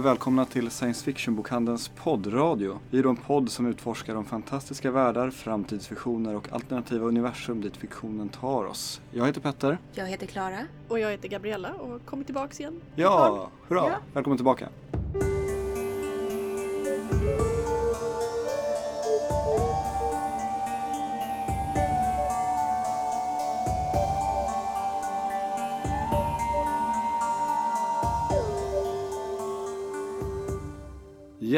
och 0.00 0.06
välkomna 0.06 0.44
till 0.44 0.70
Science 0.70 1.04
Fiction-bokhandelns 1.04 1.88
poddradio. 1.88 2.78
Vi 2.90 2.98
är 2.98 3.02
då 3.02 3.08
en 3.08 3.16
podd 3.16 3.50
som 3.50 3.66
utforskar 3.66 4.14
de 4.14 4.24
fantastiska 4.24 4.90
världar, 4.90 5.30
framtidsvisioner 5.30 6.36
och 6.36 6.52
alternativa 6.52 7.06
universum 7.06 7.60
dit 7.60 7.76
fiktionen 7.76 8.28
tar 8.28 8.64
oss. 8.64 9.00
Jag 9.10 9.26
heter 9.26 9.40
Petter. 9.40 9.78
Jag 9.92 10.06
heter 10.06 10.26
Klara. 10.26 10.58
Och 10.88 10.98
jag 10.98 11.10
heter 11.10 11.28
Gabriella 11.28 11.72
och 11.72 12.06
kommit 12.06 12.26
tillbaks 12.26 12.60
igen. 12.60 12.80
Ja, 12.96 13.50
hurra! 13.68 13.80
Ja. 13.86 13.96
Välkommen 14.12 14.38
tillbaka. 14.38 14.68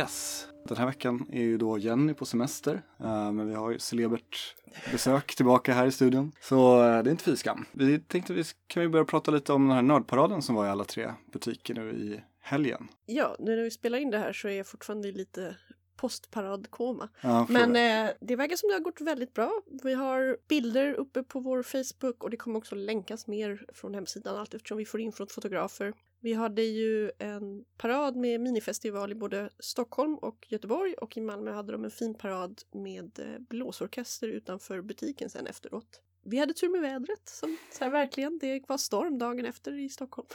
Yes. 0.03 0.49
Den 0.65 0.77
här 0.77 0.87
veckan 0.87 1.27
är 1.33 1.43
ju 1.43 1.59
då 1.59 1.79
Jenny 1.79 2.15
på 2.15 2.27
semester, 2.27 2.83
eh, 3.01 3.33
men 3.33 3.49
vi 3.49 3.55
har 3.55 3.71
ju 3.71 3.79
celebert 3.79 4.57
besök 4.93 5.35
tillbaka 5.35 5.73
här 5.73 5.87
i 5.87 5.93
studion. 5.93 6.33
Så 6.41 6.85
eh, 6.85 7.03
det 7.03 7.09
är 7.09 7.11
inte 7.11 7.25
fy 7.25 7.37
skam. 7.37 7.65
Vi 7.73 7.99
tänkte 7.99 8.33
vi 8.33 8.45
kan 8.67 8.83
vi 8.83 8.89
börja 8.89 9.05
prata 9.05 9.31
lite 9.31 9.53
om 9.53 9.69
den 9.69 9.77
här 9.77 9.83
nördparaden 9.83 10.43
som 10.43 10.55
var 10.55 10.67
i 10.67 10.69
alla 10.69 10.85
tre 10.85 11.13
butiker 11.33 11.75
nu 11.75 11.91
i 11.91 12.21
helgen. 12.41 12.89
Ja, 13.07 13.37
nu 13.39 13.57
när 13.57 13.63
vi 13.63 13.71
spelar 13.71 13.99
in 13.99 14.11
det 14.11 14.19
här 14.19 14.33
så 14.33 14.49
är 14.49 14.53
jag 14.53 14.67
fortfarande 14.67 15.13
lite 15.13 15.57
postparadkoma. 15.97 17.09
Ja, 17.21 17.47
Men 17.49 17.77
eh, 17.77 18.13
det 18.21 18.37
verkar 18.37 18.57
som 18.57 18.69
det 18.69 18.75
har 18.75 18.81
gått 18.81 19.01
väldigt 19.01 19.35
bra. 19.35 19.63
Vi 19.83 19.95
har 19.95 20.37
bilder 20.49 20.95
uppe 20.95 21.23
på 21.23 21.41
vår 21.41 21.63
Facebook 21.63 22.25
och 22.25 22.31
det 22.31 22.37
kommer 22.37 22.59
också 22.59 22.75
länkas 22.75 23.27
mer 23.27 23.67
från 23.73 23.95
hemsidan 23.95 24.37
allt 24.37 24.55
eftersom 24.55 24.79
vi 24.79 24.85
får 24.85 25.01
in 25.01 25.13
från 25.13 25.27
fotografer. 25.27 25.93
Vi 26.23 26.33
hade 26.33 26.63
ju 26.63 27.11
en 27.19 27.65
parad 27.77 28.17
med 28.17 28.41
minifestival 28.41 29.13
i 29.13 29.15
både 29.15 29.51
Stockholm 29.59 30.15
och 30.15 30.47
Göteborg 30.49 30.95
och 30.95 31.17
i 31.17 31.21
Malmö 31.21 31.53
hade 31.53 31.73
de 31.73 31.85
en 31.85 31.91
fin 31.91 32.15
parad 32.15 32.63
med 32.73 33.19
eh, 33.19 33.39
blåsorkester 33.39 34.29
utanför 34.29 34.83
butiken 34.83 35.31
sen 35.31 35.47
efteråt. 35.47 36.03
Vi 36.25 36.39
hade 36.39 36.55
tur 36.55 36.69
med 36.69 36.81
vädret, 36.81 37.29
som, 37.29 37.57
så 37.73 37.85
här, 37.85 37.91
verkligen. 37.91 38.39
Det 38.39 38.69
var 38.69 38.79
storm 38.79 39.19
dagen 39.19 39.47
efter 39.47 39.73
i 39.73 39.89
Stockholm. 39.89 40.29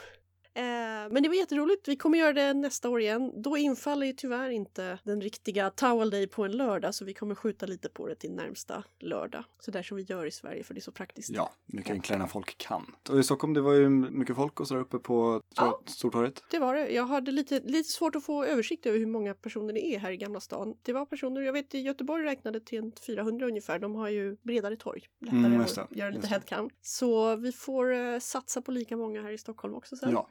Eh, 0.58 1.12
men 1.12 1.22
det 1.22 1.28
var 1.28 1.36
jätteroligt. 1.36 1.88
Vi 1.88 1.96
kommer 1.96 2.18
göra 2.18 2.32
det 2.32 2.54
nästa 2.54 2.88
år 2.88 3.00
igen. 3.00 3.32
Då 3.42 3.56
infaller 3.56 4.06
ju 4.06 4.12
tyvärr 4.12 4.50
inte 4.50 4.98
den 5.04 5.20
riktiga 5.20 5.70
Towel 5.70 6.10
Day 6.10 6.26
på 6.26 6.44
en 6.44 6.52
lördag 6.52 6.94
så 6.94 7.04
vi 7.04 7.14
kommer 7.14 7.34
skjuta 7.34 7.66
lite 7.66 7.88
på 7.88 8.08
det 8.08 8.14
till 8.14 8.32
närmsta 8.32 8.84
lördag. 8.98 9.44
Så 9.60 9.70
där 9.70 9.82
som 9.82 9.96
vi 9.96 10.02
gör 10.02 10.26
i 10.26 10.30
Sverige 10.30 10.64
för 10.64 10.74
det 10.74 10.78
är 10.78 10.82
så 10.82 10.92
praktiskt. 10.92 11.30
Ja, 11.30 11.52
mycket 11.66 11.90
enklare 11.92 12.22
än 12.22 12.28
folk 12.28 12.58
kan. 12.58 12.94
Och 13.08 13.18
i 13.18 13.22
Stockholm 13.22 13.54
det 13.54 13.60
var 13.60 13.72
ju 13.72 13.88
mycket 13.88 14.36
folk 14.36 14.60
och 14.60 14.68
så 14.68 14.74
där 14.74 14.80
uppe 14.80 14.98
på 14.98 15.42
Ja. 15.56 15.80
Stortorget. 15.86 16.44
Det 16.50 16.58
var 16.58 16.74
det. 16.74 16.88
Jag 16.88 17.06
hade 17.06 17.30
lite, 17.30 17.60
lite 17.60 17.88
svårt 17.88 18.16
att 18.16 18.24
få 18.24 18.44
översikt 18.44 18.86
över 18.86 18.98
hur 18.98 19.06
många 19.06 19.34
personer 19.34 19.72
det 19.72 19.86
är 19.86 19.98
här 19.98 20.10
i 20.10 20.16
Gamla 20.16 20.40
stan. 20.40 20.74
Det 20.82 20.92
var 20.92 21.06
personer, 21.06 21.40
jag 21.40 21.52
vet 21.52 21.74
i 21.74 21.78
Göteborg 21.78 22.24
räknade 22.24 22.60
till 22.60 22.78
en 22.78 22.92
400 23.06 23.46
ungefär. 23.46 23.78
De 23.78 23.94
har 23.94 24.08
ju 24.08 24.36
bredare 24.42 24.76
torg. 24.76 25.02
Lättare 25.20 25.38
Mm, 25.38 25.60
att 25.60 25.78
göra 25.90 26.10
lite 26.10 26.26
headcount. 26.26 26.74
Så 26.80 27.36
vi 27.36 27.52
får 27.52 27.92
eh, 27.94 28.18
satsa 28.18 28.62
på 28.62 28.70
lika 28.72 28.96
många 28.96 29.22
här 29.22 29.30
i 29.30 29.38
Stockholm 29.38 29.74
också 29.74 29.96
sen. 29.96 30.10
Ja, 30.12 30.28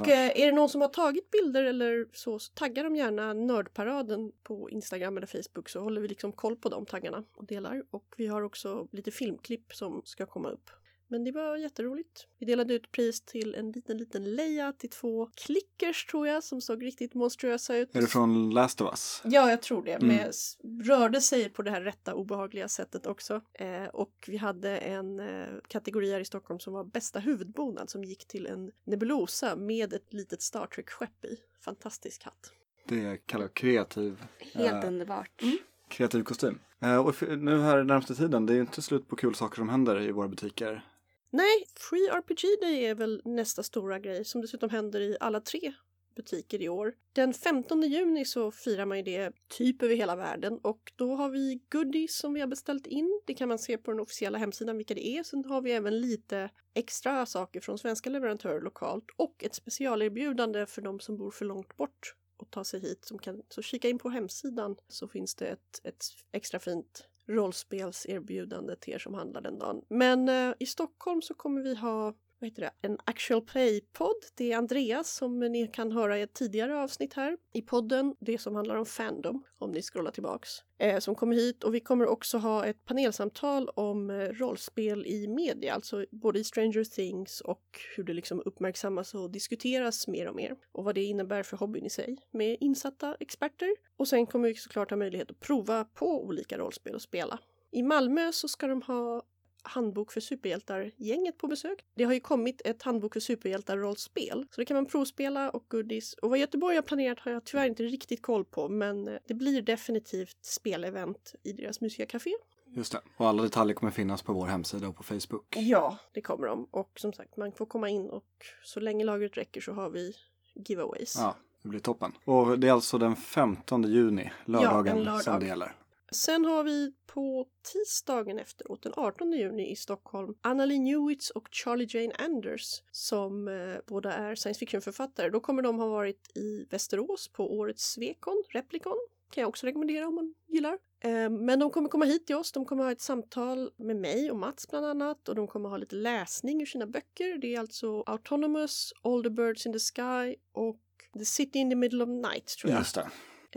Och 0.00 0.08
eh, 0.08 0.40
är 0.40 0.46
det 0.46 0.52
någon 0.52 0.68
som 0.68 0.80
har 0.80 0.88
tagit 0.88 1.30
bilder 1.30 1.64
eller 1.64 2.06
så, 2.12 2.38
så 2.38 2.52
tagga 2.52 2.82
dem 2.82 2.96
gärna 2.96 3.32
Nördparaden 3.32 4.32
på 4.42 4.70
Instagram 4.70 5.16
eller 5.16 5.26
Facebook 5.26 5.68
så 5.68 5.80
håller 5.80 6.00
vi 6.00 6.08
liksom 6.08 6.32
koll 6.32 6.56
på 6.56 6.68
de 6.68 6.86
taggarna 6.86 7.24
och 7.34 7.46
delar. 7.46 7.84
Och 7.90 8.14
vi 8.16 8.26
har 8.26 8.42
också 8.42 8.88
lite 8.92 9.10
filmklipp 9.10 9.74
som 9.74 10.02
ska 10.04 10.26
komma 10.26 10.48
upp. 10.48 10.70
Men 11.08 11.24
det 11.24 11.32
var 11.32 11.56
jätteroligt. 11.56 12.26
Vi 12.38 12.46
delade 12.46 12.74
ut 12.74 12.92
pris 12.92 13.20
till 13.20 13.54
en 13.54 13.72
liten, 13.72 13.98
liten 13.98 14.34
Leia 14.34 14.72
till 14.72 14.90
två 14.90 15.26
klickers 15.34 16.06
tror 16.06 16.26
jag 16.28 16.44
som 16.44 16.60
såg 16.60 16.84
riktigt 16.84 17.14
monstruösa 17.14 17.76
ut. 17.76 17.96
Är 17.96 18.00
det 18.00 18.06
från 18.06 18.50
Last 18.50 18.80
of 18.80 18.88
Us? 18.90 19.22
Ja, 19.24 19.50
jag 19.50 19.62
tror 19.62 19.84
det. 19.84 19.92
Mm. 19.92 20.08
Med, 20.08 20.28
s- 20.28 20.58
rörde 20.84 21.20
sig 21.20 21.48
på 21.48 21.62
det 21.62 21.70
här 21.70 21.80
rätta 21.82 22.14
obehagliga 22.14 22.68
sättet 22.68 23.06
också. 23.06 23.40
Eh, 23.52 23.84
och 23.84 24.24
vi 24.28 24.36
hade 24.36 24.78
en 24.78 25.20
eh, 25.20 25.46
kategori 25.68 26.12
här 26.12 26.20
i 26.20 26.24
Stockholm 26.24 26.60
som 26.60 26.72
var 26.72 26.84
bästa 26.84 27.18
huvudbonad 27.18 27.90
som 27.90 28.04
gick 28.04 28.26
till 28.28 28.46
en 28.46 28.70
nebulosa 28.84 29.56
med 29.56 29.92
ett 29.92 30.12
litet 30.12 30.42
Star 30.42 30.66
Trek-skepp 30.66 31.24
i. 31.24 31.36
Fantastisk 31.60 32.24
hatt. 32.24 32.52
Det 32.88 33.26
kallar 33.26 33.44
jag 33.44 33.54
kreativ, 33.54 34.22
Helt 34.54 34.84
Eh, 34.84 34.88
underbart. 34.88 35.42
kreativ 35.88 36.22
kostym. 36.22 36.58
Eh, 36.80 36.96
och 37.06 37.22
nu 37.38 37.60
här 37.60 37.82
närmaste 37.84 38.14
tiden, 38.14 38.46
det 38.46 38.52
är 38.52 38.54
ju 38.54 38.60
inte 38.60 38.82
slut 38.82 39.08
på 39.08 39.16
kul 39.16 39.34
saker 39.34 39.56
som 39.56 39.68
händer 39.68 40.00
i 40.00 40.12
våra 40.12 40.28
butiker. 40.28 40.84
Nej, 41.30 41.66
Free 41.74 42.08
RPG 42.08 42.60
Day 42.60 42.84
är 42.84 42.94
väl 42.94 43.22
nästa 43.24 43.62
stora 43.62 43.98
grej 43.98 44.24
som 44.24 44.40
dessutom 44.40 44.70
händer 44.70 45.00
i 45.00 45.16
alla 45.20 45.40
tre 45.40 45.72
butiker 46.16 46.62
i 46.62 46.68
år. 46.68 46.94
Den 47.12 47.34
15 47.34 47.82
juni 47.82 48.24
så 48.24 48.50
firar 48.50 48.86
man 48.86 48.96
ju 48.96 49.02
det 49.02 49.32
typ 49.48 49.82
över 49.82 49.96
hela 49.96 50.16
världen 50.16 50.58
och 50.62 50.92
då 50.96 51.14
har 51.14 51.30
vi 51.30 51.60
goodies 51.68 52.16
som 52.16 52.34
vi 52.34 52.40
har 52.40 52.46
beställt 52.46 52.86
in. 52.86 53.20
Det 53.24 53.34
kan 53.34 53.48
man 53.48 53.58
se 53.58 53.78
på 53.78 53.90
den 53.90 54.00
officiella 54.00 54.38
hemsidan 54.38 54.76
vilka 54.76 54.94
det 54.94 55.06
är. 55.06 55.22
Sen 55.22 55.44
har 55.44 55.60
vi 55.60 55.72
även 55.72 56.00
lite 56.00 56.50
extra 56.74 57.26
saker 57.26 57.60
från 57.60 57.78
svenska 57.78 58.10
leverantörer 58.10 58.60
lokalt 58.60 59.04
och 59.16 59.44
ett 59.44 59.54
specialerbjudande 59.54 60.66
för 60.66 60.82
de 60.82 61.00
som 61.00 61.16
bor 61.16 61.30
för 61.30 61.44
långt 61.44 61.76
bort 61.76 62.14
och 62.36 62.50
ta 62.50 62.64
sig 62.64 62.80
hit. 62.80 63.04
Som 63.04 63.18
kan, 63.18 63.42
så 63.48 63.62
kika 63.62 63.88
in 63.88 63.98
på 63.98 64.08
hemsidan 64.08 64.76
så 64.88 65.08
finns 65.08 65.34
det 65.34 65.46
ett, 65.46 65.80
ett 65.84 66.04
extra 66.32 66.60
fint 66.60 67.08
rollspelserbjudande 67.28 68.76
till 68.76 68.94
er 68.94 68.98
som 68.98 69.14
handlar 69.14 69.40
den 69.40 69.58
dagen. 69.58 69.82
Men 69.88 70.28
eh, 70.28 70.54
i 70.58 70.66
Stockholm 70.66 71.22
så 71.22 71.34
kommer 71.34 71.62
vi 71.62 71.74
ha 71.74 72.14
vad 72.38 72.50
heter 72.50 72.62
det? 72.62 72.70
en 72.82 72.98
actual 73.04 73.42
play-podd. 73.42 74.16
Det 74.34 74.52
är 74.52 74.56
Andreas 74.56 75.14
som 75.14 75.40
ni 75.40 75.66
kan 75.66 75.92
höra 75.92 76.18
i 76.18 76.22
ett 76.22 76.32
tidigare 76.32 76.78
avsnitt 76.78 77.14
här 77.14 77.36
i 77.52 77.62
podden. 77.62 78.14
Det 78.20 78.38
som 78.38 78.54
handlar 78.54 78.76
om 78.76 78.86
Fandom, 78.86 79.44
om 79.58 79.70
ni 79.70 79.82
scrollar 79.82 80.10
tillbaks. 80.10 80.50
Eh, 80.78 80.98
som 80.98 81.14
kommer 81.14 81.36
hit 81.36 81.64
och 81.64 81.74
vi 81.74 81.80
kommer 81.80 82.06
också 82.06 82.38
ha 82.38 82.66
ett 82.66 82.84
panelsamtal 82.84 83.68
om 83.68 84.10
eh, 84.10 84.14
rollspel 84.16 85.06
i 85.06 85.28
media, 85.28 85.74
alltså 85.74 86.04
både 86.10 86.38
i 86.38 86.44
Stranger 86.44 86.84
Things 86.84 87.40
och 87.40 87.80
hur 87.96 88.04
det 88.04 88.12
liksom 88.12 88.42
uppmärksammas 88.44 89.14
och 89.14 89.30
diskuteras 89.30 90.08
mer 90.08 90.28
och 90.28 90.36
mer. 90.36 90.56
Och 90.72 90.84
vad 90.84 90.94
det 90.94 91.04
innebär 91.04 91.42
för 91.42 91.56
hobbyn 91.56 91.86
i 91.86 91.90
sig 91.90 92.16
med 92.30 92.56
insatta 92.60 93.16
experter. 93.20 93.68
Och 93.96 94.08
sen 94.08 94.26
kommer 94.26 94.48
vi 94.48 94.54
såklart 94.54 94.90
ha 94.90 94.96
möjlighet 94.96 95.30
att 95.30 95.40
prova 95.40 95.84
på 95.84 96.24
olika 96.24 96.58
rollspel 96.58 96.94
och 96.94 97.02
spela. 97.02 97.38
I 97.70 97.82
Malmö 97.82 98.32
så 98.32 98.48
ska 98.48 98.66
de 98.66 98.82
ha 98.82 99.22
Handbok 99.66 100.12
för 100.12 100.20
superhjältar-gänget 100.20 101.38
på 101.38 101.46
besök. 101.46 101.84
Det 101.94 102.04
har 102.04 102.12
ju 102.12 102.20
kommit 102.20 102.62
ett 102.64 102.82
Handbok 102.82 103.12
för 103.12 103.20
superhjältar-rollspel, 103.20 104.46
så 104.50 104.60
det 104.60 104.64
kan 104.64 104.74
man 104.74 104.86
provspela 104.86 105.50
och 105.50 105.64
goodies. 105.68 106.14
Och 106.14 106.30
vad 106.30 106.38
Göteborg 106.38 106.76
har 106.76 106.82
planerat 106.82 107.18
har 107.18 107.32
jag 107.32 107.44
tyvärr 107.44 107.66
inte 107.66 107.82
riktigt 107.82 108.22
koll 108.22 108.44
på, 108.44 108.68
men 108.68 109.08
eh, 109.08 109.14
det 109.26 109.34
blir 109.34 109.62
definitivt 109.62 110.44
spelevent 110.44 111.34
i 111.42 111.52
deras 111.52 111.80
musikcafé. 111.80 112.30
Just 112.66 112.92
det. 112.92 113.00
Och 113.16 113.28
alla 113.28 113.42
detaljer 113.42 113.74
kommer 113.74 113.92
finnas 113.92 114.22
på 114.22 114.32
vår 114.32 114.46
hemsida 114.46 114.88
och 114.88 114.96
på 114.96 115.02
Facebook. 115.02 115.56
Ja, 115.56 115.98
det 116.12 116.20
kommer 116.20 116.46
de. 116.46 116.64
Och 116.70 116.90
som 117.00 117.12
sagt, 117.12 117.36
man 117.36 117.52
får 117.52 117.66
komma 117.66 117.88
in 117.88 118.10
och 118.10 118.24
så 118.64 118.80
länge 118.80 119.04
lagret 119.04 119.36
räcker 119.36 119.60
så 119.60 119.72
har 119.72 119.90
vi 119.90 120.12
giveaways. 120.54 121.16
Ja, 121.18 121.36
det 121.62 121.68
blir 121.68 121.80
toppen. 121.80 122.12
Och 122.24 122.58
det 122.58 122.68
är 122.68 122.72
alltså 122.72 122.98
den 122.98 123.16
15 123.16 123.82
juni, 123.82 124.32
lördagen, 124.44 124.98
en 124.98 125.04
lördag. 125.04 125.22
som 125.22 125.40
det 125.40 125.46
gäller. 125.46 125.72
Sen 126.12 126.44
har 126.44 126.64
vi 126.64 126.92
på 127.06 127.46
tisdagen 127.72 128.38
efteråt, 128.38 128.82
den 128.82 128.92
18 128.96 129.32
juni 129.32 129.70
i 129.70 129.76
Stockholm, 129.76 130.34
Annalie 130.40 130.78
Newitz 130.78 131.30
och 131.30 131.48
Charlie 131.50 131.86
Jane 131.90 132.14
Anders 132.18 132.82
som 132.90 133.48
eh, 133.48 133.76
båda 133.86 134.12
är 134.12 134.34
science 134.34 134.58
fiction-författare. 134.58 135.30
Då 135.30 135.40
kommer 135.40 135.62
de 135.62 135.78
ha 135.78 135.86
varit 135.86 136.36
i 136.36 136.66
Västerås 136.70 137.28
på 137.28 137.56
årets 137.56 137.92
Svekon, 137.92 138.42
Replikon. 138.50 139.06
Kan 139.30 139.42
jag 139.42 139.48
också 139.48 139.66
rekommendera 139.66 140.08
om 140.08 140.14
man 140.14 140.34
gillar. 140.48 140.78
Eh, 141.00 141.30
men 141.30 141.58
de 141.58 141.70
kommer 141.70 141.88
komma 141.88 142.04
hit 142.04 142.26
till 142.26 142.36
oss. 142.36 142.52
De 142.52 142.64
kommer 142.64 142.84
ha 142.84 142.92
ett 142.92 143.00
samtal 143.00 143.70
med 143.76 143.96
mig 143.96 144.30
och 144.30 144.36
Mats 144.36 144.68
bland 144.68 144.86
annat 144.86 145.28
och 145.28 145.34
de 145.34 145.46
kommer 145.46 145.68
ha 145.68 145.76
lite 145.76 145.96
läsning 145.96 146.62
ur 146.62 146.66
sina 146.66 146.86
böcker. 146.86 147.38
Det 147.38 147.54
är 147.54 147.60
alltså 147.60 148.02
Autonomous, 148.06 148.92
All 149.02 149.22
the 149.22 149.30
Birds 149.30 149.66
in 149.66 149.72
the 149.72 149.78
Sky 149.78 150.36
och 150.52 150.80
The 151.18 151.24
City 151.24 151.58
in 151.58 151.70
the 151.70 151.76
Middle 151.76 152.04
of 152.04 152.08
Night 152.08 152.46
tror 152.46 152.72
jag. 152.72 152.80
Just 152.80 152.94
det. 152.94 153.10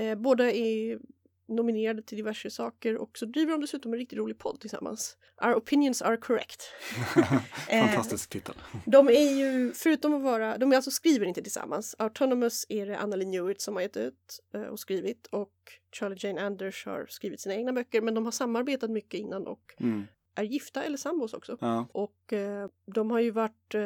Eh, 0.04 0.16
båda 0.16 0.52
är 0.52 1.00
nominerade 1.50 2.02
till 2.02 2.18
diverse 2.18 2.50
saker 2.50 2.98
och 2.98 3.18
så 3.18 3.26
driver 3.26 3.52
de 3.52 3.62
dessutom 3.62 3.94
en 3.94 4.00
riktigt 4.00 4.20
rolig 4.20 4.38
podd 4.38 4.60
tillsammans. 4.60 5.18
Our 5.42 5.54
opinions 5.56 6.02
are 6.02 6.18
correct. 6.18 6.64
Eh, 7.70 7.86
Fantastisk 7.86 8.30
titel. 8.30 8.56
De 8.86 9.08
är 9.08 9.38
ju, 9.40 9.74
förutom 9.74 10.14
att 10.14 10.22
vara, 10.22 10.58
de 10.58 10.72
är 10.72 10.76
alltså 10.76 10.92
skriver 10.92 11.26
inte 11.26 11.42
tillsammans. 11.42 11.96
Autonomous 12.00 12.66
är 12.70 12.86
det 12.86 12.98
Annalie 12.98 13.28
Newitt 13.28 13.62
som 13.62 13.76
har 13.76 13.82
gett 13.82 13.98
ut 13.98 14.40
eh, 14.54 14.62
och 14.62 14.80
skrivit 14.80 15.28
och 15.28 15.54
Charlie 16.00 16.16
Jane 16.20 16.42
Anders 16.42 16.86
har 16.86 17.06
skrivit 17.10 17.40
sina 17.42 17.56
egna 17.56 17.74
böcker 17.74 18.02
men 18.02 18.14
de 18.14 18.26
har 18.26 18.32
samarbetat 18.32 18.90
mycket 18.90 19.20
innan 19.20 19.48
och 19.48 19.76
Mm. 19.80 20.04
är 20.36 20.44
gifta 20.44 20.84
eller 20.84 20.98
sambos 20.98 21.34
också. 21.34 21.58
Ja, 21.62 21.88
Och 21.92 22.34
eh, 22.34 22.68
de 22.96 23.12
har 23.12 23.20
ju 23.20 23.32
varit 23.32 23.76
eh, 23.76 23.82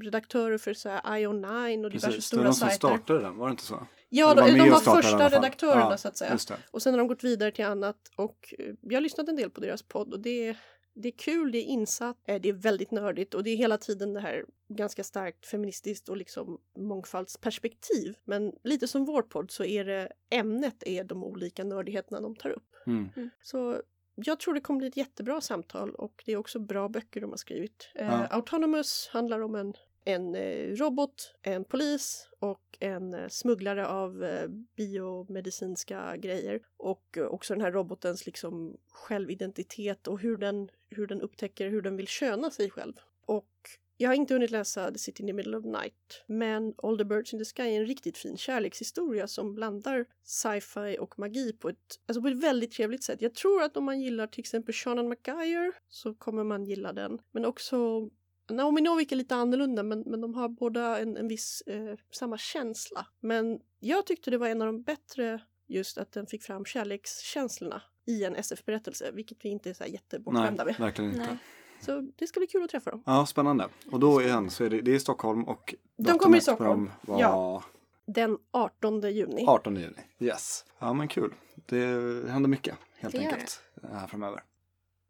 redaktörer 0.00 0.58
för 0.58 0.74
så 0.74 0.88
här 0.88 1.00
IO9 1.02 1.84
och 1.84 1.90
diverse 1.90 2.06
precis. 2.06 2.30
Det 2.30 2.36
var 2.36 2.42
stora 2.42 2.44
de 2.44 2.52
som 2.54 2.68
sajter. 2.68 2.76
startade 2.88 3.20
den, 3.20 3.36
var 3.36 3.46
det 3.46 3.50
inte 3.50 3.62
så? 3.62 3.86
Ja, 4.12 4.34
de, 4.34 4.58
de 4.58 4.60
och 4.60 4.68
var 4.68 4.96
första 4.96 5.28
redaktörerna 5.28 5.90
Ja, 5.90 5.96
så 5.96 6.08
att 6.08 6.16
säga. 6.16 6.38
Och 6.70 6.82
sen 6.82 6.92
har 6.92 6.98
de 6.98 7.08
gått 7.08 7.24
vidare 7.24 7.50
till 7.50 7.64
annat 7.64 7.96
och 8.16 8.54
eh, 8.58 8.74
jag 8.80 8.96
har 8.96 9.00
lyssnat 9.00 9.28
en 9.28 9.36
del 9.36 9.50
på 9.50 9.60
deras 9.60 9.82
podd 9.82 10.12
och 10.12 10.20
det, 10.20 10.56
det 10.94 11.08
är 11.08 11.12
kul, 11.18 11.52
det 11.52 11.58
är 11.58 11.64
insatt, 11.64 12.16
eh, 12.26 12.40
det 12.40 12.48
är 12.48 12.52
väldigt 12.52 12.90
nördigt 12.90 13.34
och 13.34 13.44
det 13.44 13.50
är 13.50 13.56
hela 13.56 13.78
tiden 13.78 14.14
det 14.14 14.20
här 14.20 14.44
ganska 14.68 15.04
starkt 15.04 15.46
feministiskt 15.46 16.08
och 16.08 16.16
liksom 16.16 16.58
mångfaldsperspektiv. 16.78 18.14
Men 18.24 18.52
lite 18.64 18.88
som 18.88 19.04
vår 19.04 19.22
podd 19.22 19.50
så 19.50 19.64
är 19.64 19.84
det 19.84 20.12
ämnet 20.30 20.82
är 20.86 21.04
de 21.04 21.24
olika 21.24 21.64
nördigheterna 21.64 22.20
de 22.20 22.36
tar 22.36 22.50
upp. 22.50 22.74
Mm. 22.86 23.30
Så 23.42 23.82
jag 24.14 24.40
tror 24.40 24.54
det 24.54 24.60
kommer 24.60 24.78
bli 24.78 24.88
ett 24.88 24.96
jättebra 24.96 25.40
samtal 25.40 25.94
och 25.94 26.22
det 26.26 26.32
är 26.32 26.36
också 26.36 26.58
bra 26.58 26.88
böcker 26.88 27.20
de 27.20 27.30
har 27.30 27.36
skrivit. 27.36 27.88
Eh, 27.94 28.06
Ja. 28.06 28.26
Autonomous 28.30 29.08
handlar 29.12 29.40
om 29.40 29.54
en, 29.54 29.74
en 30.04 30.34
eh, 30.34 30.76
robot, 30.76 31.34
en 31.42 31.64
polis 31.64 32.28
och 32.38 32.76
en 32.80 33.14
eh, 33.14 33.28
smugglare 33.28 33.86
av 33.86 34.24
eh, 34.24 34.48
biomedicinska 34.76 36.16
grejer. 36.16 36.60
Och 36.76 37.18
också 37.30 37.54
den 37.54 37.60
här 37.60 37.72
robotens 37.72 38.26
liksom 38.26 38.76
självidentitet 38.88 40.08
och 40.08 40.20
hur 40.20 40.36
den, 40.36 40.68
hur 40.90 41.06
den 41.06 41.20
upptäcker 41.20 41.68
hur 41.68 41.82
den 41.82 41.96
vill 41.96 42.08
köna 42.08 42.50
sig 42.50 42.70
själv. 42.70 42.94
Och 43.26 43.48
jag 43.96 44.08
har 44.08 44.14
inte 44.14 44.34
hunnit 44.34 44.50
läsa 44.50 44.92
The 44.92 44.98
City 44.98 45.22
in 45.22 45.26
the 45.26 45.32
Middle 45.32 45.56
of 45.56 45.64
Night, 45.64 46.24
men 46.26 46.74
All 46.82 46.98
the 46.98 47.04
Birds 47.04 47.32
in 47.32 47.38
the 47.38 47.44
Sky 47.44 47.62
är 47.62 47.80
en 47.80 47.86
riktigt 47.86 48.18
fin 48.18 48.36
kärlekshistoria 48.36 49.26
som 49.26 49.54
blandar 49.54 50.06
sci-fi 50.24 50.96
och 51.00 51.18
magi 51.18 51.52
på 51.52 51.68
ett, 51.68 52.00
alltså 52.06 52.22
på 52.22 52.28
ett 52.28 52.42
väldigt 52.42 52.72
trevligt 52.72 53.04
sätt. 53.04 53.22
Jag 53.22 53.34
tror 53.34 53.62
att 53.62 53.76
om 53.76 53.84
man 53.84 54.00
gillar 54.00 54.26
till 54.26 54.40
exempel 54.40 54.74
Shannon 54.74 55.08
McGuire 55.08 55.72
så 55.88 56.14
kommer 56.14 56.44
man 56.44 56.64
gilla 56.64 56.92
den. 56.92 57.18
Men 57.30 57.44
också 57.44 58.08
Naomi 58.50 58.80
Novik 58.80 59.12
är 59.12 59.16
lite 59.16 59.34
annorlunda 59.34 59.82
men, 59.82 60.00
men 60.06 60.20
de 60.20 60.34
har 60.34 60.48
båda 60.48 60.98
en, 60.98 61.16
en 61.16 61.28
viss 61.28 61.62
eh, 61.66 61.94
samma 62.10 62.38
känsla. 62.38 63.06
Men 63.20 63.60
jag 63.80 64.06
tyckte 64.06 64.30
det 64.30 64.38
var 64.38 64.48
en 64.48 64.62
av 64.62 64.66
de 64.66 64.82
bättre 64.82 65.40
just 65.66 65.98
att 65.98 66.12
den 66.12 66.26
fick 66.26 66.42
fram 66.42 66.64
kärlekskänslorna 66.64 67.82
i 68.06 68.24
en 68.24 68.36
SF-berättelse, 68.36 69.10
vilket 69.12 69.44
vi 69.44 69.48
inte 69.48 69.70
är 69.70 69.74
så 69.74 69.84
jättebortskämda 69.84 70.64
med. 70.64 70.74
verkligen 70.78 71.10
inte. 71.10 71.26
Nej. 71.26 71.38
Så 71.80 72.10
det 72.16 72.26
ska 72.26 72.40
bli 72.40 72.46
kul 72.46 72.64
att 72.64 72.70
träffa 72.70 72.90
dem. 72.90 73.02
Ja, 73.06 73.26
spännande. 73.26 73.68
Och 73.92 74.00
då 74.00 74.22
igen 74.22 74.50
så 74.50 74.64
är 74.64 74.70
det, 74.70 74.80
det 74.80 74.90
är 74.90 74.94
i 74.96 75.00
Stockholm 75.00 75.44
och 75.44 75.74
De 75.96 76.18
kommer 76.18 76.38
i 76.38 76.40
Stockholm. 76.40 76.90
var 77.00 77.20
Ja. 77.20 77.62
Den 78.06 78.38
18 78.50 79.00
juni. 79.00 79.44
18 79.46 79.76
juni. 79.76 79.96
Yes. 80.18 80.64
Ja, 80.78 80.92
men 80.92 81.08
kul. 81.08 81.34
Det 81.54 81.84
händer 82.30 82.48
mycket 82.48 82.74
helt 82.98 83.14
Det 83.14 83.18
enkelt 83.20 83.62
här 83.92 84.06
framöver. 84.06 84.42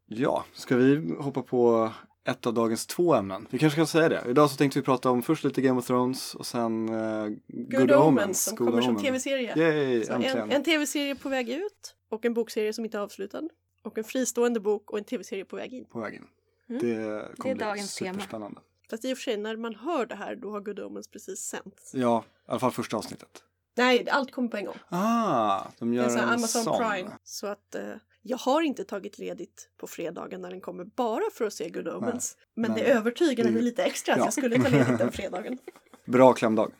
Ja, 0.05 0.45
ska 0.53 0.75
vi 0.75 1.15
hoppa 1.19 1.41
på 1.41 1.91
ett 2.27 2.45
av 2.45 2.53
dagens 2.53 2.87
två 2.87 3.13
ämnen? 3.13 3.47
Vi 3.49 3.59
kanske 3.59 3.77
kan 3.77 3.87
säga 3.87 4.09
det. 4.09 4.23
Idag 4.29 4.49
så 4.49 4.57
tänkte 4.57 4.79
vi 4.79 4.85
prata 4.85 5.09
om 5.09 5.21
först 5.23 5.43
lite 5.43 5.61
Game 5.61 5.79
of 5.79 5.87
Thrones 5.87 6.35
och 6.35 6.45
sen 6.45 6.89
uh, 6.89 7.29
Good, 7.47 7.91
Omens 7.91 8.43
som 8.43 8.55
Goda 8.55 8.71
kommer 8.71 8.81
som 8.81 8.91
Omen. 8.91 9.03
tv-serie. 9.03 9.53
Yay, 9.57 10.03
Så 10.03 10.13
en, 10.13 10.51
en 10.51 10.63
tv-serie 10.63 11.15
på 11.15 11.29
väg 11.29 11.49
ut 11.49 11.95
och 12.09 12.25
en 12.25 12.33
bokserie 12.33 12.73
som 12.73 12.85
inte 12.85 12.97
är 12.97 13.01
avslutad. 13.01 13.41
Och 13.83 13.97
en 13.97 14.03
fristående 14.03 14.59
bok 14.59 14.91
och 14.91 14.97
en 14.97 15.03
tv-serie 15.03 15.45
på 15.45 15.55
väg 15.55 15.73
in. 15.73 15.85
På 15.85 15.99
vägen. 15.99 16.23
Mm. 16.69 16.81
Det 16.81 16.93
Det 16.95 17.35
kommer 17.37 17.51
är 17.51 17.55
bli 17.55 17.65
dagens 17.65 17.95
tema. 17.95 18.13
superspännande. 18.13 18.59
Fast 18.89 19.05
i 19.05 19.13
och 19.13 19.17
för 19.17 19.21
sig, 19.23 19.37
när 19.37 19.55
man 19.57 19.75
hör 19.75 20.05
det 20.05 20.15
här 20.15 20.35
då 20.35 20.51
har 20.51 20.61
Good 20.61 20.79
Omens 20.79 21.07
precis 21.07 21.39
sänts. 21.39 21.91
Ja, 21.93 22.23
i 22.47 22.51
alla 22.51 22.59
fall 22.59 22.71
första 22.71 22.97
avsnittet. 22.97 23.43
Nej, 23.77 24.09
allt 24.09 24.31
kommer 24.31 24.47
på 24.47 24.57
en 24.57 24.65
gång. 24.65 24.75
Ah, 24.89 25.61
de 25.79 25.91
Det 25.91 25.97
gör 25.97 26.05
är 26.05 26.09
så 26.09 26.15
här 26.17 26.23
en 26.23 26.29
Amazon 26.29 26.63
sån. 26.63 26.77
Prime. 26.77 27.09
Så 27.23 27.47
att 27.47 27.75
eh, 27.75 27.81
jag 28.21 28.37
har 28.37 28.61
inte 28.61 28.83
tagit 28.83 29.17
ledigt 29.19 29.69
på 29.77 29.87
fredagen 29.87 30.41
när 30.41 30.49
den 30.49 30.61
kommer 30.61 30.83
bara 30.85 31.23
för 31.33 31.45
att 31.45 31.53
se 31.53 31.69
Good 31.69 31.87
Omens. 31.87 32.37
men, 32.53 32.71
men 32.71 32.79
det 32.79 32.85
övertygade 32.91 33.49
det- 33.49 33.53
mig 33.53 33.63
lite 33.63 33.83
extra 33.83 34.13
att 34.13 34.19
ja. 34.19 34.25
jag 34.25 34.33
skulle 34.33 34.63
ta 34.63 34.69
ledigt 34.69 34.97
den 34.97 35.11
fredagen. 35.21 35.57
Bra 36.05 36.33
klämdag. 36.33 36.71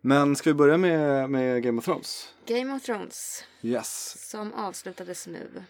Men 0.00 0.36
ska 0.36 0.50
vi 0.50 0.54
börja 0.54 0.76
med, 0.78 1.30
med 1.30 1.62
Game 1.62 1.78
of 1.78 1.84
Thrones? 1.84 2.34
Game 2.46 2.74
of 2.76 2.82
Thrones 2.82 3.44
Yes. 3.62 4.16
som 4.30 4.52
avslutades 4.54 5.26
nu. 5.26 5.64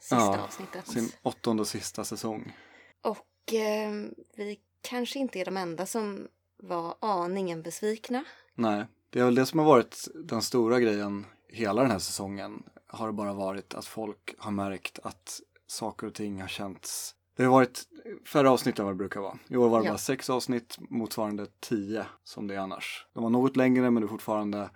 Sista 0.00 0.16
Ja, 0.16 0.38
avsnittet. 0.44 0.88
Sin 0.88 1.12
åttonde 1.22 1.60
och 1.60 1.68
sista 1.68 2.04
säsong. 2.04 2.56
Och 3.02 3.54
eh, 3.54 3.90
vi 4.36 4.60
kanske 4.82 5.18
inte 5.18 5.38
är 5.40 5.44
de 5.44 5.56
enda 5.56 5.86
som 5.86 6.28
var 6.62 6.94
aningen 7.00 7.62
besvikna. 7.62 8.24
Nej, 8.54 8.84
det 9.10 9.20
är 9.20 9.24
väl 9.24 9.34
det 9.34 9.46
som 9.46 9.58
har 9.58 9.66
varit 9.66 10.08
den 10.14 10.42
stora 10.42 10.80
grejen 10.80 11.26
hela 11.52 11.82
den 11.82 11.90
här 11.90 11.98
säsongen. 11.98 12.62
Har 12.86 13.06
det 13.06 13.12
bara 13.12 13.32
varit 13.32 13.74
att 13.74 13.84
folk 13.86 14.34
har 14.38 14.50
märkt 14.50 14.98
att 15.02 15.40
saker 15.66 16.06
och 16.06 16.14
ting 16.14 16.40
har 16.40 16.48
känts 16.48 17.14
det 17.36 17.44
har 17.44 17.52
varit 17.52 17.82
färre 18.26 18.50
avsnitt 18.50 18.78
än 18.78 18.84
vad 18.84 18.94
det 18.94 18.98
brukar 18.98 19.20
vara. 19.20 19.38
I 19.48 19.56
år 19.56 19.68
var 19.68 19.80
det 19.80 19.86
Ja. 19.86 19.90
bara 19.92 19.98
sex 19.98 20.30
avsnitt 20.30 20.76
motsvarande 20.78 21.46
tio 21.60 22.06
som 22.24 22.46
det 22.46 22.54
är 22.54 22.58
annars. 22.58 23.06
De 23.14 23.22
var 23.22 23.30
något 23.30 23.56
längre 23.56 23.90
men 23.90 24.02
det 24.02 24.06
är 24.06 24.08
fortfarande 24.08 24.70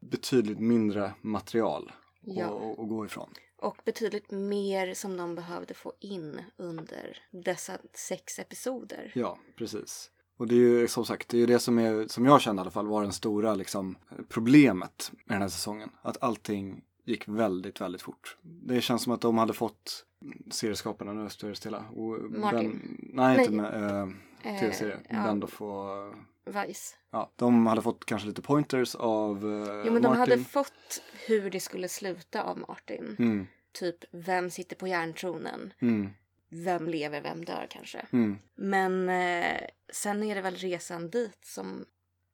betydligt 0.00 0.58
mindre 0.60 1.14
material 1.20 1.92
Ja. 2.20 2.46
att, 2.46 2.78
att, 2.78 2.88
gå 2.88 3.06
ifrån. 3.06 3.30
Och 3.56 3.76
betydligt 3.84 4.30
mer 4.30 4.94
som 4.94 5.16
de 5.16 5.34
behövde 5.34 5.74
få 5.74 5.92
in 6.00 6.40
under 6.56 7.16
dessa 7.30 7.78
sex 7.94 8.38
episoder. 8.38 9.12
Ja, 9.14 9.38
precis. 9.56 10.10
Och 10.38 10.46
det 10.48 10.54
är 10.54 10.58
ju 10.58 10.88
som 10.88 11.04
sagt, 11.06 11.28
det 11.28 11.36
är 11.36 11.38
ju 11.38 11.46
det 11.46 11.58
som, 11.58 11.78
är, 11.78 12.08
som 12.08 12.24
jag 12.26 12.40
kände 12.40 12.60
i 12.60 12.62
alla 12.62 12.70
fall 12.70 12.86
var 12.86 13.02
den 13.02 13.12
stora 13.12 13.54
liksom, 13.54 13.96
problemet 14.28 15.12
med 15.26 15.34
den 15.34 15.42
här 15.42 15.48
säsongen. 15.48 15.90
Att 16.02 16.22
allting 16.22 16.82
gick 17.04 17.28
väldigt, 17.28 17.80
väldigt 17.80 18.02
fort. 18.02 18.36
Det 18.42 18.80
känns 18.80 19.02
som 19.02 19.12
att 19.12 19.20
de 19.20 19.38
hade 19.38 19.52
fått 19.52 20.04
serieskaparna, 20.50 21.12
nu 21.12 21.28
står 21.28 21.48
det 21.48 21.54
stilla. 21.54 21.84
Och 21.94 22.30
Martin. 22.30 22.70
Ben, 22.70 22.98
nej, 23.12 23.38
inte 23.40 23.50
Nej. 23.50 23.70
med 23.70 24.02
äh, 24.02 24.08
Eh, 24.42 24.60
tv-serie. 24.60 24.96
ja. 25.10 25.22
Bendoff 25.24 25.62
och 25.62 26.14
Vice. 26.44 26.94
ja, 27.10 27.30
de 27.36 27.66
hade 27.66 27.82
fått 27.82 28.04
kanske 28.04 28.28
lite 28.28 28.42
pointers 28.42 28.94
av 28.94 29.36
äh, 29.36 29.86
Jo 29.86 29.92
men 29.92 30.02
de 30.02 30.08
Martin. 30.08 30.16
hade 30.20 30.38
fått 30.38 31.02
hur 31.26 31.50
det 31.50 31.60
skulle 31.60 31.88
sluta 31.88 32.42
av 32.42 32.58
Martin. 32.58 33.16
Mm, 33.18 33.46
Typ 33.72 33.96
vem 34.10 34.50
sitter 34.50 34.76
på 34.76 34.86
järntronen? 34.88 35.72
mm, 35.80 36.10
Vem 36.50 36.88
lever, 36.88 37.20
vem 37.22 37.44
dör 37.44 37.66
kanske? 37.70 38.06
mm. 38.10 38.38
Men 38.54 39.08
eh, 39.08 39.60
sen 39.92 40.22
är 40.22 40.34
det 40.34 40.40
väl 40.40 40.56
resan 40.56 41.10
dit 41.10 41.38
som 41.44 41.84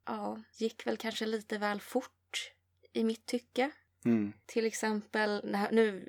ja, 0.06 0.42
gick 0.56 0.86
väl 0.86 0.96
kanske 0.96 1.26
lite 1.26 1.58
väl 1.58 1.80
fort 1.80 2.52
i 2.92 3.04
mitt 3.04 3.26
tycke. 3.26 3.70
Mm. 4.04 4.32
Till 4.46 4.66
exempel, 4.66 5.56
nu 5.72 6.08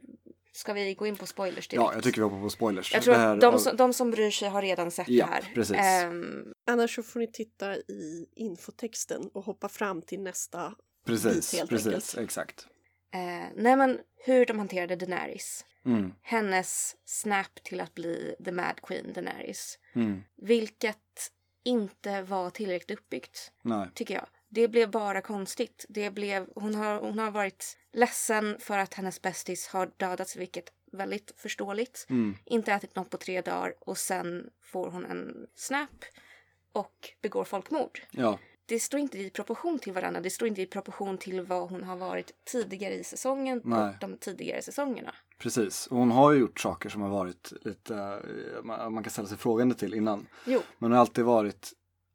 ska 0.52 0.74
vi 0.74 0.94
gå 0.94 1.08
in 1.08 1.16
på 1.16 1.26
spoilers 1.26 1.68
direkt. 1.68 1.84
Ja, 1.86 1.94
jag 1.94 2.04
tycker 2.04 2.18
vi 2.22 2.24
hoppar 2.24 2.42
på 2.42 2.50
spoilers. 2.50 2.94
Jag 2.94 3.04
tror 3.04 3.14
här 3.16 3.38
de, 3.38 3.60
som, 3.60 3.78
de 3.78 3.94
som 3.94 4.12
bryr 4.12 4.32
sig 4.32 4.50
har 4.50 4.62
redan 4.62 4.92
sett 4.92 5.10
Ja, 5.10 5.26
det 5.26 5.32
här. 5.32 5.52
precis. 5.56 5.78
Ehm, 5.78 6.54
Annars 6.68 6.96
så 6.96 7.04
får 7.04 7.20
ni 7.20 7.32
titta 7.32 7.76
i 7.76 8.28
infotexten 8.36 9.30
och 9.34 9.44
hoppa 9.46 9.70
fram 9.70 10.02
till 10.02 10.20
nästa. 10.22 10.76
Precis, 11.06 11.54
helt 11.54 11.70
precis, 11.70 11.88
enkelt. 11.88 12.18
exakt. 12.18 12.68
eh, 13.14 13.50
nej 13.56 13.76
men 13.76 14.00
hur 14.26 14.46
de 14.46 14.60
hanterade 14.60 14.96
Daenerys. 14.96 15.66
Mm, 15.86 16.14
Hennes 16.22 16.96
snap 17.06 17.64
till 17.64 17.82
att 17.82 17.94
bli 17.94 18.36
the 18.46 18.52
Mad 18.52 18.82
Queen 18.82 19.14
Daenerys. 19.14 19.78
Mm, 19.96 20.24
Vilket 20.36 21.32
inte 21.64 22.22
var 22.22 22.50
tillräckligt 22.50 23.00
uppbyggt. 23.00 23.52
nej. 23.62 23.88
tycker 23.94 24.14
jag. 24.14 24.28
Det 24.50 24.68
blev 24.68 24.92
bara 24.92 25.22
konstigt. 25.22 25.86
Det 25.90 26.12
blev, 26.12 26.48
hon, 26.56 26.76
har, 26.76 27.00
hon 27.00 27.20
har 27.20 27.32
varit 27.32 27.78
ledsen 27.94 28.58
för 28.60 28.78
att 28.78 28.94
hennes 28.94 29.22
bästis 29.22 29.68
har 29.68 29.92
dödats, 29.98 30.36
vilket 30.36 30.70
är 30.94 30.98
väldigt 30.98 31.34
förståeligt. 31.38 32.06
Mm, 32.10 32.38
Inte 32.46 32.74
ätit 32.74 32.96
något 32.96 33.10
på 33.10 33.18
tre 33.18 33.42
dagar 33.42 33.74
och 33.80 33.98
sen 33.98 34.50
får 34.62 34.92
hon 34.92 35.06
en 35.06 35.48
snap 35.56 36.06
och 36.72 37.10
begår 37.22 37.44
folkmord. 37.44 38.00
ja, 38.12 38.40
Det 38.68 38.80
står 38.80 39.00
inte 39.00 39.18
i 39.18 39.30
proportion 39.30 39.80
till 39.80 39.94
varandra. 39.94 40.22
Det 40.22 40.30
står 40.30 40.48
inte 40.48 40.62
i 40.62 40.66
proportion 40.66 41.18
till 41.18 41.42
vad 41.42 41.70
hon 41.70 41.84
har 41.84 41.96
varit 41.96 42.32
tidigare 42.46 42.94
i 42.94 43.04
säsongen 43.04 43.62
Nej. 43.64 43.90
och 43.90 43.96
de 44.00 44.18
tidigare 44.18 44.62
säsongerna. 44.62 45.16
Precis, 45.38 45.88
och 45.88 45.98
hon 45.98 46.12
har 46.12 46.32
ju 46.32 46.40
gjort 46.40 46.60
saker 46.60 46.90
som 46.90 47.02
har 47.02 47.10
varit 47.10 47.54
lite, 47.62 47.96
eh, 47.96 48.64
man, 48.64 49.04
kan 49.04 49.12
ställa 49.12 49.28
sig 49.28 49.38
frågande 49.38 49.76
till 49.76 49.94
innan. 49.94 50.28
Jo, 50.46 50.62
Men 50.78 50.90
det 50.90 50.96
har 50.96 51.02
alltid 51.02 51.26
varit, 51.26 51.72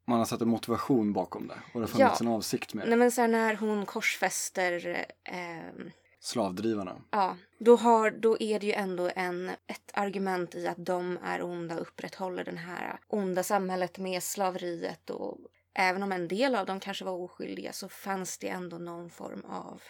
man 0.07 0.19
har 0.19 0.25
satt 0.25 0.41
en 0.41 0.49
motivation 0.49 1.13
bakom 1.13 1.49
det 1.49 1.55
och 1.55 1.81
det 1.81 1.81
har 1.81 1.87
funnits 1.87 2.21
Ja. 2.21 2.27
en 2.27 2.33
avsikt 2.33 2.75
med 2.75 2.85
det. 2.87 2.89
nej 2.89 2.99
men 2.99 3.11
så 3.11 3.21
här 3.21 3.29
när 3.29 3.55
hon 3.55 3.87
korsfäster 3.87 5.07
ehm, 5.25 5.91
Slavdrivarna. 6.23 6.97
Ja, 7.11 7.37
då, 7.59 7.77
har, 7.77 8.11
då 8.11 8.37
är 8.41 8.61
det 8.61 8.67
ju 8.67 8.73
ändå 8.73 9.11
en, 9.17 9.49
ett 9.49 9.91
argument 9.95 10.55
i 10.55 10.67
att 10.67 10.87
de 10.87 11.19
är 11.25 11.43
onda 11.43 11.75
och 11.75 11.81
upprätthåller 11.81 12.45
det 12.45 12.57
här 12.57 13.01
onda 13.09 13.43
samhället 13.43 13.99
med 13.99 14.23
slaveriet. 14.23 15.11
Och 15.11 15.39
även 15.75 16.03
om 16.03 16.13
en 16.13 16.29
del 16.29 16.55
av 16.55 16.67
dem 16.67 16.81
kanske 16.81 17.05
var 17.05 17.13
oskyldiga 17.13 17.73
så 17.73 17.89
fanns 17.89 18.39
det 18.39 18.49
ändå 18.49 18.79
någon 18.79 19.11
form 19.11 19.45
av 19.45 19.83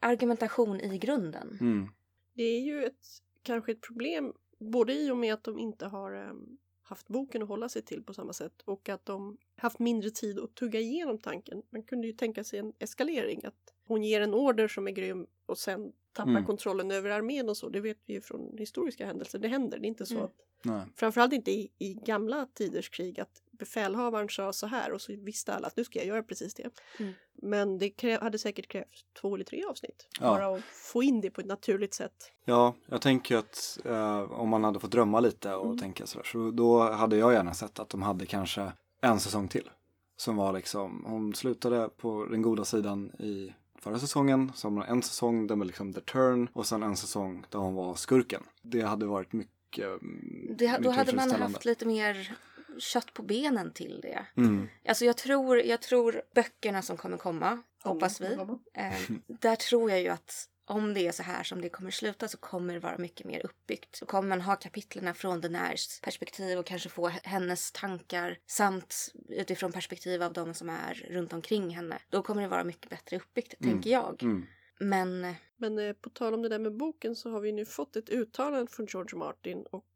argumentation 0.00 0.80
i 0.80 0.98
grunden. 0.98 1.58
Mm, 1.60 1.88
Det 2.34 2.42
är 2.42 2.60
ju 2.60 2.84
ett, 2.84 3.06
kanske 3.42 3.72
ett 3.72 3.80
problem 3.80 4.32
både 4.58 4.94
i 4.94 5.10
och 5.10 5.16
med 5.16 5.34
att 5.34 5.44
de 5.44 5.58
inte 5.58 5.86
har 5.86 6.12
em, 6.12 6.58
haft 6.82 7.08
boken 7.08 7.42
att 7.42 7.48
hålla 7.48 7.68
sig 7.68 7.82
till 7.82 8.02
på 8.02 8.14
samma 8.14 8.32
sätt 8.32 8.62
och 8.64 8.88
att 8.88 9.04
de 9.06 9.38
haft 9.56 9.78
mindre 9.78 10.10
tid 10.10 10.38
att 10.38 10.54
tugga 10.54 10.80
igenom 10.80 11.18
tanken. 11.18 11.62
Man 11.70 11.82
kunde 11.82 12.06
ju 12.06 12.12
tänka 12.12 12.44
sig 12.44 12.58
en 12.58 12.72
eskalering, 12.78 13.44
att 13.44 13.74
hon 13.86 14.04
ger 14.04 14.20
en 14.20 14.34
order 14.34 14.68
som 14.68 14.86
är 14.88 14.92
grym 14.92 15.26
och 15.46 15.58
sen 15.58 15.92
tappar 16.12 16.30
Mm. 16.30 16.44
kontrollen 16.44 16.90
över 16.90 17.10
armén 17.10 17.48
och 17.48 17.56
så. 17.56 17.68
Det 17.68 17.80
vet 17.80 17.98
vi 18.06 18.12
ju 18.14 18.20
från 18.20 18.58
historiska 18.58 19.06
händelser. 19.06 19.38
Det 19.38 19.48
händer. 19.48 19.78
Det 19.78 19.86
är 19.86 19.88
inte 19.88 20.06
så 20.06 20.14
Mm. 20.14 20.24
att 20.24 20.36
nej. 20.62 20.82
Framförallt 20.96 21.32
inte 21.32 21.50
i, 21.50 21.70
i 21.78 21.94
gamla 21.94 22.46
tiders 22.54 22.90
krig 22.90 23.20
att 23.20 23.42
befälhavaren 23.58 24.28
sa 24.28 24.52
så 24.52 24.66
här 24.66 24.92
och 24.92 25.00
så 25.00 25.12
visste 25.16 25.54
alla 25.54 25.66
att 25.66 25.76
nu 25.76 25.84
ska 25.84 25.98
jag 25.98 26.08
göra 26.08 26.22
precis 26.22 26.54
det. 26.54 26.70
Mm. 26.98 27.12
Men 27.42 27.78
det 27.78 28.20
hade 28.22 28.38
säkert 28.38 28.68
krävt 28.68 29.04
två 29.20 29.34
eller 29.34 29.44
tre 29.44 29.64
avsnitt. 29.64 30.08
Ja. 30.20 30.26
Bara 30.26 30.56
att 30.56 30.64
få 30.64 31.02
in 31.02 31.20
det 31.20 31.30
på 31.30 31.40
ett 31.40 31.46
naturligt 31.46 31.94
sätt. 31.94 32.32
Ja, 32.44 32.74
jag 32.86 33.00
tänker 33.00 33.36
att 33.36 33.78
eh, 33.84 34.20
om 34.32 34.48
man 34.48 34.64
hade 34.64 34.80
fått 34.80 34.90
drömma 34.90 35.20
lite 35.20 35.54
och 35.54 35.66
Mm. 35.66 35.78
tänka 35.78 36.06
sådär, 36.06 36.24
så 36.24 36.50
då 36.50 36.92
hade 36.92 37.16
jag 37.16 37.32
gärna 37.32 37.54
sett 37.54 37.78
att 37.78 37.88
de 37.88 38.02
hade 38.02 38.26
kanske 38.26 38.72
en 39.02 39.20
säsong 39.20 39.48
till. 39.48 39.70
Som 40.16 40.36
var 40.36 40.52
liksom, 40.52 41.04
hon 41.06 41.34
slutade 41.34 41.88
på 41.88 42.26
den 42.30 42.42
goda 42.42 42.64
sidan 42.64 43.10
i 43.10 43.52
förra 43.78 43.98
säsongen, 43.98 44.52
så 44.54 44.66
har 44.68 44.72
man 44.72 44.88
en 44.88 45.02
säsong 45.02 45.46
där 45.46 45.56
med 45.56 45.66
liksom 45.66 45.92
The 45.92 46.00
Turn 46.00 46.48
och 46.52 46.66
sen 46.66 46.82
en 46.82 46.96
säsong 46.96 47.44
där 47.50 47.58
hon 47.58 47.74
var 47.74 47.94
skurken. 47.94 48.42
Det 48.62 48.80
hade 48.80 49.06
varit 49.06 49.32
mycket 49.32 50.02
mm, 50.02 50.56
Det, 50.58 50.78
då 50.82 50.90
hade 50.90 51.16
man 51.16 51.30
haft 51.30 51.64
lite 51.64 51.86
mer 51.86 52.36
kött 52.78 53.12
på 53.14 53.22
benen 53.22 53.72
till 53.72 54.00
det. 54.00 54.26
Mm, 54.36 54.68
Alltså 54.88 55.04
jag 55.04 55.16
tror, 55.16 55.58
jag 55.58 55.82
tror 55.82 56.22
böckerna 56.34 56.82
som 56.82 56.96
kommer 56.96 57.16
komma, 57.16 57.62
hoppas 57.82 58.20
vi. 58.20 58.26
Eh, 58.74 58.92
där 59.40 59.56
tror 59.56 59.90
jag 59.90 60.00
ju 60.02 60.08
att 60.08 60.48
om 60.68 60.94
det 60.94 61.06
är 61.06 61.12
så 61.12 61.22
här 61.22 61.42
som 61.42 61.60
det 61.60 61.68
kommer 61.68 61.90
sluta 61.90 62.28
så 62.28 62.38
kommer 62.38 62.74
det 62.74 62.80
vara 62.80 62.98
mycket 62.98 63.26
mer 63.26 63.44
uppbyggt. 63.46 63.96
Så 63.96 64.06
kommer 64.06 64.28
man 64.28 64.40
ha 64.40 64.56
kapitlerna 64.56 65.14
från 65.14 65.40
Daenerys 65.40 66.00
perspektiv 66.00 66.58
och 66.58 66.66
kanske 66.66 66.88
få 66.88 67.08
hennes 67.08 67.72
tankar 67.72 68.38
samt 68.46 69.12
utifrån 69.28 69.72
perspektiv 69.72 70.22
av 70.22 70.32
de 70.32 70.54
som 70.54 70.68
är 70.70 70.94
runt 71.10 71.32
omkring 71.32 71.70
henne. 71.70 71.98
Då 72.08 72.22
kommer 72.22 72.42
det 72.42 72.48
vara 72.48 72.64
mycket 72.64 72.90
bättre 72.90 73.16
uppbyggt, 73.16 73.54
Mm. 73.60 73.72
tänker 73.72 73.90
jag. 73.90 74.22
mm, 74.22 74.46
Men 74.80 75.24
eh, 75.24 75.34
Men 75.56 75.78
eh, 75.78 75.92
på 75.92 76.10
tal 76.10 76.34
om 76.34 76.42
det 76.42 76.48
där 76.48 76.58
med 76.58 76.76
boken 76.76 77.16
så 77.16 77.30
har 77.30 77.40
vi 77.40 77.52
nu 77.52 77.64
fått 77.66 77.96
ett 77.96 78.08
uttalande 78.08 78.70
från 78.72 78.86
George 78.86 79.18
Martin 79.18 79.66
och 79.70 79.86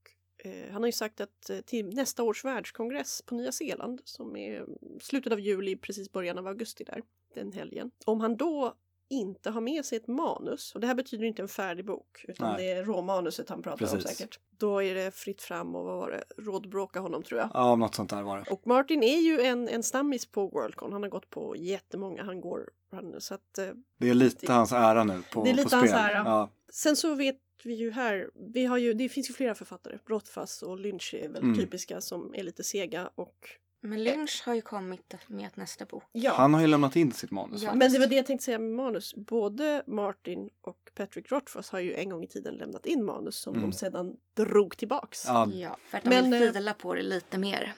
han 0.72 0.82
har 0.82 0.86
ju 0.88 0.92
sagt 0.92 1.20
att 1.20 1.50
eh, 1.50 1.60
till 1.60 1.86
nästa 1.94 2.22
års 2.22 2.44
världskongress 2.44 3.22
på 3.22 3.34
Nya 3.34 3.52
Zeeland 3.52 4.00
som 4.04 4.36
är 4.36 4.56
mm, 4.56 4.68
slutet 5.00 5.32
av 5.32 5.40
juli, 5.40 5.76
precis 5.76 6.12
början 6.12 6.38
av 6.38 6.46
augusti 6.46 6.84
där, 6.84 7.02
den 7.34 7.52
helgen. 7.52 7.90
Om 8.04 8.20
han 8.20 8.36
då 8.36 8.74
inte 9.12 9.50
har 9.50 9.60
med 9.60 9.84
sig 9.84 9.96
ett 9.98 10.06
manus, 10.06 10.74
och 10.74 10.80
det 10.80 10.86
här 10.86 10.94
betyder 10.94 11.24
inte 11.24 11.42
en 11.42 11.48
färdig 11.48 11.84
bok 11.84 12.24
utan 12.28 12.52
Nej. 12.52 12.64
det 12.66 12.72
är 12.72 12.84
råmanuset 12.84 13.48
han 13.48 13.62
pratar 13.62 13.86
om 13.86 13.92
Precis. 13.92 14.18
säkert. 14.18 14.38
Då 14.50 14.82
är 14.82 14.94
det 14.94 15.10
fritt 15.14 15.42
fram 15.42 15.74
och 15.76 15.84
vad 15.84 15.96
var 15.96 16.10
det, 16.10 16.24
rådbråka 16.42 17.00
honom 17.00 17.22
tror 17.22 17.40
jag. 17.40 17.50
ja, 17.54 17.76
något 17.76 17.94
sånt 17.94 18.10
där 18.10 18.22
var 18.22 18.38
det. 18.38 18.50
Och 18.50 18.66
Martin 18.66 19.02
är 19.02 19.18
ju 19.20 19.40
en, 19.40 19.68
en 19.68 19.82
stammis 19.82 20.26
på 20.26 20.46
Worldcon, 20.48 20.92
han 20.92 21.02
har 21.02 21.10
gått 21.10 21.30
på 21.30 21.56
jättemånga, 21.56 22.24
han 22.24 22.40
går, 22.40 22.70
han, 22.90 23.20
så 23.20 23.34
att 23.34 23.58
eh, 23.58 23.66
Det 23.98 24.08
är 24.10 24.14
lite 24.14 24.46
Det- 24.46 24.52
hans 24.52 24.72
ära 24.72 25.04
nu 25.04 25.22
på, 25.32 25.44
det 25.44 25.50
är 25.50 25.54
lite 25.54 25.64
på 25.64 25.68
spel. 25.68 25.80
hans 25.80 25.92
ära. 26.10 26.22
Ja, 26.24 26.48
Sen 26.72 26.96
så 26.96 27.14
vet 27.14 27.36
vi 27.66 27.74
ju 27.74 27.90
här, 27.90 28.30
vi 28.54 28.64
har 28.64 28.78
ju, 28.78 28.94
det 28.94 29.08
finns 29.08 29.30
ju 29.30 29.34
flera 29.34 29.54
författare, 29.54 29.98
Rothfuss 30.06 30.62
och 30.62 30.78
Lynch 30.78 31.14
är 31.14 31.28
väl 31.28 31.42
Mm. 31.42 31.56
typiska 31.56 32.00
som 32.00 32.34
är 32.34 32.42
lite 32.42 32.64
sega 32.64 33.10
och 33.14 33.48
Men 33.82 34.04
Lynch 34.04 34.42
har 34.46 34.54
ju 34.54 34.60
kommit 34.60 35.14
med 35.26 35.46
ett 35.46 35.56
nästa 35.56 35.84
bok. 35.84 36.04
ja. 36.12 36.32
Han 36.32 36.54
har 36.54 36.60
ju 36.60 36.66
lämnat 36.66 36.96
in 36.96 37.12
sitt 37.12 37.30
manus. 37.30 37.62
Ja. 37.62 37.74
Men 37.74 37.92
det 37.92 37.98
var 37.98 38.06
det 38.06 38.14
jag 38.14 38.26
tänkte 38.26 38.44
säga 38.44 38.58
med 38.58 38.70
manus. 38.70 39.14
Både 39.14 39.82
Martin 39.86 40.50
och 40.60 40.90
Patrick 40.94 41.32
Rothfuss 41.32 41.70
har 41.70 41.80
ju 41.80 41.94
en 41.94 42.08
gång 42.10 42.24
i 42.24 42.26
tiden 42.28 42.54
lämnat 42.54 42.86
in 42.86 43.04
manus 43.04 43.36
som 43.36 43.54
Mm. 43.54 43.70
de 43.70 43.76
sedan 43.76 44.16
drog 44.36 44.76
tillbaks. 44.76 45.24
Ja, 45.26 45.48
Ja, 45.52 45.58
Ja, 45.58 45.76
för 45.90 45.98
att 45.98 46.04
de 46.04 46.10
Men, 46.10 46.30
vill 46.30 46.42
eh, 46.42 46.52
fila 46.52 46.74
på 46.74 46.94
det 46.94 47.02
lite 47.02 47.38
mer. 47.38 47.72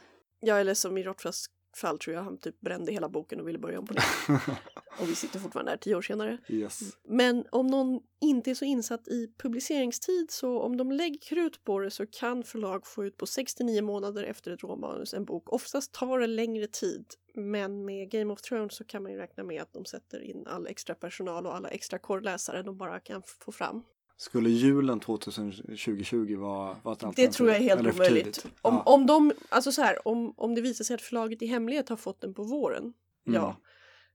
eller 0.46 0.74
som 0.74 0.98
i 0.98 1.02
Rothfuss 1.02 1.46
fall 1.76 1.98
tror 1.98 2.16
jag 2.16 2.22
han 2.22 2.38
typ 2.38 2.60
brände 2.60 2.92
hela 2.92 3.08
boken 3.08 3.40
och 3.40 3.48
ville 3.48 3.58
börja 3.58 3.78
om 3.78 3.86
på 3.86 3.94
nytt. 3.94 4.40
och 5.00 5.08
vi 5.08 5.14
sitter 5.14 5.38
fortfarande 5.38 5.70
här 5.70 5.76
tio 5.76 5.94
år 5.94 6.02
senare. 6.02 6.38
yes. 6.48 6.80
Men 7.04 7.44
om 7.50 7.66
någon 7.66 8.00
inte 8.20 8.50
är 8.50 8.54
så 8.54 8.64
insatt 8.64 9.08
i 9.08 9.34
publiceringstid 9.38 10.30
så 10.30 10.60
om 10.60 10.76
de 10.76 10.92
lägger 10.92 11.20
krut 11.20 11.64
på 11.64 11.78
det 11.78 11.90
så 11.90 12.06
kan 12.06 12.44
förlag 12.44 12.86
få 12.86 13.04
ut 13.04 13.16
på 13.16 13.26
69 13.26 13.82
månader 13.82 14.24
efter 14.24 14.50
ett 14.50 14.62
råmanus 14.62 15.14
en 15.14 15.24
bok. 15.24 15.52
Oftast 15.52 15.92
tar 15.92 16.18
det 16.18 16.26
längre 16.26 16.66
tid 16.66 17.04
men 17.34 17.84
med 17.84 18.10
Game 18.10 18.32
of 18.32 18.40
Thrones 18.40 18.76
så 18.76 18.84
kan 18.84 19.02
man 19.02 19.12
ju 19.12 19.18
räkna 19.18 19.44
med 19.44 19.62
att 19.62 19.72
de 19.72 19.84
sätter 19.84 20.20
in 20.20 20.46
all 20.46 20.66
extra 20.66 20.94
personal 20.94 21.46
och 21.46 21.56
alla 21.56 21.68
extra 21.68 21.98
korrläsare 21.98 22.62
de 22.62 22.76
bara 22.76 23.00
kan 23.00 23.22
få 23.22 23.52
fram. 23.52 23.82
Skulle 24.22 24.50
julen 24.50 25.00
2020 25.00 26.36
vara, 26.36 26.56
vara 26.64 26.72
ett 26.72 26.82
Det 26.84 26.90
alternativ? 26.90 27.28
tror 27.28 27.48
jag 27.48 27.58
är 27.58 27.62
helt 27.62 27.94
omöjligt. 27.94 28.46
Om, 28.62 28.74
ja. 28.74 28.82
om 28.82 29.06
de, 29.06 29.32
alltså 29.48 29.72
så 29.72 29.82
här, 29.82 30.08
om, 30.08 30.34
om 30.36 30.54
det 30.54 30.60
visar 30.60 30.84
sig 30.84 30.94
att 30.94 31.02
förlaget 31.02 31.42
i 31.42 31.46
hemlighet 31.46 31.88
har 31.88 31.96
fått 31.96 32.20
den 32.20 32.34
på 32.34 32.42
våren, 32.42 32.82
Mm. 33.26 33.40
ja. 33.42 33.56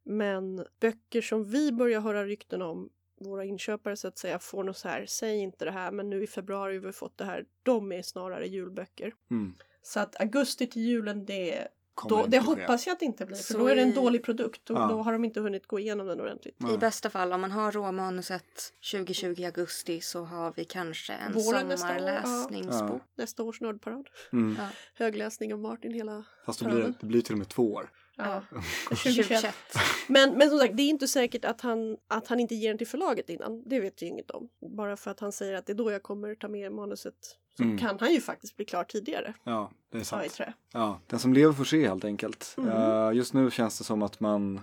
Men 0.03 0.65
böcker 0.79 1.21
som 1.21 1.43
vi 1.43 1.71
börjar 1.71 2.01
höra 2.01 2.25
rykten 2.25 2.61
om, 2.61 2.89
våra 3.19 3.45
inköpare 3.45 3.95
så 3.95 4.07
att 4.07 4.17
säga, 4.17 4.39
får 4.39 4.63
nog 4.63 4.75
så 4.75 4.87
här, 4.87 5.05
säg 5.05 5.37
inte 5.37 5.65
det 5.65 5.71
här, 5.71 5.91
men 5.91 6.09
nu 6.09 6.23
i 6.23 6.27
februari 6.27 6.77
har 6.77 6.85
vi 6.85 6.91
fått 6.91 7.17
det 7.17 7.25
här, 7.25 7.45
de 7.63 7.91
är 7.91 8.01
snarare 8.01 8.47
julböcker. 8.47 9.13
Mm. 9.31 9.53
Så 9.81 9.99
att 9.99 10.21
augusti 10.21 10.67
till 10.67 10.81
julen, 10.81 11.25
det, 11.25 11.51
Kommer 11.51 11.67
då, 12.09 12.25
det 12.25 12.39
ske. 12.39 12.45
hoppas 12.45 12.87
jag 12.87 12.93
att 12.93 12.99
det 12.99 13.05
inte 13.05 13.25
blir, 13.25 13.37
för 13.37 13.53
Så 13.53 13.57
då 13.59 13.67
är 13.67 13.75
det 13.75 13.81
en 13.81 13.89
i- 13.89 13.93
dålig 13.95 14.23
produkt 14.23 14.69
och 14.69 14.77
Ja. 14.77 14.87
då 14.87 15.01
har 15.01 15.11
de 15.13 15.25
inte 15.25 15.39
hunnit 15.39 15.67
gå 15.67 15.79
igenom 15.79 16.07
den 16.07 16.21
ordentligt. 16.21 16.55
I 16.75 16.77
bästa 16.77 17.09
fall, 17.09 17.33
om 17.33 17.41
man 17.41 17.51
har 17.51 17.71
råmanuset 17.71 18.73
2020 18.91 19.43
augusti 19.45 20.01
så 20.01 20.23
har 20.23 20.53
vi 20.55 20.65
kanske 20.65 21.13
en 21.13 21.33
Våren 21.33 21.67
nästa 21.67 21.87
år, 21.87 21.93
ja. 21.93 22.21
sommarläsningsbok. 22.23 23.01
Nästa 23.15 23.43
års 23.43 23.61
nördparad. 23.61 24.07
Mm. 24.33 24.55
Ja. 24.59 24.67
Högläsning 24.93 25.53
av 25.53 25.59
Martin 25.59 25.93
hela 25.93 26.23
Fast 26.45 26.59
det 26.59 26.65
blir, 26.65 26.93
det 26.99 27.05
blir 27.05 27.21
till 27.21 27.33
och 27.33 27.39
med 27.39 27.49
två 27.49 27.73
år. 27.73 27.89
Ja. 28.17 28.43
2021. 28.89 29.27
2021. 29.27 29.55
Men, 30.07 30.37
men 30.37 30.49
som 30.49 30.59
sagt, 30.59 30.77
det 30.77 30.83
är 30.83 30.89
inte 30.89 31.07
säkert 31.07 31.45
att 31.45 31.61
han, 31.61 31.97
att 32.07 32.27
han 32.27 32.39
inte 32.39 32.55
ger 32.55 32.69
den 32.69 32.77
till 32.77 32.87
förlaget 32.87 33.29
innan. 33.29 33.63
Det 33.65 33.79
vet 33.79 34.01
vi 34.01 34.05
inget 34.05 34.31
om. 34.31 34.49
Bara 34.77 34.97
för 34.97 35.11
att 35.11 35.19
han 35.19 35.31
säger 35.31 35.53
att 35.53 35.65
det 35.65 35.73
är 35.73 35.77
då 35.77 35.91
jag 35.91 36.03
kommer 36.03 36.35
ta 36.35 36.47
med 36.47 36.71
manuset 36.71 37.13
så 37.57 37.63
Mm. 37.63 37.77
kan 37.77 37.99
han 37.99 38.13
ju 38.13 38.21
faktiskt 38.21 38.55
bli 38.55 38.65
klar 38.65 38.83
tidigare. 38.83 39.33
Ja, 39.43 39.71
det 39.91 39.97
är 39.97 40.03
sant. 40.03 40.39
Ja, 40.73 40.99
den 41.07 41.19
som 41.19 41.33
lever 41.33 41.53
får 41.53 41.63
se 41.63 41.87
helt 41.87 42.05
enkelt. 42.05 42.55
Mm. 42.57 42.69
Eh, 42.69 43.11
just 43.17 43.33
nu 43.33 43.51
känns 43.51 43.77
det 43.77 43.83
som 43.83 44.01
att 44.01 44.19
man, 44.19 44.61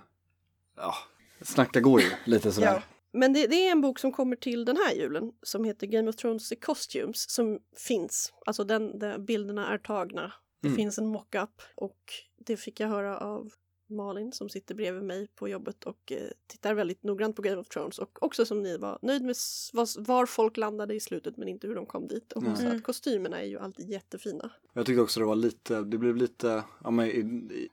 ja, 0.77 0.95
snacka 1.43 1.81
går 1.81 2.01
ju 2.01 2.11
lite 2.25 2.53
sådär. 2.53 2.67
Ja. 2.75 2.83
Men 3.13 3.33
det, 3.33 3.47
det 3.47 3.67
är 3.67 3.73
en 3.73 3.81
bok 3.81 3.99
som 3.99 4.13
kommer 4.13 4.37
till 4.37 4.65
den 4.65 4.77
här 4.77 4.95
julen 4.95 5.33
som 5.43 5.65
heter 5.65 5.87
Game 5.87 6.09
of 6.11 6.17
Thrones 6.17 6.49
The 6.49 6.57
Costumes 6.57 7.31
som 7.31 7.59
finns. 7.77 8.33
Alltså 8.47 8.65
den, 8.65 8.99
den 8.99 9.25
bilderna 9.25 9.73
är 9.75 9.79
tagna. 9.79 10.33
Det 10.63 10.69
Mm. 10.69 10.77
finns 10.77 10.99
en 10.99 11.07
mock-up 11.07 11.63
och 11.75 11.99
det 12.47 12.57
fick 12.57 12.81
jag 12.81 12.89
höra 12.89 13.19
av 13.19 13.53
Malin 13.87 14.33
som 14.33 14.49
sitter 14.49 14.75
bredvid 14.75 15.03
mig 15.03 15.29
på 15.35 15.49
jobbet 15.49 15.85
och 15.85 16.13
eh, 16.13 16.19
tittar 16.47 16.75
väldigt 16.75 17.03
noggrant 17.03 17.37
på 17.37 17.43
Game 17.43 17.57
of 17.57 17.69
Thrones 17.69 17.99
och 17.99 18.23
också 18.23 18.45
som 18.47 18.63
ni 18.63 18.77
var 18.79 18.99
nöjd 19.03 19.23
med 19.23 19.37
var, 19.73 20.01
var 20.07 20.27
folk 20.27 20.57
landade 20.57 20.95
i 20.95 21.01
slutet 21.01 21.37
men 21.37 21.49
inte 21.49 21.67
hur 21.67 21.75
de 21.75 21.87
kom 21.87 22.09
dit. 22.09 22.33
Och 22.33 22.43
hon 22.43 22.57
sa 22.57 22.63
Mm. 22.65 22.77
att 22.77 22.83
kostymerna 22.83 23.41
är 23.41 23.47
ju 23.47 23.59
alltid 23.59 23.91
jättefina. 23.91 24.51
Jag 24.73 24.87
tyckte 24.87 25.01
också 25.03 25.21
det 25.21 25.27
var 25.27 25.37
lite, 25.37 25.83
det 25.83 25.99
blev 25.99 26.17
lite, 26.17 26.63
ja 26.85 26.91
men 26.91 27.07
i, 27.07 27.11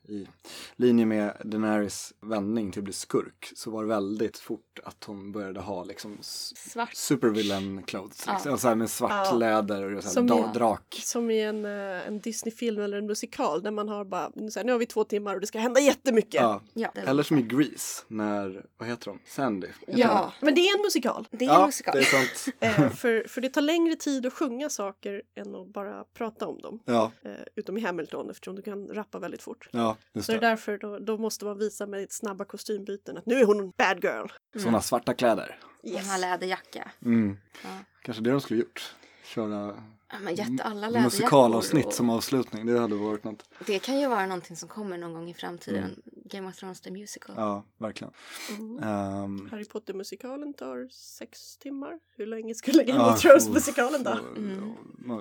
i, 0.08 0.14
i 0.14 0.28
linje 0.76 1.06
med 1.06 1.38
Daenerys 1.46 2.14
vändning 2.22 2.72
till 2.72 2.80
att 2.80 2.84
bli 2.84 2.94
skurk 2.94 3.52
så 3.56 3.72
var 3.72 3.84
det 3.84 3.90
väldigt 3.90 4.38
fort 4.38 4.80
att 4.84 5.04
hon 5.04 5.32
började 5.32 5.60
ha 5.60 5.84
liksom 5.84 6.18
Svart. 6.22 6.96
supervillain 6.96 7.84
clothes. 7.84 8.24
Ja. 8.28 8.34
Liksom, 8.34 8.58
så 8.58 8.68
här 8.68 8.76
med 8.76 8.90
svart 8.90 9.28
Ja. 9.32 9.38
läder 9.38 9.96
och 9.96 10.02
så 10.04 10.08
här 10.10 10.14
Som 10.14 10.28
da, 10.28 10.40
i- 10.40 10.54
drak. 10.54 11.00
Som 11.04 11.32
i 11.32 11.42
en, 11.42 11.66
eh, 11.66 12.08
en 12.08 12.20
Disney-film 12.20 12.82
eller 12.82 12.98
en 12.98 13.06
musikal 13.06 13.62
där 13.62 13.72
man 13.72 13.90
har 13.90 14.06
bara, 14.06 14.32
så 14.52 14.60
här, 14.60 14.64
nu 14.64 14.72
har 14.72 14.80
vi 14.80 14.86
två 14.86 15.04
timmar 15.04 15.36
och 15.36 15.42
det 15.42 15.48
ska 15.48 15.60
hända 15.60 15.80
jättemycket. 16.04 16.42
Ja. 16.42 16.62
Ja, 16.74 16.92
Eller 16.96 17.24
som 17.24 17.38
i 17.38 17.42
Grease 17.42 18.04
när, 18.08 18.66
vad 18.78 18.90
heter 18.90 19.06
de? 19.06 19.20
Sandy? 19.26 19.68
Heter 19.88 20.00
Ja, 20.00 20.34
men 20.42 20.56
det 20.56 20.62
är 20.62 20.76
en 20.78 20.82
musikal. 20.82 21.28
det 21.32 21.36
är 21.36 21.40
de? 21.40 21.46
en 21.54 21.60
ja, 21.60 21.66
musikal. 21.66 21.94
det 21.96 22.00
är 22.00 22.04
sant. 22.04 22.56
Eh, 22.60 22.90
för, 22.90 23.28
för 23.28 23.42
det 23.42 23.50
tar 23.50 23.62
längre 23.62 23.96
tid 23.96 24.26
att 24.26 24.34
sjunga 24.34 24.70
saker 24.70 25.22
än 25.36 25.56
att 25.56 25.68
bara 25.68 26.04
prata 26.04 26.48
om 26.48 26.62
dem. 26.62 26.80
Ja, 26.86 27.12
Eh, 27.24 27.32
utom 27.56 27.78
i 27.78 27.82
Hamilton 27.82 28.30
eftersom 28.30 28.56
du 28.56 28.62
kan 28.62 28.88
rappa 28.88 29.20
väldigt 29.20 29.42
fort. 29.42 29.70
ja, 29.72 29.98
just 30.14 30.26
Så 30.26 30.32
det 30.32 30.38
är 30.38 30.42
därför 30.42 30.78
då, 30.78 31.00
då 31.00 31.18
måste 31.18 31.46
man 31.46 31.58
visa 31.58 31.88
med 31.88 32.12
snabba 32.12 32.46
kostymbyten 32.46 33.18
att 33.18 33.26
nu 33.26 33.36
är 33.40 33.46
hon 33.46 33.60
en 33.60 33.72
bad 33.78 34.04
girl. 34.04 34.28
Sådana 34.56 34.82
svarta 34.82 35.14
kläder. 35.14 35.60
Hon 35.82 35.96
har 35.96 36.18
läderjacka. 36.20 36.92
Mm. 37.06 37.38
Ja. 37.64 37.70
Kanske 38.02 38.24
det 38.24 38.32
de 38.32 38.42
skulle 38.42 38.60
gjort. 38.60 38.96
Köra 39.24 39.56
Ja, 39.56 39.76
men 40.22 40.36
jätte 40.36 40.64
alla 40.64 40.74
läderjackor. 40.80 41.04
musikalavsnitt 41.04 41.86
och- 41.86 41.94
som 41.94 42.10
avslutning. 42.10 42.66
Det 42.66 42.80
hade 42.80 42.96
varit 42.96 43.24
något. 43.24 43.44
Det 43.66 43.80
kan 43.80 44.00
ju 44.00 44.08
vara 44.08 44.26
någonting 44.26 44.56
som 44.56 44.70
kommer 44.70 44.98
någon 44.98 45.14
gång 45.14 45.30
i 45.30 45.34
framtiden. 45.34 46.02
Game 46.32 46.48
of 46.48 46.56
Thrones 46.56 46.82
the 46.82 46.92
Musical. 46.92 47.36
Ja, 47.38 47.64
verkligen. 47.78 48.14
Mm. 48.60 48.84
Ehm, 48.84 49.50
Harry 49.52 49.66
Potter-musikalen 49.66 50.54
tar 50.54 50.88
sex 50.92 51.58
timmar. 51.58 52.00
Hur 52.18 52.26
länge 52.26 52.56
skulle 52.56 52.84
Game 52.84 53.00
ja, 53.00 53.14
of 53.14 53.22
Thrones-musikalen 53.22 54.04
ta? 54.04 54.20
Mm. 54.38 54.74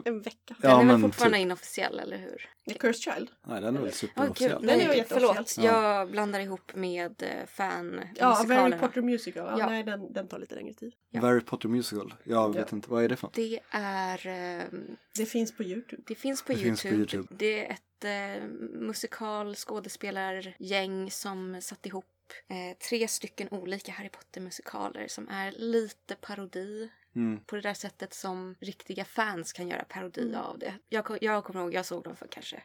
En 0.05 0.21
vecka. 0.23 0.57
Ja, 0.62 0.69
Den 0.69 0.71
är 0.71 0.76
väl 0.79 0.87
men 0.87 1.00
fortfarande 1.00 1.37
typ. 1.38 1.43
inofficiell, 1.43 1.99
eller 1.99 2.17
hur? 2.19 2.49
The 2.69 2.75
Cursed 2.79 3.14
Child. 3.14 3.31
Nej, 3.47 3.61
den 3.61 3.76
är 3.76 3.81
väl 3.81 3.93
superofficiell. 3.93 4.62
Den 4.67 4.81
är 4.81 4.95
ju 4.95 5.05
förlåt. 5.05 5.57
Ja. 5.59 5.64
Jag 5.64 6.11
blandar 6.11 6.40
ihop 6.40 6.75
med 6.75 7.23
eh, 7.23 7.47
fan 7.47 8.00
Ja, 8.17 8.45
Harry. 8.49 8.79
Potter 8.79 9.02
Musical. 9.02 9.47
Ja, 9.47 9.59
Ja. 9.59 9.67
Nej, 9.67 9.83
den, 9.85 10.12
den 10.12 10.29
tar 10.29 10.38
lite 10.38 10.55
längre 10.55 10.75
tid. 10.75 10.93
Ja. 11.11 11.21
Harry 11.21 11.40
Potter 11.40 11.69
Musical. 11.69 12.14
Jag 12.25 12.55
vet 12.55 12.73
inte, 12.73 12.90
vad 12.90 13.05
är 13.05 13.09
det 13.09 13.17
för? 13.17 13.31
Det 13.35 13.61
är... 13.71 14.26
ehm, 14.26 14.97
Det 15.19 15.26
finns 15.26 15.57
på 15.57 15.62
Youtube. 15.64 16.02
Det 16.07 16.14
finns 16.14 16.43
på, 16.43 16.52
Det 16.52 16.59
YouTube. 16.59 16.69
finns 16.76 16.83
på 16.83 16.88
YouTube. 16.88 17.29
Det 17.38 17.67
är 17.67 17.73
ett 17.73 17.83
eh, 18.04 18.42
musikal 18.73 19.54
skådespelargäng 19.57 21.11
som 21.11 21.61
satt 21.62 21.87
ihop 21.87 22.04
eh, 22.49 22.76
tre 22.88 23.09
stycken 23.09 23.49
olika 23.50 23.92
Harry 23.92 24.09
Potter-musikaler 24.09 25.09
som 25.09 25.28
är 25.28 25.52
lite 25.52 26.14
parodi 26.14 26.90
Mm. 27.16 27.40
på 27.45 27.57
det 27.57 27.62
där 27.62 27.75
sättet 27.75 28.14
som 28.14 28.54
riktiga 28.61 29.04
fans 29.04 29.52
kan 29.52 29.69
göra 29.69 29.85
parodi 29.85 30.23
Mm. 30.28 30.40
av 30.40 30.59
det. 30.59 30.75
Jag, 30.88 31.19
jag 31.21 31.45
kommer 31.45 31.61
ihåg, 31.61 31.75
jag 31.75 31.87
såg 31.87 32.02
dem 32.04 32.16
för 32.16 32.26
kanske 32.30 32.62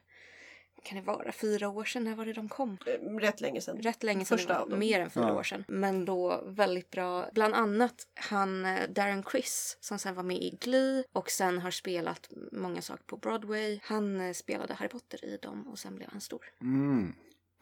kan 0.86 0.96
det 0.98 1.04
vara, 1.04 1.32
fyra 1.32 1.70
år 1.70 1.84
sedan? 1.84 2.04
När 2.04 2.16
var 2.16 2.26
det 2.26 2.34
de 2.34 2.50
kom? 2.50 2.78
Eh, 2.86 3.16
Rätt 3.20 3.42
länge 3.42 3.62
sedan. 3.62 3.78
Rätt 3.82 4.04
länge 4.04 4.26
sedan, 4.26 4.38
Första 4.38 4.60
var, 4.60 4.70
dem. 4.70 4.80
mer 4.80 5.00
än 5.00 5.10
fyra 5.10 5.28
Ja. 5.28 5.34
år 5.36 5.44
sedan. 5.44 5.64
Men 5.68 6.06
då 6.06 6.44
väldigt 6.46 6.92
bra. 6.92 7.30
Bland 7.34 7.54
annat 7.56 8.08
han 8.16 8.66
eh, 8.66 8.90
Darren 8.90 9.24
Criss 9.24 9.78
som 9.82 10.00
sen 10.00 10.16
var 10.16 10.24
med 10.24 10.38
i 10.38 10.58
Glee 10.62 11.04
och 11.14 11.30
sen 11.32 11.60
har 11.60 11.72
spelat 11.72 12.30
många 12.52 12.82
saker 12.82 13.04
på 13.04 13.18
Broadway. 13.18 13.80
Han 13.84 14.22
eh, 14.22 14.34
spelade 14.34 14.74
Harry 14.74 14.90
Potter 14.90 15.26
i 15.26 15.38
dem 15.42 15.68
och 15.68 15.80
sen 15.80 15.96
blev 15.96 16.10
han 16.12 16.22
stor. 16.22 16.46
Mm. 16.62 17.14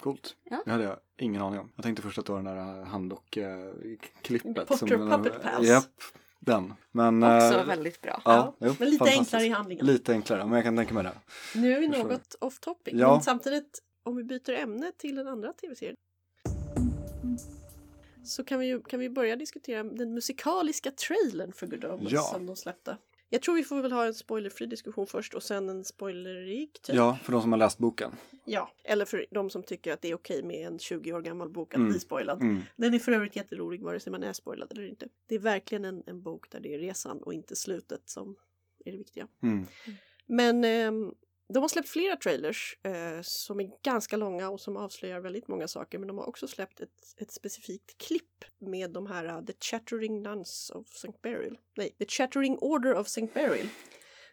Coolt. 0.01 0.35
Ja. 0.43 0.61
Det 0.65 0.71
hade 0.71 0.83
jag 0.83 0.99
ingen 1.17 1.41
aning 1.41 1.59
om. 1.59 1.71
Jag 1.75 1.83
tänkte 1.83 2.01
först 2.01 2.17
att 2.17 2.25
det 2.25 2.31
var 2.31 2.41
den 2.41 2.55
där 2.55 2.83
handdock-klippet. 2.85 4.67
Potter 4.67 4.87
Puppet 4.87 5.41
Pals. 5.41 5.67
Japp, 5.67 5.85
den. 6.45 6.73
Men... 6.91 7.23
Också 7.23 7.57
eh, 7.59 7.65
väldigt 7.65 8.01
bra. 8.01 8.21
Ja, 8.25 8.55
jo, 8.59 8.75
Men 8.79 8.89
lite 8.89 9.03
enklare 9.03 9.43
i 9.45 9.49
handlingen. 9.49 9.85
Lite 9.85 10.11
enklare, 10.11 10.45
men 10.45 10.53
jag 10.53 10.63
kan 10.63 10.77
tänka 10.77 10.93
mig 10.93 11.03
det. 11.03 11.11
Nu 11.55 11.73
är 11.73 11.79
vi 11.79 11.87
Förstår. 11.87 12.03
något 12.09 12.35
off 12.39 12.59
topic. 12.59 12.93
Ja. 12.97 13.11
Men 13.11 13.21
samtidigt, 13.21 13.79
om 14.03 14.15
vi 14.15 14.23
byter 14.23 14.49
ämne 14.51 14.91
till 14.97 15.15
den 15.15 15.27
andra 15.27 15.53
tv-serien. 15.53 15.95
Så 18.25 18.43
kan 18.43 18.59
vi, 18.59 18.65
ju- 18.65 18.81
kan 18.81 18.99
vi 18.99 19.09
börja 19.09 19.35
diskutera 19.35 19.83
den 19.83 20.13
musikaliska 20.13 20.91
trailern 20.91 21.53
för 21.53 21.67
Good 21.67 21.85
Omens 21.85 22.11
Ja. 22.11 22.21
som 22.21 22.45
de 22.45 22.55
släppte. 22.55 22.97
Jag 23.33 23.41
tror 23.41 23.55
vi 23.55 23.63
får 23.63 23.81
väl 23.81 23.91
ha 23.91 24.05
en 24.05 24.13
spoilerfri 24.13 24.65
diskussion 24.65 25.07
först 25.07 25.33
och 25.33 25.43
sen 25.43 25.69
en 25.69 25.83
spoilerig 25.83 26.73
typ. 26.81 26.95
Ja, 26.95 27.17
för 27.23 27.31
de 27.31 27.41
som 27.41 27.51
har 27.51 27.59
läst 27.59 27.77
boken. 27.77 28.11
Ja, 28.45 28.71
eller 28.83 29.05
för 29.05 29.25
de 29.31 29.49
som 29.49 29.63
tycker 29.63 29.93
att 29.93 30.01
det 30.01 30.07
är 30.11 30.15
okej 30.15 30.43
med 30.43 30.67
en 30.67 30.79
20 30.79 31.13
år 31.13 31.21
gammal 31.21 31.49
bok 31.49 31.73
att 31.73 31.77
Mm. 31.77 31.89
bli 31.91 31.99
spoilad. 31.99 32.41
Mm. 32.41 32.61
Den 32.75 32.93
är 32.93 32.99
för 32.99 33.11
övrigt 33.11 33.35
jätterolig 33.35 33.81
vare 33.81 33.99
sig 33.99 34.11
man 34.11 34.23
är 34.23 34.33
spoilad 34.33 34.71
eller 34.71 34.87
inte. 34.87 35.07
Det 35.27 35.35
är 35.35 35.39
verkligen 35.39 35.85
en, 35.85 36.03
en 36.05 36.21
bok 36.21 36.51
där 36.51 36.59
det 36.59 36.73
är 36.73 36.79
resan 36.79 37.17
och 37.23 37.33
inte 37.33 37.55
slutet 37.55 38.09
som 38.09 38.35
är 38.85 38.91
det 38.91 38.97
viktiga. 38.97 39.27
Mm. 39.43 39.67
Men 40.25 40.63
ehm, 40.63 41.13
de 41.49 41.59
har 41.59 41.67
släppt 41.67 41.89
flera 41.89 42.15
trailers 42.15 42.77
eh, 42.83 43.21
som 43.21 43.59
är 43.59 43.69
ganska 43.83 44.17
långa 44.17 44.49
och 44.49 44.61
som 44.61 44.77
avslöjar 44.77 45.19
väldigt 45.19 45.47
många 45.47 45.67
saker. 45.67 45.97
Men 45.99 46.07
de 46.07 46.17
har 46.17 46.25
också 46.29 46.47
släppt 46.47 46.81
ett, 46.81 46.89
ett 47.17 47.31
specifikt 47.31 47.97
klipp 47.97 48.45
med 48.59 48.91
de 48.91 49.07
här 49.07 49.25
uh, 49.25 49.45
The 49.45 49.53
Chattering 49.59 50.21
Nuns 50.23 50.71
of 50.75 50.87
St. 50.91 51.13
Beryl. 51.21 51.57
Nej, 51.77 51.95
The 51.99 52.05
Chattering 52.05 52.57
Order 52.57 52.95
of 52.95 53.07
St. 53.07 53.27
Beryl. 53.33 53.67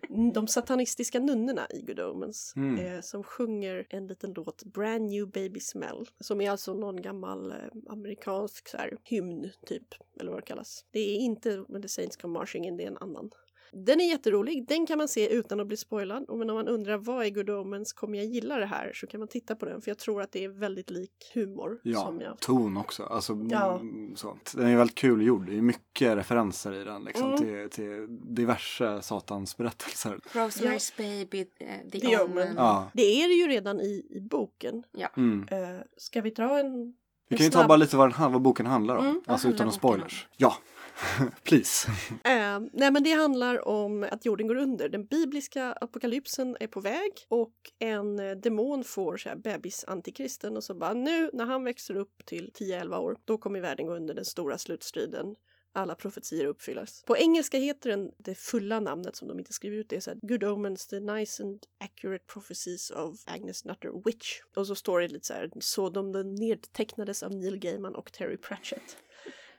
Mm, 0.08 0.32
De 0.32 0.48
satanistiska 0.48 1.20
nunnorna 1.20 1.66
i 1.70 1.82
Good 1.82 2.00
Omens 2.00 2.52
Mm. 2.56 2.86
eh, 2.86 3.00
som 3.00 3.22
sjunger 3.24 3.86
en 3.90 4.06
liten 4.06 4.32
låt, 4.32 4.64
Brand 4.64 5.04
New 5.10 5.28
Baby 5.30 5.60
Smell, 5.60 6.06
som 6.20 6.40
är 6.40 6.50
alltså 6.50 6.74
någon 6.74 7.02
gammal 7.02 7.50
eh, 7.50 7.56
amerikansk 7.88 8.68
så 8.68 8.76
här, 8.76 8.98
hymn 9.04 9.50
typ, 9.66 9.94
eller 10.20 10.30
vad 10.30 10.40
det 10.40 10.46
kallas. 10.46 10.84
Det 10.90 10.98
är 11.00 11.16
inte 11.16 11.64
the 11.82 11.88
Saints 11.88 12.16
Come 12.16 12.38
Marching 12.38 12.66
In, 12.66 12.76
det 12.76 12.82
är 12.82 12.88
en 12.88 12.96
annan. 12.96 13.30
Den 13.72 14.00
är 14.00 14.08
jätterolig, 14.08 14.66
den 14.68 14.86
kan 14.86 14.98
man 14.98 15.08
se 15.08 15.28
utan 15.34 15.60
att 15.60 15.66
bli 15.66 15.76
spoilad. 15.76 16.24
Och 16.28 16.38
men 16.38 16.50
om 16.50 16.56
man 16.56 16.68
undrar 16.68 16.96
vad 16.98 17.26
är 17.26 17.30
Good 17.30 17.50
Omens, 17.50 17.92
kommer 17.92 18.18
jag 18.18 18.26
gilla 18.26 18.56
det 18.56 18.66
här? 18.66 18.92
Så 18.94 19.06
kan 19.06 19.20
man 19.20 19.28
titta 19.28 19.56
på 19.56 19.66
den, 19.66 19.82
för 19.82 19.90
jag 19.90 19.98
tror 19.98 20.22
att 20.22 20.32
det 20.32 20.44
är 20.44 20.48
väldigt 20.48 20.90
lik 20.90 21.30
humor. 21.34 21.80
Ja, 21.82 22.00
Som 22.00 22.20
jag... 22.20 22.38
ton 22.40 22.76
också. 22.76 23.02
Alltså, 23.02 23.46
Ja. 23.50 23.78
mm, 23.80 24.16
så. 24.16 24.36
Den 24.54 24.66
är 24.66 24.76
väldigt 24.76 24.96
kul 24.96 25.22
gjord. 25.26 25.46
Det 25.46 25.56
är 25.56 25.62
mycket 25.62 26.16
referenser 26.16 26.72
i 26.72 26.84
den 26.84 27.04
liksom, 27.04 27.26
Mm. 27.26 27.38
till, 27.38 27.70
till 27.70 28.06
diverse 28.34 29.02
satans 29.02 29.56
berättelser. 29.56 30.18
Rosemary's 30.32 30.92
Baby, 30.96 31.46
eh, 31.58 31.90
The, 31.92 32.00
The 32.00 32.16
Omen. 32.18 32.30
Omen. 32.30 32.54
Ja. 32.56 32.90
Det 32.94 33.02
är 33.22 33.28
det 33.28 33.34
ju 33.34 33.48
redan 33.48 33.80
i, 33.80 34.06
i 34.10 34.20
boken. 34.20 34.82
Mm. 35.16 35.46
Eh, 35.50 35.80
ska 35.96 36.20
vi 36.20 36.30
dra 36.30 36.58
en... 36.58 36.94
Vi 37.30 37.36
kan 37.36 37.46
ju 37.46 37.50
ta 37.50 37.66
bara 37.66 37.76
lite 37.76 37.96
vad, 37.96 38.14
den, 38.18 38.32
vad 38.32 38.42
boken 38.42 38.66
handlar 38.66 38.96
om. 38.96 39.06
Mm, 39.06 39.22
alltså 39.26 39.48
utan 39.48 39.66
några 39.66 39.78
spoilers. 39.78 40.26
Ja, 40.36 40.56
please. 41.42 41.88
Eh, 42.24 42.60
nej 42.72 42.90
men 42.90 43.02
det 43.02 43.12
handlar 43.12 43.68
om 43.68 44.06
att 44.10 44.24
jorden 44.24 44.46
går 44.48 44.54
under. 44.56 44.88
Den 44.88 45.06
bibliska 45.06 45.72
apokalypsen 45.72 46.56
är 46.60 46.66
på 46.66 46.80
väg 46.80 47.12
och 47.28 47.52
en 47.78 48.18
eh, 48.18 48.30
demon 48.30 48.84
får 48.84 49.16
så 49.16 49.28
här 49.28 49.36
bebis-antikristen 49.36 50.56
och 50.56 50.64
så 50.64 50.74
bara 50.74 50.92
nu 50.92 51.30
när 51.32 51.46
han 51.46 51.64
växer 51.64 51.96
upp 51.96 52.26
till 52.26 52.50
10-11 52.58 52.96
år 52.96 53.16
då 53.24 53.38
kommer 53.38 53.60
världen 53.60 53.86
gå 53.86 53.94
under 53.94 54.14
den 54.14 54.24
stora 54.24 54.58
slutstriden. 54.58 55.34
Alla 55.72 55.94
profetier 55.94 56.46
uppfyllas. 56.46 57.02
På 57.06 57.16
engelska 57.16 57.58
heter 57.58 57.90
den 57.90 58.12
det 58.18 58.34
fulla 58.34 58.80
namnet 58.80 59.16
som 59.16 59.28
de 59.28 59.38
inte 59.38 59.52
skriver 59.52 59.76
ut. 59.76 59.88
Det 59.88 59.96
är 59.96 60.00
så 60.00 60.10
här, 60.10 60.18
Good 60.22 60.44
Omens, 60.44 60.86
the 60.86 61.00
nice 61.00 61.42
and 61.42 61.66
accurate 61.84 62.24
prophecies 62.26 62.90
of 62.90 63.22
Agnes 63.26 63.64
Nutter 63.64 64.04
Witch. 64.04 64.40
Och 64.56 64.66
så 64.66 64.74
står 64.74 65.00
det 65.00 65.08
lite 65.08 65.26
så 65.26 65.32
här, 65.32 65.50
så 65.60 65.90
de 65.90 66.34
nedtecknades 66.34 67.22
av 67.22 67.34
Neil 67.34 67.56
Gaiman 67.58 67.94
och 67.94 68.12
Terry 68.12 68.36
Pratchett. 68.36 68.96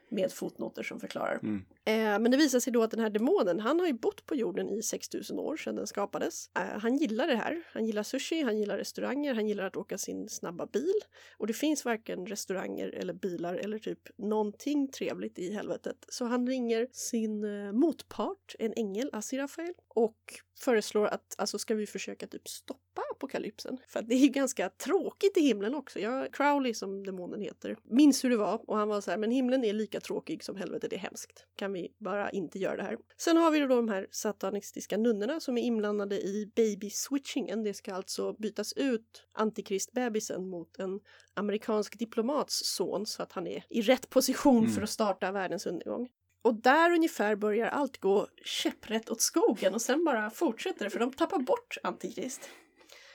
Med 0.08 0.32
fotnoter 0.32 0.82
som 0.82 1.00
förklarar. 1.00 1.38
Mm. 1.42 1.64
Eh, 1.84 1.94
men 1.94 2.30
det 2.30 2.36
visar 2.36 2.60
sig 2.60 2.72
då 2.72 2.82
att 2.82 2.90
den 2.90 3.00
här 3.00 3.10
demonen, 3.10 3.60
han 3.60 3.80
har 3.80 3.86
ju 3.86 3.92
bott 3.92 4.26
på 4.26 4.34
jorden 4.34 4.70
i 4.70 4.82
6000 4.82 5.38
år 5.38 5.56
sedan 5.56 5.76
den 5.76 5.86
skapades. 5.86 6.50
Eh, 6.56 6.78
han 6.80 6.96
gillar 6.96 7.26
det 7.26 7.36
här. 7.36 7.62
Han 7.72 7.84
gillar 7.86 8.02
sushi, 8.02 8.42
han 8.42 8.58
gillar 8.58 8.78
restauranger, 8.78 9.34
han 9.34 9.48
gillar 9.48 9.64
att 9.64 9.76
åka 9.76 9.98
sin 9.98 10.28
snabba 10.28 10.66
bil. 10.66 10.94
Och 11.38 11.46
det 11.46 11.52
finns 11.52 11.84
varken 11.84 12.26
restauranger 12.26 12.88
eller 12.88 13.14
bilar 13.14 13.54
eller 13.54 13.78
typ 13.78 14.18
någonting 14.18 14.88
trevligt 14.88 15.38
i 15.38 15.52
helvetet. 15.52 15.96
Så 16.08 16.24
han 16.24 16.46
ringer 16.46 16.88
sin 16.92 17.44
eh, 17.44 17.72
motpart, 17.72 18.54
en 18.58 18.72
ängel, 18.76 19.10
Asirafael, 19.12 19.74
och 19.88 20.16
föreslår 20.60 21.06
att 21.06 21.34
alltså 21.38 21.58
ska 21.58 21.74
vi 21.74 21.86
försöka 21.86 22.26
typ 22.26 22.48
stoppa 22.48 23.02
apokalypsen? 23.10 23.78
För 23.88 24.00
att 24.00 24.08
det 24.08 24.14
är 24.14 24.18
ju 24.18 24.28
ganska 24.28 24.68
tråkigt 24.68 25.36
i 25.36 25.40
himlen 25.40 25.74
också. 25.74 26.00
Jag, 26.00 26.34
Crowley 26.34 26.74
som 26.74 27.04
demonen 27.04 27.40
heter, 27.40 27.76
minns 27.82 28.24
hur 28.24 28.30
det 28.30 28.36
var 28.36 28.70
och 28.70 28.76
han 28.76 28.88
var 28.88 29.00
så 29.00 29.10
här, 29.10 29.18
men 29.18 29.30
himlen 29.30 29.64
är 29.64 29.72
lika 29.72 30.00
tråkig 30.00 30.44
som 30.44 30.56
helvetet 30.56 30.92
är 30.92 30.98
hemskt. 30.98 31.46
Kan 31.56 31.71
vi 31.72 31.94
bara 31.98 32.30
inte 32.30 32.58
göra 32.58 32.76
det 32.76 32.82
här? 32.82 32.96
Sen 33.16 33.36
har 33.36 33.50
vi 33.50 33.58
då 33.58 33.66
de 33.66 33.88
här 33.88 34.06
satanistiska 34.10 34.96
nunnorna 34.96 35.40
som 35.40 35.58
är 35.58 35.62
inblandade 35.62 36.20
i 36.20 36.52
baby 36.56 36.90
switchingen. 36.90 37.62
Det 37.62 37.74
ska 37.74 37.94
alltså 37.94 38.32
bytas 38.32 38.72
ut 38.72 39.24
antikristbebisen 39.32 40.48
mot 40.48 40.78
en 40.78 41.00
amerikansk 41.34 41.98
diplomats 41.98 42.60
son 42.64 43.06
så 43.06 43.22
att 43.22 43.32
han 43.32 43.46
är 43.46 43.64
i 43.70 43.82
rätt 43.82 44.10
position 44.10 44.58
Mm. 44.58 44.72
för 44.72 44.82
att 44.82 44.90
starta 44.90 45.32
världens 45.32 45.66
undergång. 45.66 46.08
Och 46.44 46.54
där 46.54 46.90
ungefär 46.90 47.36
börjar 47.36 47.66
allt 47.68 47.98
gå 48.00 48.26
käpprätt 48.44 49.10
åt 49.10 49.20
skogen 49.20 49.74
och 49.74 49.82
sen 49.82 50.04
bara 50.04 50.30
fortsätter 50.30 50.84
det 50.84 50.90
för 50.90 50.98
de 50.98 51.12
tappar 51.12 51.38
bort 51.38 51.76
Antikrist. 51.82 52.48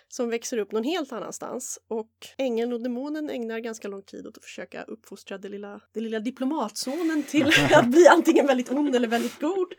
Som 0.10 0.30
växer 0.30 0.58
upp 0.58 0.72
någon 0.72 0.84
helt 0.84 1.12
annanstans 1.12 1.80
och 1.88 2.12
ängeln 2.38 2.74
och 2.74 2.82
demonen 2.82 3.30
ägnar 3.30 3.60
ganska 3.60 3.88
lång 3.88 4.02
tid 4.02 4.28
åt 4.28 4.38
att 4.38 4.44
försöka 4.44 4.84
uppfostra 4.84 5.38
det 5.38 5.50
lilla, 5.50 5.82
det 5.94 6.00
lilla 6.00 6.20
diplomatsonen 6.20 7.24
till 7.24 7.48
att 7.74 7.88
bli 7.88 8.08
antingen 8.08 8.48
väldigt 8.48 8.72
ond 8.72 8.96
eller 8.96 9.08
väldigt 9.08 9.40
god. 9.40 9.74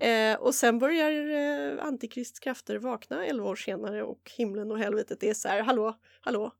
Eh, 0.00 0.34
och 0.34 0.54
sen 0.54 0.78
börjar 0.78 1.10
eh, 1.10 1.86
Antikrists 1.86 2.38
krafter 2.40 2.78
vakna 2.78 3.26
elva 3.26 3.48
år 3.48 3.56
senare 3.56 4.02
och 4.02 4.30
himlen 4.36 4.72
och 4.72 4.78
helvetet 4.78 5.22
är 5.22 5.34
så 5.34 5.48
här, 5.48 5.62
hallå, 5.62 5.96
hallå, 6.20 6.52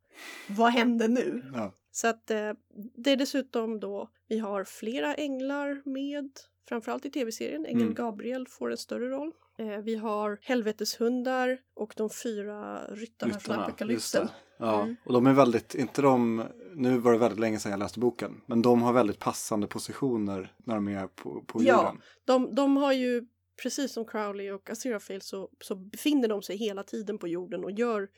vad 0.48 0.72
hände 0.72 1.08
nu? 1.08 1.42
Ja. 1.54 1.72
Så 1.90 2.08
att 2.08 2.30
eh, 2.30 2.52
det 2.96 3.10
är 3.10 3.16
dessutom 3.16 3.80
då 3.80 4.10
vi 4.28 4.38
har 4.38 4.64
flera 4.64 5.14
änglar 5.14 5.82
med, 5.84 6.30
framförallt 6.68 7.04
i 7.06 7.10
tv-serien. 7.10 7.66
Ängeln 7.66 7.80
Mm. 7.82 7.94
Gabriel 7.94 8.46
får 8.48 8.70
en 8.70 8.76
större 8.76 9.08
roll. 9.08 9.32
Eh, 9.58 9.78
vi 9.78 9.96
har 9.96 10.38
helveteshundar 10.42 11.58
och 11.74 11.94
de 11.96 12.10
fyra 12.10 12.84
ryttarna 12.88 12.88
från 12.88 12.98
Ryttarna, 12.98 13.32
just 13.38 13.48
apokalypsen. 13.50 14.28
Ja, 14.58 14.82
Mm. 14.82 14.96
och 15.04 15.12
de 15.12 15.26
är 15.26 15.32
väldigt, 15.32 15.74
inte 15.74 16.02
de, 16.02 16.44
nu 16.74 16.98
var 16.98 17.12
det 17.12 17.18
väldigt 17.18 17.40
länge 17.40 17.58
sedan 17.58 17.70
jag 17.72 17.78
läste 17.78 17.98
boken, 18.00 18.40
men 18.46 18.62
de 18.62 18.82
har 18.82 18.92
väldigt 18.92 19.18
passande 19.18 19.66
positioner 19.66 20.52
när 20.64 20.74
de 20.74 20.88
är 20.88 21.06
på, 21.06 21.44
på 21.46 21.62
Ja. 21.62 21.76
jorden. 21.82 22.02
De, 22.24 22.54
de 22.54 22.76
har 22.76 22.92
ju, 22.92 23.26
precis 23.62 23.92
som 23.92 24.04
Crowley 24.04 24.50
och 24.50 24.70
Aziraphale, 24.70 25.20
så, 25.20 25.50
så 25.60 25.74
befinner 25.74 26.28
de 26.28 26.42
sig 26.42 26.56
hela 26.56 26.82
tiden 26.82 27.18
på 27.18 27.28
jorden 27.28 27.64
och 27.64 27.70
gör 27.70 28.08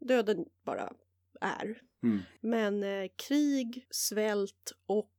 döden 0.00 0.44
bara 0.64 0.92
är. 1.40 1.80
Mm. 2.02 2.20
Men 2.40 2.82
eh, 2.84 3.08
krig, 3.28 3.86
svält 3.90 4.72
och 4.86 5.11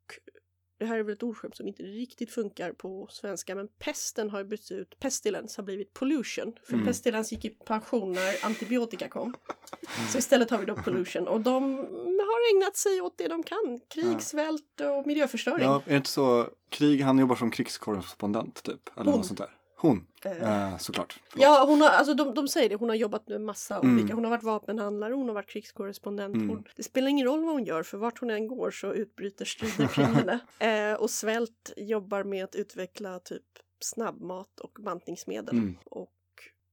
det 0.84 0.88
här 0.88 0.98
är 1.00 1.04
väl 1.04 1.14
ett 1.14 1.24
ordskämt 1.24 1.58
som 1.58 1.68
inte 1.68 1.84
riktigt 1.84 2.32
funkar 2.32 2.72
på 2.72 3.08
svenska 3.12 3.56
men 3.56 3.68
pesten 3.80 4.30
har 4.30 4.44
bytts 4.44 4.72
ut, 4.72 5.00
pestilens 5.00 5.58
har 5.58 5.64
blivit 5.64 5.94
pollution. 5.94 6.54
För 6.64 6.74
Mm. 6.74 6.86
pestilens 6.86 7.32
gick 7.32 7.46
i 7.46 7.50
pension 7.50 8.12
när 8.12 8.46
antibiotika 8.46 9.08
kom. 9.08 9.34
Så 10.12 10.18
istället 10.18 10.50
har 10.50 10.58
vi 10.58 10.66
då 10.66 10.76
pollution 10.76 11.28
och 11.28 11.42
de 11.42 11.78
har 12.20 12.56
ägnat 12.56 12.78
sig 12.78 13.02
åt 13.02 13.18
det 13.18 13.28
de 13.28 13.44
kan. 13.44 13.80
Krig, 13.88 14.06
Ja. 14.06 14.20
svält 14.20 14.82
och 15.00 15.08
miljöförstöring. 15.08 15.64
Ja, 15.66 15.82
är 15.86 15.90
det 15.90 15.96
inte 15.96 16.10
så, 16.10 16.48
Krig 16.70 17.02
han 17.02 17.20
jobbar 17.20 17.36
som 17.36 17.52
krigskorrespondent 17.52 18.64
typ? 18.64 18.90
Eller 18.98 19.06
Hon. 19.06 19.18
något 19.18 19.26
sånt 19.26 19.40
där. 19.40 19.50
Hon, 19.84 20.08
Eh, 20.26 20.72
eh, 20.72 20.78
såklart. 20.78 21.20
Förlåt. 21.30 21.44
Ja, 21.44 21.66
hon 21.68 21.82
har, 21.82 21.90
alltså 21.90 22.14
de, 22.14 22.34
de 22.34 22.48
säger 22.48 22.70
det, 22.70 22.76
hon 22.76 22.90
har 22.90 22.96
jobbat 22.96 23.28
med 23.28 23.42
massa 23.42 23.80
Mm. 23.80 23.96
olika, 23.96 24.16
hon 24.16 24.24
har 24.24 24.32
varit 24.32 24.44
vapenhandlare, 24.44 25.14
hon 25.14 25.28
har 25.28 25.34
varit 25.34 25.50
krigskorrespondent. 25.50 26.36
Mm. 26.36 26.50
Hon, 26.50 26.64
det 26.76 26.84
spelar 26.84 27.08
ingen 27.10 27.28
roll 27.28 27.46
vad 27.46 27.54
hon 27.54 27.64
gör 27.64 27.84
för 27.84 27.98
vart 27.98 28.20
hon 28.20 28.30
än 28.30 28.48
går 28.48 28.72
så 28.72 28.94
utbryter 28.94 29.46
strider 29.46 29.88
kring 29.88 30.06
henne. 30.14 30.40
Eh, 30.60 31.00
och 31.02 31.10
Svält 31.10 31.74
jobbar 31.78 32.24
med 32.24 32.44
att 32.44 32.56
utveckla 32.56 33.20
typ 33.20 33.44
snabbmat 33.80 34.60
och 34.60 34.78
bantningsmedel. 34.80 35.58
Mm. 35.58 35.78
Och 35.86 36.10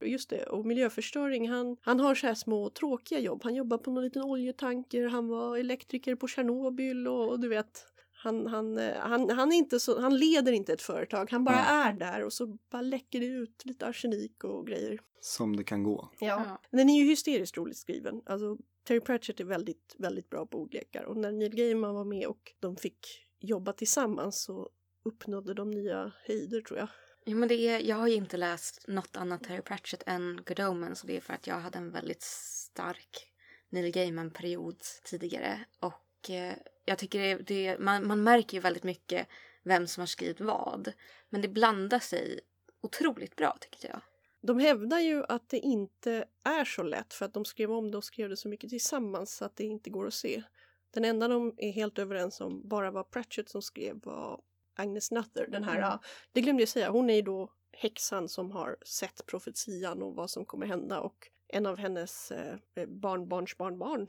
just 0.05 0.29
det, 0.29 0.43
och 0.43 0.65
miljöförstöring, 0.65 1.49
han, 1.49 1.77
han 1.81 1.99
har 1.99 2.15
så 2.15 2.27
här 2.27 2.33
små 2.35 2.69
tråkiga 2.69 3.19
jobb. 3.19 3.43
Han 3.43 3.55
jobbar 3.55 3.77
på 3.77 3.91
någon 3.91 4.03
liten 4.03 4.23
oljetanker, 4.23 5.07
han 5.07 5.27
var 5.27 5.57
elektriker 5.57 6.15
på 6.15 6.27
Tjernobyl 6.27 7.07
och, 7.07 7.29
och 7.29 7.39
du 7.39 7.47
vet 7.47 7.85
Han, 8.23 8.47
han, 8.47 8.77
eh, 8.77 8.97
han, 8.97 9.29
han, 9.29 9.51
är 9.51 9.55
inte 9.55 9.79
så, 9.79 9.99
han 10.01 10.17
leder 10.17 10.51
inte 10.51 10.73
ett 10.73 10.81
företag, 10.81 11.31
han 11.31 11.43
bara 11.43 11.55
Ja. 11.55 11.83
är 11.83 11.93
där 11.93 12.23
och 12.23 12.33
så 12.33 12.47
bara 12.47 12.81
läcker 12.81 13.19
det 13.19 13.25
ut 13.25 13.65
lite 13.65 13.87
arsenik 13.87 14.43
och 14.43 14.67
grejer. 14.67 14.99
Som 15.21 15.55
det 15.55 15.63
kan 15.63 15.83
gå. 15.83 16.09
Ja. 16.19 16.61
Den 16.71 16.89
är 16.89 16.99
ju 16.99 17.05
hysteriskt 17.09 17.57
roligt 17.57 17.77
skriven. 17.77 18.21
Alltså, 18.25 18.57
Terry 18.83 18.99
Pratchett 18.99 19.39
är 19.39 19.43
väldigt, 19.43 19.95
väldigt 19.97 20.29
bra 20.29 20.45
på 20.45 20.57
ordlekar 20.57 21.03
och 21.03 21.17
när 21.17 21.31
Neil 21.31 21.55
Gaiman 21.55 21.95
var 21.95 22.05
med 22.05 22.27
och 22.27 22.53
de 22.59 22.75
fick 22.75 23.27
jobba 23.39 23.73
tillsammans 23.73 24.43
så 24.43 24.69
uppnådde 25.03 25.53
de 25.53 25.71
nya 25.71 26.11
höjder 26.27 26.61
tror 26.61 26.79
jag. 26.79 26.87
Jo, 27.25 27.37
men 27.37 27.49
det 27.49 27.55
är, 27.67 27.79
jag 27.79 27.95
har 27.95 28.07
ju 28.07 28.15
inte 28.15 28.37
läst 28.37 28.87
något 28.87 29.17
annat 29.17 29.43
Terry 29.43 29.61
Pratchett 29.61 30.03
än 30.05 30.41
Good 30.47 30.59
Omens 30.59 31.01
och 31.01 31.07
det 31.07 31.17
är 31.17 31.21
för 31.21 31.33
att 31.33 31.47
jag 31.47 31.55
hade 31.59 31.77
en 31.77 31.91
väldigt 31.91 32.21
stark 32.21 33.27
Neil 33.69 33.91
Gaiman-period 33.91 34.79
tidigare. 35.03 35.59
Och 35.79 36.29
eh, 36.29 36.53
jag 36.85 36.97
tycker 36.97 37.19
det, 37.19 37.35
det, 37.35 37.79
man, 37.79 38.07
man 38.07 38.23
märker 38.23 38.57
ju 38.57 38.61
väldigt 38.61 38.83
mycket 38.83 39.27
vem 39.63 39.87
som 39.87 40.01
har 40.01 40.07
skrivit 40.07 40.41
vad. 40.41 40.93
Men 41.29 41.41
det 41.41 41.47
blandar 41.47 41.99
sig 41.99 42.39
otroligt 42.81 43.35
bra 43.35 43.57
tycker 43.59 43.89
jag. 43.89 44.01
De 44.41 44.59
hävdar 44.59 44.99
ju 44.99 45.23
att 45.23 45.49
det 45.49 45.59
inte 45.59 46.25
är 46.43 46.65
så 46.65 46.83
lätt 46.83 47.13
för 47.13 47.25
att 47.25 47.33
de 47.33 47.45
skrev 47.45 47.71
om 47.71 47.91
det 47.91 47.97
och 47.97 48.03
skrev 48.03 48.29
det 48.29 48.37
så 48.37 48.49
mycket 48.49 48.69
tillsammans 48.69 49.35
så 49.35 49.45
att 49.45 49.55
det 49.55 49.63
inte 49.63 49.89
går 49.89 50.07
att 50.07 50.13
se. 50.13 50.43
Den 50.93 51.05
enda 51.05 51.27
de 51.27 51.53
är 51.57 51.71
helt 51.71 51.99
överens 51.99 52.41
om 52.41 52.67
bara 52.67 52.91
var 52.91 53.03
Pratchett 53.03 53.49
som 53.49 53.61
skrev 53.61 53.99
var 54.03 54.41
Agnes 54.75 55.11
Nutter. 55.11 55.47
Den 55.47 55.63
här, 55.63 55.77
Mm. 55.77 55.99
det 56.31 56.41
glömde 56.41 56.61
jag 56.61 56.69
säga, 56.69 56.89
hon 56.89 57.09
är 57.09 57.15
ju 57.15 57.21
då 57.21 57.53
häxan 57.71 58.29
som 58.29 58.51
har 58.51 58.77
sett 58.85 59.25
profetian 59.25 60.01
och 60.01 60.15
vad 60.15 60.29
som 60.29 60.45
kommer 60.45 60.65
hända 60.65 60.99
och 60.99 61.27
en 61.51 61.65
av 61.65 61.77
hennes 61.77 62.31
eh, 62.31 62.55
barnbarns 62.87 63.57
barnbarn 63.57 64.07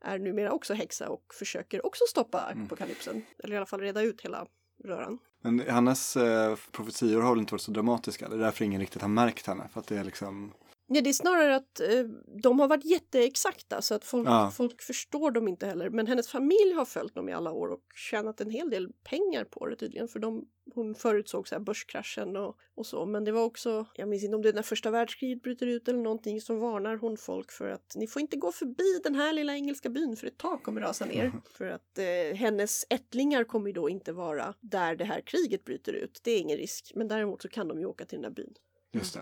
är 0.00 0.18
numera 0.18 0.52
också 0.52 0.74
häxa 0.74 1.08
och 1.08 1.34
försöker 1.34 1.86
också 1.86 2.04
stoppa 2.08 2.50
Mm. 2.52 2.64
apokalypsen. 2.66 3.24
Eller 3.38 3.54
i 3.54 3.56
alla 3.56 3.66
fall 3.66 3.80
reda 3.80 4.02
ut 4.02 4.20
hela 4.20 4.46
röran. 4.84 5.18
Men 5.42 5.60
hennes 5.60 6.16
eh, 6.16 6.56
profetior 6.72 7.20
har 7.20 7.30
väl 7.30 7.38
inte 7.40 7.54
varit 7.54 7.62
så 7.62 7.70
dramatiska. 7.72 8.28
Det 8.28 8.34
är 8.34 8.38
därför 8.38 8.64
ingen 8.64 8.80
riktigt 8.80 9.02
har 9.02 9.08
märkt 9.08 9.46
henne. 9.46 9.68
För 9.72 9.80
att 9.80 9.86
det 9.86 9.96
är 9.98 10.04
liksom... 10.04 10.52
Ja, 10.94 11.00
det 11.00 11.10
är 11.10 11.12
snarare 11.12 11.56
att 11.56 11.80
eh, 11.80 12.04
de 12.42 12.60
har 12.60 12.68
varit 12.68 12.84
jätteexakta 12.84 13.82
så 13.82 13.94
att 13.94 14.04
folk, 14.04 14.28
Ja. 14.28 14.52
folk 14.56 14.82
förstår 14.82 15.30
dem 15.30 15.48
inte 15.48 15.66
heller. 15.66 15.90
Men 15.90 16.06
hennes 16.06 16.28
familj 16.28 16.72
har 16.76 16.84
följt 16.84 17.14
dem 17.14 17.28
i 17.28 17.32
alla 17.32 17.52
år 17.52 17.68
och 17.68 17.80
tjänat 17.94 18.40
en 18.40 18.50
hel 18.50 18.70
del 18.70 18.92
pengar 19.04 19.44
på 19.44 19.66
det 19.66 19.76
tydligen. 19.76 20.08
För 20.08 20.18
de, 20.18 20.48
hon 20.74 20.94
förutsåg 20.94 21.48
så 21.48 21.54
här 21.54 21.60
börskraschen 21.60 22.36
och, 22.36 22.56
och 22.74 22.86
så. 22.86 23.06
Men 23.06 23.24
det 23.24 23.32
var 23.32 23.44
också, 23.44 23.86
jag 23.94 24.08
minns 24.08 24.24
inte 24.24 24.36
om 24.36 24.42
det 24.42 24.48
är 24.48 24.52
när 24.52 24.62
första 24.62 24.90
världskriget 24.90 25.42
bryter 25.42 25.66
ut 25.66 25.88
eller 25.88 25.98
någonting, 25.98 26.40
så 26.40 26.54
varnar 26.54 26.96
hon 26.96 27.16
folk 27.16 27.52
för 27.52 27.68
att 27.68 27.92
ni 27.96 28.06
får 28.06 28.22
inte 28.22 28.36
gå 28.36 28.52
förbi 28.52 29.00
den 29.04 29.14
här 29.14 29.32
lilla 29.32 29.54
engelska 29.54 29.88
byn 29.88 30.16
för 30.16 30.26
ett 30.26 30.38
tak 30.38 30.62
kommer 30.62 30.80
rasa 30.80 31.04
ner. 31.04 31.32
För 31.50 31.66
att 31.66 31.98
eh, 31.98 32.36
hennes 32.36 32.84
ättlingar 32.90 33.44
kommer 33.44 33.66
ju 33.66 33.72
då 33.72 33.88
inte 33.88 34.12
vara 34.12 34.54
där 34.60 34.96
det 34.96 35.04
här 35.04 35.20
kriget 35.20 35.64
bryter 35.64 35.92
ut. 35.92 36.20
Det 36.24 36.30
är 36.30 36.38
ingen 36.40 36.56
risk. 36.58 36.92
Men 36.94 37.08
däremot 37.08 37.42
så 37.42 37.48
kan 37.48 37.68
de 37.68 37.78
ju 37.80 37.86
åka 37.86 38.04
till 38.04 38.16
den 38.22 38.22
där 38.34 38.42
byn. 38.42 38.54
Just 38.92 39.14
det. 39.14 39.20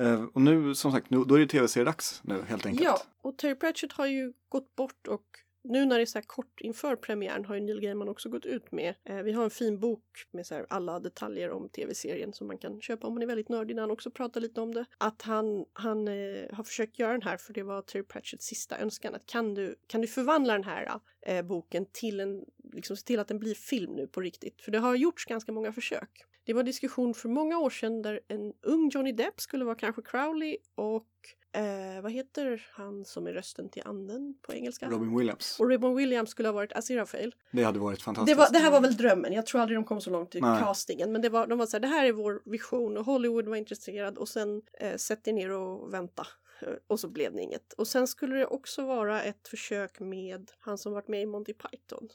Eh, 0.00 0.24
och 0.24 0.40
nu, 0.40 0.74
som 0.74 0.92
sagt, 0.92 1.10
nu, 1.10 1.24
då 1.24 1.34
är 1.34 1.38
det 1.38 1.46
tv-seriedags 1.46 2.20
nu 2.24 2.42
helt 2.42 2.66
enkelt. 2.66 2.84
Ja, 2.84 3.02
och 3.22 3.38
Terry 3.38 3.54
Pratchett 3.54 3.92
har 3.92 4.06
ju 4.06 4.32
gått 4.48 4.74
bort 4.74 5.06
och 5.06 5.24
nu 5.64 5.84
när 5.84 5.96
det 5.96 6.02
är 6.02 6.06
så 6.06 6.18
här 6.18 6.26
kort 6.26 6.60
inför 6.60 6.96
premiären 6.96 7.44
har 7.44 7.54
ju 7.54 7.60
Neil 7.60 7.80
Gaiman 7.80 8.08
också 8.08 8.28
gått 8.28 8.46
ut 8.46 8.72
med. 8.72 8.94
Eh, 9.04 9.16
vi 9.16 9.32
har 9.32 9.44
en 9.44 9.50
fin 9.50 9.80
bok 9.80 10.04
med 10.30 10.46
så 10.46 10.54
här 10.54 10.66
alla 10.70 11.00
detaljer 11.00 11.50
om 11.50 11.68
tv-serien 11.68 12.32
som 12.32 12.46
man 12.46 12.58
kan 12.58 12.80
köpa 12.80 13.06
om 13.06 13.14
man 13.14 13.22
är 13.22 13.26
väldigt 13.26 13.48
nördig. 13.48 13.74
När 13.74 13.82
han 13.82 13.90
också 13.90 14.10
pratar 14.10 14.40
lite 14.40 14.60
om 14.60 14.74
det. 14.74 14.84
Att 14.98 15.22
han, 15.22 15.64
han 15.72 16.08
eh, 16.08 16.14
har 16.52 16.64
försökt 16.64 16.98
göra 16.98 17.12
den 17.12 17.22
här 17.22 17.36
för 17.36 17.52
det 17.52 17.62
var 17.62 17.82
Terry 17.82 18.02
Pratchetts 18.02 18.46
sista 18.46 18.78
önskan. 18.78 19.14
Att 19.14 19.26
kan 19.26 19.54
du, 19.54 19.76
kan 19.86 20.00
du 20.00 20.06
förvandla 20.06 20.52
den 20.52 20.64
här 20.64 21.00
eh, 21.26 21.42
boken 21.42 21.86
till 21.92 22.20
en, 22.20 22.44
liksom 22.72 22.96
se 22.96 23.06
till 23.06 23.20
att 23.20 23.28
den 23.28 23.38
blir 23.38 23.54
film 23.54 23.92
nu 23.92 24.06
på 24.06 24.20
riktigt? 24.20 24.62
För 24.62 24.72
det 24.72 24.78
har 24.78 24.94
gjorts 24.94 25.24
ganska 25.24 25.52
många 25.52 25.72
försök. 25.72 26.24
Det 26.44 26.52
var 26.52 26.62
diskussion 26.62 27.14
för 27.14 27.28
många 27.28 27.58
år 27.58 27.70
sedan 27.70 28.02
där 28.02 28.20
en 28.28 28.52
ung 28.62 28.88
Johnny 28.88 29.12
Depp 29.12 29.40
skulle 29.40 29.64
vara 29.64 29.74
kanske 29.74 30.02
Crowley 30.02 30.56
och 30.74 31.06
eh, 31.52 32.02
vad 32.02 32.12
heter 32.12 32.66
han 32.72 33.04
som 33.04 33.26
är 33.26 33.32
rösten 33.32 33.68
till 33.68 33.82
anden 33.84 34.34
på 34.42 34.52
engelska? 34.52 34.88
Robin 34.90 35.16
Williams. 35.18 35.60
Och 35.60 35.70
Robin 35.70 35.94
Williams 35.96 36.30
skulle 36.30 36.48
ha 36.48 36.52
varit 36.52 36.72
Aziraphale. 36.72 37.30
Det 37.50 37.62
hade 37.62 37.78
varit 37.78 37.98
Det, 37.98 38.04
fantastiskt. 38.04 38.38
var, 38.38 38.48
det 38.52 38.58
här 38.58 38.70
var 38.70 38.80
väl 38.80 38.96
drömmen. 38.96 39.32
Jag 39.32 39.46
tror 39.46 39.60
aldrig 39.60 39.78
de 39.78 39.84
kom 39.84 40.00
så 40.00 40.10
långt 40.10 40.34
i 40.34 40.40
Nej. 40.40 40.60
castingen. 40.60 41.12
Men 41.12 41.22
det 41.22 41.28
var, 41.28 41.46
de 41.46 41.58
var 41.58 41.66
så 41.66 41.76
här, 41.76 41.80
det 41.80 41.88
här 41.88 42.04
är 42.04 42.12
vår 42.12 42.42
vision 42.44 42.96
och 42.96 43.04
Hollywood 43.04 43.48
var 43.48 43.56
intresserad 43.56 44.18
och 44.18 44.28
sen 44.28 44.62
eh, 44.80 44.96
sätt 44.96 45.28
er 45.28 45.32
ner 45.32 45.50
och 45.50 45.94
vänta. 45.94 46.26
Eh, 46.62 46.68
Och 46.86 47.00
så 47.00 47.08
blev 47.08 47.32
det 47.34 47.42
inget. 47.42 47.72
Och 47.72 47.88
sen 47.88 48.06
skulle 48.06 48.36
det 48.36 48.46
också 48.46 48.86
vara 48.86 49.22
ett 49.22 49.48
försök 49.48 50.00
med 50.00 50.50
han 50.58 50.78
som 50.78 50.92
varit 50.92 51.08
med 51.08 51.22
i 51.22 51.26
Monty 51.26 51.52
Python. 51.54 52.08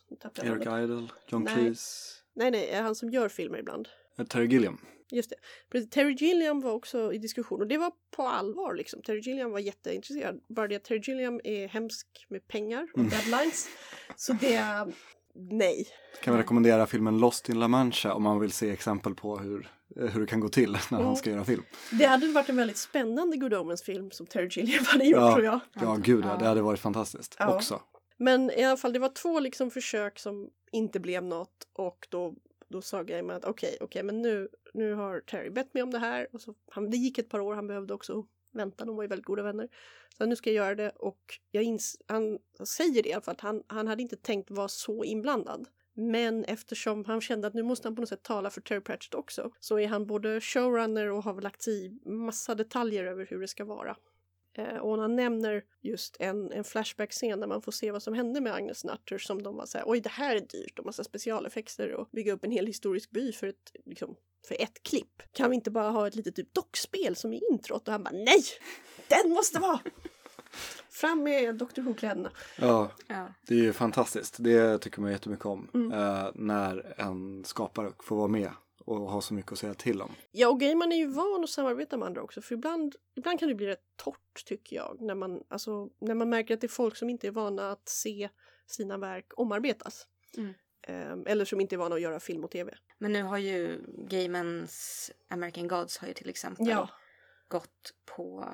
Eric. 0.44 0.62
Idle, 0.68 1.08
John 1.28 1.44
Nej. 1.44 1.54
Cleese, 1.56 2.14
Nej, 2.34 2.52
nej, 2.52 2.74
han 2.76 2.96
som 2.96 3.10
gör 3.10 3.30
filmer 3.30 3.58
ibland. 3.60 3.88
Eh, 4.20 4.26
Terry 4.26 4.48
Gilliam. 4.48 4.78
Just 5.12 5.34
det. 5.72 5.86
Terry 5.92 6.14
Gilliam 6.14 6.62
var 6.62 6.72
också 6.72 7.14
i 7.14 7.18
diskussion 7.18 7.62
och 7.62 7.68
det 7.68 7.78
var 7.78 7.92
på 8.16 8.24
allvar 8.24 8.74
liksom. 8.76 9.02
Terry 9.02 9.20
Gilliam 9.20 9.52
var 9.52 9.60
jätteintresserad. 9.60 10.40
Bara 10.50 10.68
det 10.68 10.76
att 10.76 10.84
Terry 10.84 11.00
Gilliam 11.04 11.42
är 11.44 11.68
hemsk 11.68 12.08
med 12.30 12.48
pengar 12.48 12.88
och 12.94 12.98
Mm. 13.00 13.10
deadlines. 13.10 13.68
Så 14.16 14.34
det, 14.34 14.86
nej. 15.36 15.88
Kan 16.24 16.34
vi 16.34 16.40
rekommendera 16.42 16.86
filmen 16.88 17.18
Lost 17.20 17.50
in 17.50 17.60
La 17.60 17.68
Mancha 17.68 18.14
om 18.14 18.24
man 18.24 18.40
vill 18.40 18.52
se 18.52 18.70
exempel 18.70 19.16
på 19.16 19.38
hur, 19.38 19.70
eh, 20.00 20.06
hur 20.06 20.22
det 20.22 20.28
kan 20.28 20.40
gå 20.40 20.50
till 20.50 20.72
när 20.72 20.98
Mm. 20.98 21.06
han 21.06 21.16
ska 21.16 21.30
göra 21.30 21.46
film. 21.46 21.64
Det 21.92 22.06
hade 22.06 22.28
varit 22.28 22.50
en 22.50 22.56
väldigt 22.56 22.78
spännande 22.78 23.38
Good 23.38 23.54
Omens 23.54 23.84
film 23.84 24.12
som 24.12 24.26
Terry 24.28 24.48
Gilliam 24.52 24.84
hade 24.86 25.06
gjort 25.06 25.20
Ja. 25.20 25.34
tror 25.34 25.46
jag. 25.46 25.60
Ja, 25.74 25.96
gud 26.04 26.26
Ja. 26.26 26.36
det 26.40 26.46
hade 26.46 26.62
varit 26.62 26.80
fantastiskt 26.80 27.36
Ja. 27.40 27.56
också. 27.56 27.82
Men 28.18 28.52
i 28.52 28.64
alla 28.64 28.78
fall, 28.78 28.94
det 28.94 29.00
var 29.00 29.10
två 29.10 29.40
liksom 29.40 29.72
försök 29.72 30.20
som 30.20 30.50
inte 30.72 31.00
blev 31.00 31.24
något 31.24 31.68
och 31.74 32.08
då, 32.10 32.36
då 32.68 32.82
sa 32.82 33.04
Gaiman 33.04 33.36
att 33.36 33.46
okej, 33.46 33.78
okej, 33.82 34.04
men 34.04 34.22
nu, 34.22 34.50
nu 34.74 34.94
har 34.94 35.20
Terry 35.20 35.50
bett 35.50 35.74
mig 35.74 35.84
om 35.84 35.92
det 35.92 36.00
här. 36.00 36.28
Och 36.34 36.42
så, 36.42 36.56
han, 36.70 36.90
det 36.90 36.98
gick 36.98 37.18
ett 37.18 37.30
par 37.30 37.40
år, 37.40 37.56
han 37.56 37.68
behövde 37.68 37.94
också 37.94 38.28
vänta, 38.54 38.86
de 38.86 38.96
var 38.96 39.04
ju 39.04 39.08
väldigt 39.08 39.26
goda 39.26 39.44
vänner. 39.44 39.70
Så 40.18 40.26
nu 40.26 40.36
ska 40.36 40.50
jag 40.52 40.66
göra 40.66 40.76
det 40.76 40.90
och 40.90 41.40
jag 41.52 41.64
ins, 41.64 41.98
han 42.08 42.40
säger 42.64 43.04
det 43.04 43.26
för 43.26 43.32
att 43.32 43.42
han, 43.42 43.64
han 43.68 43.88
hade 43.88 44.02
inte 44.02 44.16
tänkt 44.16 44.52
vara 44.52 44.68
så 44.68 45.04
inblandad. 45.04 45.68
Men 45.94 46.44
eftersom 46.44 47.06
han 47.06 47.22
kände 47.22 47.48
att 47.48 47.54
nu 47.54 47.64
måste 47.64 47.88
han 47.88 47.96
på 47.96 48.02
något 48.02 48.10
sätt 48.10 48.24
tala 48.24 48.50
för 48.50 48.62
Terry 48.62 48.82
Pratchett 48.82 49.16
också 49.16 49.52
så 49.60 49.80
är 49.80 49.88
han 49.88 50.08
både 50.08 50.42
showrunner 50.42 51.12
och 51.12 51.24
har 51.24 51.34
väl 51.34 51.44
lagt 51.44 51.62
sig 51.62 51.86
i 51.86 52.10
massa 52.10 52.56
detaljer 52.56 53.04
över 53.04 53.26
hur 53.26 53.42
det 53.42 53.48
ska 53.48 53.66
vara. 53.66 53.98
Eh, 54.58 54.78
och 54.78 55.02
han 55.02 55.16
nämner 55.16 55.64
just 55.82 56.18
en, 56.20 56.52
en 56.52 56.64
flashback-scen 56.64 57.40
där 57.40 57.48
man 57.48 57.62
får 57.62 57.72
se 57.72 57.92
vad 57.92 58.04
som 58.04 58.14
hände 58.14 58.42
med 58.42 58.54
Agnes 58.54 58.84
Nutter 58.84 59.18
som 59.18 59.42
de 59.44 59.56
var 59.56 59.66
så 59.66 59.78
här, 59.78 59.86
oj 59.88 60.02
det 60.02 60.10
här 60.10 60.36
är 60.36 60.40
dyrt 60.40 60.80
och 60.80 60.86
massa 60.86 61.04
specialeffekter 61.04 61.94
och 61.94 62.10
bygga 62.12 62.34
upp 62.34 62.44
en 62.44 62.52
hel 62.52 62.66
historisk 62.68 63.12
by 63.12 63.32
för 63.32 63.48
ett, 63.48 63.72
liksom, 63.86 64.16
för 64.48 64.62
ett 64.62 64.84
klipp. 64.84 65.22
Kan 65.32 65.50
vi 65.50 65.56
inte 65.56 65.72
bara 65.72 65.90
ha 65.90 66.08
ett 66.08 66.16
litet 66.16 66.36
typ 66.36 66.54
dockspel 66.54 67.16
som 67.16 67.34
i 67.34 67.42
introt? 67.52 67.88
Och 67.88 67.92
han 67.92 68.04
bara 68.04 68.12
nej! 68.14 68.44
Den 69.08 69.30
måste 69.32 69.60
vara! 69.60 69.80
Fram 70.90 71.24
med 71.24 71.56
Dr 71.56 71.82
Who-kläderna. 71.82 72.32
Ja, 72.60 72.92
Ja. 73.08 73.28
det 73.48 73.54
är 73.54 73.60
ju 73.60 73.74
fantastiskt. 73.74 74.36
Det 74.40 74.78
tycker 74.78 75.02
man 75.02 75.12
jättemycket 75.12 75.46
om. 75.46 75.70
Mm. 75.74 75.92
Eh, 75.92 76.32
när 76.36 76.94
en 77.02 77.44
skapare 77.46 77.92
får 78.04 78.16
vara 78.16 78.28
med 78.28 78.50
och 78.88 79.12
ha 79.12 79.22
så 79.22 79.34
mycket 79.34 79.52
att 79.52 79.58
säga 79.58 79.74
till 79.74 80.02
om. 80.02 80.12
Ja, 80.32 80.50
och 80.50 80.60
Gaiman 80.60 80.92
är 80.92 80.98
ju 80.98 81.08
van 81.08 81.44
att 81.44 81.50
samarbeta 81.50 81.98
med 81.98 82.06
andra 82.06 82.22
också, 82.22 82.42
för 82.42 82.56
ibland, 82.56 82.96
ibland 83.16 83.40
kan 83.40 83.50
det 83.50 83.56
bli 83.56 83.68
rätt 83.68 83.84
torrt 83.96 84.46
tycker 84.46 84.76
jag, 84.76 84.98
när 85.02 85.16
man, 85.16 85.44
alltså, 85.48 85.90
när 86.00 86.16
man 86.16 86.30
märker 86.30 86.54
att 86.54 86.62
det 86.62 86.68
är 86.68 86.70
folk 86.70 86.96
som 86.96 87.10
inte 87.10 87.28
är 87.28 87.32
vana 87.32 87.72
att 87.72 87.90
se 87.90 88.30
sina 88.68 88.98
verk 88.98 89.26
omarbetas. 89.36 90.08
Mm. 90.38 90.54
Ehm, 90.82 91.24
eller 91.28 91.46
som 91.46 91.62
inte 91.62 91.76
är 91.76 91.78
vana 91.78 91.96
att 91.96 92.02
göra 92.02 92.20
film 92.20 92.44
och 92.44 92.52
tv. 92.52 92.78
Men 92.98 93.14
nu 93.14 93.24
har 93.24 93.38
ju 93.38 93.82
Gaimans 94.10 95.12
American 95.30 95.68
Gods 95.68 95.98
har 95.98 96.08
ju 96.08 96.14
till 96.14 96.30
exempel 96.30 96.68
Ja, 96.68 96.90
gått 97.48 97.94
på 98.16 98.46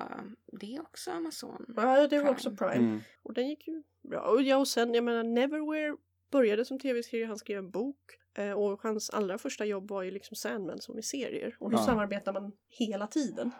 det 0.60 0.76
är 0.76 0.80
också 0.80 1.10
Amazon. 1.10 1.64
ja 1.76 2.08
det 2.08 2.18
var 2.18 2.30
också 2.30 2.56
Prime. 2.56 2.74
Mm. 2.74 3.00
Och 3.22 3.34
den 3.34 3.48
gick 3.48 3.66
ju 3.68 3.82
bra. 4.02 4.20
Och, 4.20 4.42
ja, 4.42 4.56
och 4.56 4.68
sen, 4.68 4.94
jag 4.94 5.04
menar, 5.04 5.22
Neverwhere 5.22 5.96
började 6.30 6.64
som 6.64 6.78
tv-serie, 6.78 7.26
han 7.26 7.38
skrev 7.38 7.58
en 7.58 7.70
bok. 7.70 8.18
Eh, 8.34 8.50
och 8.52 8.82
hans 8.82 9.10
allra 9.10 9.38
första 9.38 9.64
jobb 9.64 9.88
var 9.90 10.02
ju 10.02 10.10
liksom 10.10 10.36
Sandman 10.36 10.80
som 10.80 10.98
i 10.98 11.02
serier. 11.02 11.56
Och 11.60 11.70
då 11.70 11.76
Ja. 11.76 11.82
samarbetar 11.84 12.32
man 12.32 12.52
hela 12.68 13.06
tiden. 13.06 13.50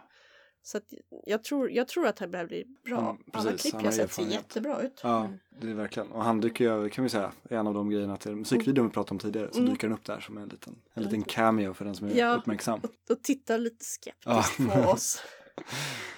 Så 0.62 0.76
att 0.78 0.84
jag, 1.26 1.44
tror, 1.44 1.70
jag 1.70 1.88
tror 1.88 2.06
att 2.06 2.16
det 2.16 2.24
här 2.24 2.30
börjar 2.32 2.46
bli 2.46 2.64
bra. 2.84 3.00
Mm, 3.10 3.22
Alla 3.32 3.52
klipp 3.52 3.74
jag 3.84 3.94
sett 3.94 4.12
ser 4.12 4.22
jättebra 4.22 4.82
ut. 4.82 5.00
Ja, 5.02 5.32
det 5.60 5.70
är 5.70 5.74
verkligen. 5.74 6.10
Och 6.12 6.24
han 6.24 6.40
dyker 6.40 6.64
ju, 6.82 6.88
kan 6.90 7.04
vi 7.04 7.10
säga, 7.10 7.32
är 7.50 7.56
en 7.56 7.66
av 7.66 7.74
de 7.74 7.90
grejerna 7.90 8.16
till 8.16 8.36
musikvideon 8.36 8.86
vi 8.86 8.92
pratade 8.92 9.10
om 9.14 9.18
tidigare. 9.18 9.48
Så 9.52 9.58
Mm. 9.58 9.70
dyker 9.72 9.88
han 9.88 9.98
upp 9.98 10.04
där 10.04 10.20
som 10.20 10.38
en 10.38 10.48
liten, 10.48 10.82
en 10.94 11.02
liten 11.02 11.22
cameo 11.22 11.74
för 11.74 11.84
den 11.84 11.94
som 11.94 12.06
är 12.06 12.14
Ja. 12.16 12.34
uppmärksam. 12.36 12.80
Och, 12.82 13.10
och 13.16 13.22
tittar 13.22 13.58
lite 13.58 13.84
skeptiskt 13.84 14.58
Ja. 14.58 14.82
på 14.84 14.90
oss. 14.92 15.22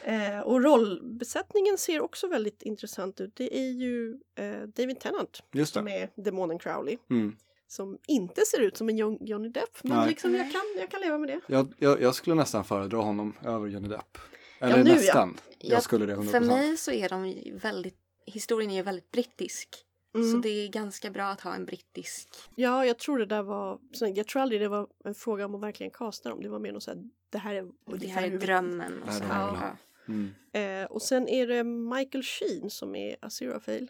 Eh, 0.04 0.40
och 0.40 0.62
rollbesättningen 0.62 1.78
ser 1.78 2.00
också 2.00 2.26
väldigt 2.28 2.62
intressant 2.62 3.20
ut. 3.20 3.36
Det 3.36 3.58
är 3.58 3.70
ju 3.72 4.18
eh, 4.34 4.62
David 4.62 5.00
Tennant 5.00 5.42
som 5.66 5.88
är 5.88 6.10
demonen 6.16 6.58
Crowley. 6.58 6.96
Mm. 7.10 7.36
Som 7.68 7.98
inte 8.06 8.44
ser 8.44 8.60
ut 8.60 8.76
som 8.76 8.88
en 8.88 8.96
Johnny 9.20 9.48
Depp. 9.48 9.78
Men 9.84 9.96
Nej. 9.98 10.08
liksom, 10.08 10.34
jag, 10.34 10.52
kan, 10.52 10.62
jag 10.78 10.90
kan 10.90 11.00
leva 11.00 11.18
med 11.18 11.28
det. 11.28 11.40
Jag, 11.46 11.74
jag, 11.78 12.02
jag 12.02 12.14
skulle 12.14 12.36
nästan 12.36 12.64
föredra 12.64 12.98
honom 12.98 13.36
över 13.44 13.66
Johnny 13.66 13.88
Depp. 13.88 14.18
Eller 14.60 14.76
Ja, 14.78 14.84
nu 14.84 14.90
nästan. 14.94 15.36
Jag 15.58 15.72
Jag- 15.72 15.82
skulle 15.82 16.06
det 16.06 16.14
100%. 16.16 16.30
För 16.30 16.40
mig 16.40 16.76
så 16.76 16.92
är 16.92 17.08
de 17.08 17.34
väldigt, 17.62 17.96
historien 18.26 18.70
är 18.70 18.74
ju 18.74 18.82
väldigt 18.82 19.10
brittisk. 19.10 19.68
Så 20.12 20.18
Mm. 20.18 20.40
det 20.40 20.48
är 20.48 20.68
ganska 20.68 21.10
bra 21.10 21.24
att 21.26 21.40
ha 21.40 21.54
en 21.54 21.64
brittisk. 21.66 22.28
Ja, 22.54 22.86
jag 22.86 22.98
tror 22.98 23.18
det 23.18 23.26
där 23.26 23.42
var, 23.42 23.78
så 23.92 24.12
jag 24.16 24.26
tror 24.26 24.42
aldrig 24.42 24.60
det 24.60 24.68
var 24.68 24.88
en 25.04 25.14
fråga 25.14 25.44
om 25.44 25.54
att 25.54 25.60
verkligen 25.60 25.90
kasta 25.90 26.28
dem. 26.28 26.42
Det 26.42 26.48
var 26.48 26.58
mer 26.58 26.72
något 26.72 26.82
såhär, 26.82 27.02
det 27.30 27.38
här 27.38 27.54
är 27.54 27.62
Det 27.62 27.70
ungefär 27.92 28.14
här 28.20 28.26
är 28.26 28.30
hur 28.30 28.38
drömmen. 28.38 29.02
Och 29.02 29.06
Det 29.06 29.12
så. 29.12 29.20
det. 29.20 29.26
Ja. 29.30 29.76
Mm. 30.08 30.34
Eh, 30.52 30.90
och 30.90 31.02
sen 31.02 31.28
är 31.28 31.46
det 31.46 31.64
Michael 31.64 32.24
Sheen 32.24 32.70
som 32.70 32.94
är 32.94 33.16
Aziraphale. 33.20 33.86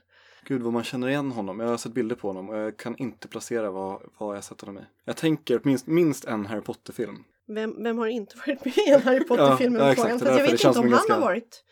Gud 0.49 0.63
vad 0.63 0.73
man 0.73 0.85
känner 0.85 1.09
igen 1.09 1.33
honom. 1.33 1.61
Jag 1.61 1.69
har 1.69 1.77
sett 1.77 1.93
bilder 1.93 2.17
på 2.17 2.29
honom 2.29 2.49
och 2.49 2.57
jag 2.57 2.77
kan 2.77 2.97
inte 2.97 3.29
placera 3.29 3.71
vad, 3.71 4.03
vad 4.19 4.37
jag 4.37 4.45
sett 4.45 4.61
honom 4.61 4.79
i. 4.79 4.85
Jag 5.05 5.17
tänker 5.17 5.61
minst, 5.65 5.87
minst 5.87 6.25
en 6.25 6.47
Harry 6.47 6.61
Potter-film. 6.61 7.25
Vem, 7.47 7.83
vem 7.83 7.99
har 7.99 8.07
inte 8.07 8.37
varit 8.47 8.65
med 8.65 8.79
i 8.79 8.91
en 8.91 9.03
Harry 9.03 9.25
Potter-film? 9.25 9.75
Ja, 9.75 9.81
ja, 9.81 9.93
exakt. 9.93 10.11
Fast 10.11 10.25
jag 10.25 10.43
vet 10.43 10.53
inte 10.53 10.69
om 10.69 10.75
han 10.77 10.91
ganska- 10.91 11.15
har 11.15 11.21
varit 11.21 11.65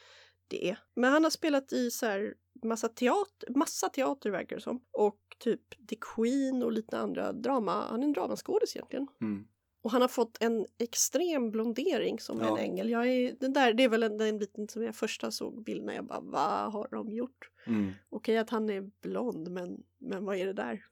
det. 0.48 0.76
Men 0.96 1.12
han 1.12 1.24
har 1.24 1.30
spelat 1.30 1.72
i 1.72 1.90
så 1.90 2.06
här 2.06 2.34
massa 2.64 2.88
teater, 2.88 3.52
massa 3.56 3.88
teater 3.88 4.30
verkar 4.30 4.56
det 4.56 4.62
som. 4.62 4.80
Och 4.92 5.18
typ 5.38 5.88
The 5.88 5.96
Queen 6.14 6.62
och 6.62 6.72
lite 6.72 6.98
andra 6.98 7.32
drama. 7.32 7.84
Han 7.90 8.00
är 8.02 8.04
en 8.06 8.12
dramaskådis 8.12 8.76
egentligen. 8.76 9.06
Mm. 9.20 9.44
Och 9.84 9.90
han 9.90 10.00
har 10.00 10.08
fått 10.08 10.36
en 10.40 10.66
extrem 10.78 11.50
blondering 11.50 12.20
som 12.20 12.38
Ja. 12.40 12.58
en 12.58 12.64
ängel. 12.64 12.90
Jag 12.90 13.06
är, 13.08 13.34
den, 13.40 13.52
där, 13.52 13.72
det 13.74 13.82
är 13.82 13.88
väl 13.88 14.00
den, 14.00 14.16
den 14.18 14.38
biten 14.38 14.68
som 14.68 14.82
jag 14.82 14.94
första 14.94 15.30
såg 15.30 15.64
bilderna. 15.64 15.94
Jag 15.94 16.04
bara, 16.04 16.20
vad 16.20 16.72
har 16.72 16.88
de 16.90 17.12
gjort? 17.12 17.50
Mm. 17.66 17.92
Okej 18.10 18.36
att 18.38 18.50
han 18.50 18.70
är 18.70 18.90
blond, 19.02 19.50
men, 19.50 19.82
men 19.98 20.24
vad 20.24 20.36
är 20.36 20.46
det 20.46 20.52
där? 20.52 20.84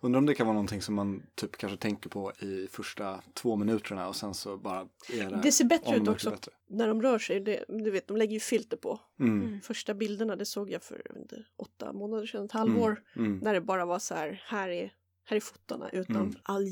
Undrar 0.00 0.18
om 0.18 0.26
det 0.26 0.34
kan 0.34 0.46
vara 0.46 0.54
någonting 0.54 0.82
som 0.82 0.94
man 0.94 1.22
typ 1.34 1.56
kanske 1.56 1.78
tänker 1.78 2.08
på 2.10 2.32
i 2.32 2.66
första 2.70 3.22
två 3.34 3.56
minuterna 3.56 4.08
och 4.08 4.16
sen 4.16 4.34
så 4.34 4.56
bara 4.56 4.88
är 5.12 5.30
det 5.30 5.40
Det 5.42 5.52
ser 5.52 5.64
bättre 5.64 5.96
ut 5.96 6.08
också 6.08 6.30
bättre. 6.30 6.52
när 6.68 6.88
de 6.88 7.02
rör 7.02 7.18
sig. 7.18 7.40
Det, 7.40 7.64
du 7.68 7.90
vet, 7.90 8.08
de 8.08 8.16
lägger 8.16 8.32
ju 8.34 8.40
filter 8.40 8.76
på. 8.76 9.00
Mm. 9.20 9.42
Mm. 9.42 9.60
Första 9.60 9.94
bilderna, 9.94 10.36
det 10.36 10.44
såg 10.46 10.70
jag 10.70 10.82
för 10.82 11.16
inte, 11.18 11.44
åtta 11.56 11.92
månader 11.92 12.26
sedan, 12.26 12.44
ett 12.44 12.52
halvår. 12.52 13.02
Mm. 13.16 13.38
När 13.38 13.54
det 13.54 13.60
bara 13.60 13.84
var 13.86 13.98
så 13.98 14.14
här, 14.14 14.42
här 14.46 14.68
är, 14.68 14.92
här 15.24 15.36
är 15.36 15.40
fotona 15.40 15.90
utan 15.90 16.16
Mm. 16.16 16.34
all 16.42 16.64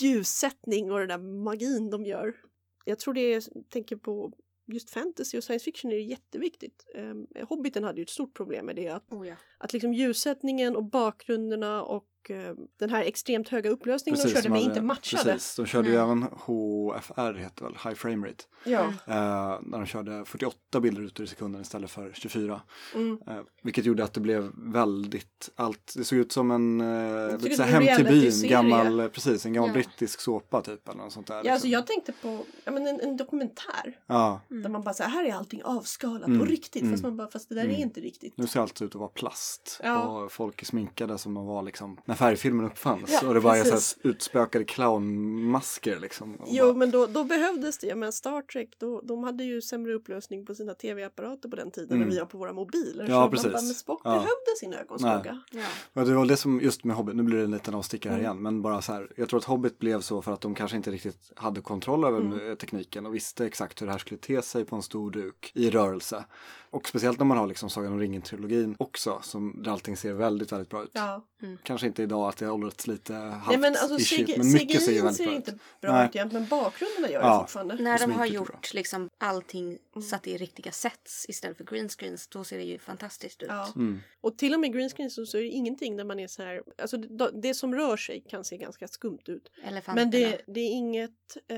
ljussättning 0.00 0.92
och 0.92 0.98
den 0.98 1.08
där 1.08 1.18
magin 1.18 1.90
de 1.90 2.04
gör. 2.04 2.36
Jag 2.84 2.98
tror 2.98 3.14
det 3.14 3.20
är, 3.34 3.42
tänker 3.68 3.96
på 3.96 4.32
just 4.66 4.90
fantasy 4.90 5.38
och 5.38 5.44
science 5.44 5.64
fiction 5.64 5.90
är 5.90 5.94
det 5.96 6.02
jätteviktigt. 6.02 6.86
Um, 6.94 7.26
Hobbiten 7.48 7.84
hade 7.84 7.98
ju 7.98 8.02
ett 8.02 8.10
stort 8.10 8.34
problem 8.36 8.66
med 8.66 8.76
det, 8.76 8.88
att, 8.88 9.12
Oh, 9.12 9.28
ja. 9.28 9.34
att 9.58 9.72
liksom 9.72 9.94
ljussättningen 9.94 10.76
och 10.76 10.84
bakgrunderna 10.84 11.82
och 11.82 12.06
eh, 12.30 12.54
den 12.78 12.90
här 12.90 13.02
extremt 13.02 13.48
höga 13.48 13.70
upplösningen 13.70 14.20
de 14.22 14.28
körde 14.28 14.42
de 14.42 14.48
med 14.48 14.58
hade- 14.58 14.70
inte 14.70 14.82
matchade. 14.82 15.32
Precis, 15.32 15.56
de 15.56 15.66
körde 15.66 15.88
ju 15.88 15.94
Nej. 15.94 16.02
även 16.04 16.22
HFR 16.22 17.34
heter 17.34 17.64
väl, 17.64 17.72
High 17.84 17.94
Frame 17.94 18.26
Rate. 18.28 18.44
Ja. 18.64 18.80
Eh, 19.06 19.58
när 19.62 19.78
de 19.78 19.86
körde 19.86 20.24
48 20.24 20.80
bilder 20.80 21.22
i 21.22 21.26
sekunden 21.26 21.62
istället 21.62 21.90
för 21.90 22.12
24. 22.14 22.60
Mm. 22.94 23.18
Eh, 23.26 23.36
vilket 23.62 23.84
gjorde 23.84 24.04
att 24.04 24.12
det 24.14 24.20
blev 24.20 24.50
väldigt, 24.56 25.50
allt, 25.56 25.92
det 25.96 26.04
såg 26.04 26.18
ut 26.18 26.32
som 26.32 26.50
en, 26.50 26.80
eh, 26.80 27.38
lite 27.38 27.56
så 27.56 27.62
hem 27.62 27.96
till 27.96 28.04
byn, 28.04 28.48
gammal, 28.48 29.08
precis, 29.10 29.46
en 29.46 29.52
gammal 29.52 29.68
Ja. 29.70 29.74
brittisk 29.74 30.20
såpa 30.20 30.62
typ 30.62 30.88
eller 30.88 30.98
något 31.02 31.12
sånt 31.12 31.26
där. 31.26 31.34
Ja, 31.34 31.40
liksom. 31.42 31.52
alltså 31.54 31.68
jag 31.68 31.86
tänkte 31.86 32.12
på 32.12 32.44
ja, 32.64 32.72
men 32.72 32.86
en, 32.86 33.00
en 33.00 33.16
dokumentär 33.16 33.98
ja, 34.06 34.40
där 34.48 34.68
man 34.68 34.82
bara 34.82 34.94
säger 34.94 35.10
här 35.10 35.24
är 35.24 35.34
allting 35.34 35.62
avskalat 35.64 36.26
Mm. 36.28 36.38
på 36.38 36.44
riktigt 36.44 36.82
fast 36.90 37.02
Mm. 37.02 37.02
man 37.02 37.16
bara 37.16 37.28
fast 37.30 37.48
det 37.48 37.54
där 37.54 37.64
Mm. 37.64 37.76
är 37.76 37.80
inte 37.80 38.00
riktigt. 38.00 38.36
nu 38.36 38.46
ser 38.46 38.60
allt 38.60 38.82
ut 38.82 38.90
att 38.94 39.00
vara 39.00 39.08
plast 39.08 39.80
Ja. 39.82 40.02
och 40.02 40.32
folk 40.32 40.62
är 40.62 40.66
sminkade 40.66 41.18
som 41.18 41.34
de 41.34 41.46
var 41.46 41.62
liksom 41.62 41.96
när 42.10 42.16
färgfilmen 42.16 42.66
uppfanns 42.66 43.18
Ja, 43.22 43.28
och 43.28 43.34
det 43.34 43.40
bara 43.40 43.56
är 43.56 43.64
så 43.64 43.70
precis. 43.70 43.98
här 44.04 44.10
utspökade 44.10 44.64
clownmasker 44.64 45.98
liksom. 46.00 46.34
Och 46.34 46.48
Jo 46.50 46.64
bara, 46.66 46.74
men 46.74 46.90
då, 46.90 47.06
då 47.06 47.24
behövdes 47.24 47.78
det, 47.78 47.94
men 47.94 48.12
Star 48.12 48.42
Trek 48.42 48.68
då, 48.78 49.00
de 49.00 49.24
hade 49.24 49.44
ju 49.44 49.62
sämre 49.62 49.94
upplösning 49.94 50.46
på 50.46 50.54
sina 50.54 50.74
tv-apparater 50.74 51.48
på 51.48 51.56
den 51.56 51.70
tiden 51.70 51.90
Mm. 51.96 52.02
än 52.02 52.10
vi 52.14 52.18
har 52.18 52.26
på 52.26 52.38
våra 52.38 52.52
mobiler. 52.52 53.06
Ja, 53.08 53.24
så 53.24 53.30
precis. 53.30 53.52
bara, 53.52 53.62
men 53.62 53.74
Spock 53.74 54.00
Ja. 54.04 54.10
behövde 54.10 54.56
sin 54.60 54.74
ögonskugga. 54.74 55.40
Ja. 55.50 55.60
Ja, 55.92 56.04
det 56.04 56.14
var 56.14 56.26
det 56.26 56.36
som 56.36 56.60
just 56.60 56.84
med 56.84 56.96
Hobbit, 56.96 57.16
nu 57.16 57.22
blir 57.22 57.38
det 57.38 57.44
en 57.44 57.50
liten 57.50 57.74
avstickare 57.74 58.10
här 58.10 58.18
Mm. 58.20 58.30
igen, 58.30 58.42
men 58.42 58.62
bara 58.62 58.82
så 58.82 58.92
här, 58.92 59.08
jag 59.16 59.28
tror 59.28 59.38
att 59.38 59.44
Hobbit 59.44 59.78
blev 59.78 60.00
så 60.00 60.22
för 60.22 60.32
att 60.32 60.40
de 60.40 60.54
kanske 60.54 60.76
inte 60.76 60.90
riktigt 60.90 61.32
hade 61.36 61.60
kontroll 61.60 62.04
över 62.04 62.20
Mm. 62.20 62.56
tekniken 62.56 63.06
och 63.06 63.14
visste 63.14 63.46
exakt 63.46 63.82
hur 63.82 63.86
det 63.86 63.92
här 63.92 63.98
skulle 63.98 64.18
te 64.20 64.42
sig 64.42 64.64
på 64.64 64.76
en 64.76 64.82
stor 64.82 65.10
duk 65.10 65.50
i 65.54 65.70
rörelse. 65.70 66.24
Och 66.70 66.88
speciellt 66.88 67.18
när 67.18 67.26
man 67.26 67.38
har 67.38 67.46
liksom 67.46 67.70
Sagan 67.70 67.92
om 67.92 68.00
ringen-trilogin 68.00 68.76
också, 68.78 69.20
som 69.22 69.62
där 69.62 69.70
allting 69.70 69.96
ser 69.96 70.12
väldigt, 70.12 70.52
väldigt 70.52 70.68
bra 70.68 70.82
ut. 70.82 70.90
Ja. 70.92 71.26
Kanske 71.62 71.86
inte 71.86 72.02
idag 72.02 72.28
att 72.28 72.36
det 72.36 72.46
har 72.46 72.52
åldrats 72.52 72.86
lite 72.86 73.14
halvt 73.14 73.46
Nej 73.48 73.58
men 73.58 73.76
alltså 73.76 74.16
CG, 74.16 74.34
men 74.38 74.52
mycket 74.52 74.82
ser 74.82 74.92
ju 74.92 74.98
väldigt 74.98 75.16
ser 75.16 75.26
bra 75.26 75.34
inte 75.34 75.50
ut. 75.50 75.56
bra 75.80 75.92
Nej. 75.92 76.06
ut 76.08 76.14
jämt 76.14 76.32
men 76.32 76.46
bakgrunderna 76.46 77.10
gör 77.10 77.20
Ja. 77.20 77.32
det 77.32 77.40
fortfarande. 77.40 77.74
När 77.74 77.98
de 77.98 78.12
har 78.12 78.26
gjort 78.26 78.74
liksom 78.74 79.08
allting 79.18 79.78
satt 80.10 80.26
i 80.26 80.36
riktiga 80.36 80.72
sets 80.72 81.26
istället 81.28 81.56
för 81.56 81.64
green 81.64 81.88
screens, 81.88 82.28
då 82.28 82.44
ser 82.44 82.58
det 82.58 82.64
ju 82.64 82.78
fantastiskt 82.78 83.42
ut. 83.42 83.48
Ja. 83.48 83.72
Mm. 83.76 84.00
Och 84.20 84.38
till 84.38 84.54
och 84.54 84.60
med 84.60 84.72
green 84.72 84.88
screen 84.90 85.10
så, 85.10 85.26
så 85.26 85.38
är 85.38 85.42
det 85.42 85.48
ingenting 85.48 85.96
där 85.96 86.04
man 86.04 86.20
är 86.20 86.26
så 86.26 86.42
här, 86.42 86.62
alltså 86.78 86.96
det, 86.96 87.30
det 87.34 87.54
som 87.54 87.74
rör 87.74 87.96
sig 87.96 88.24
kan 88.28 88.44
se 88.44 88.56
ganska 88.56 88.88
skumt 88.88 89.22
ut. 89.26 89.50
Men 89.94 90.10
det, 90.10 90.40
det, 90.46 90.60
är 90.60 90.70
inget, 90.70 91.36
eh, 91.48 91.56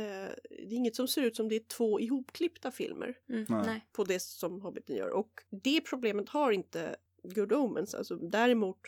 det 0.50 0.70
är 0.70 0.72
inget 0.72 0.96
som 0.96 1.08
ser 1.08 1.22
ut 1.22 1.36
som 1.36 1.48
det 1.48 1.54
är 1.54 1.64
två 1.76 2.00
ihopklippta 2.00 2.70
filmer. 2.70 3.14
Mm, 3.28 3.80
på 3.92 4.04
det 4.04 4.22
som 4.22 4.60
Hobbiten 4.60 4.96
gör. 4.96 5.01
Och 5.10 5.30
det 5.50 5.80
problemet 5.80 6.28
har 6.28 6.52
inte 6.52 6.96
Good 7.22 7.52
Omens. 7.52 7.94
Alltså, 7.94 8.16
däremot, 8.16 8.78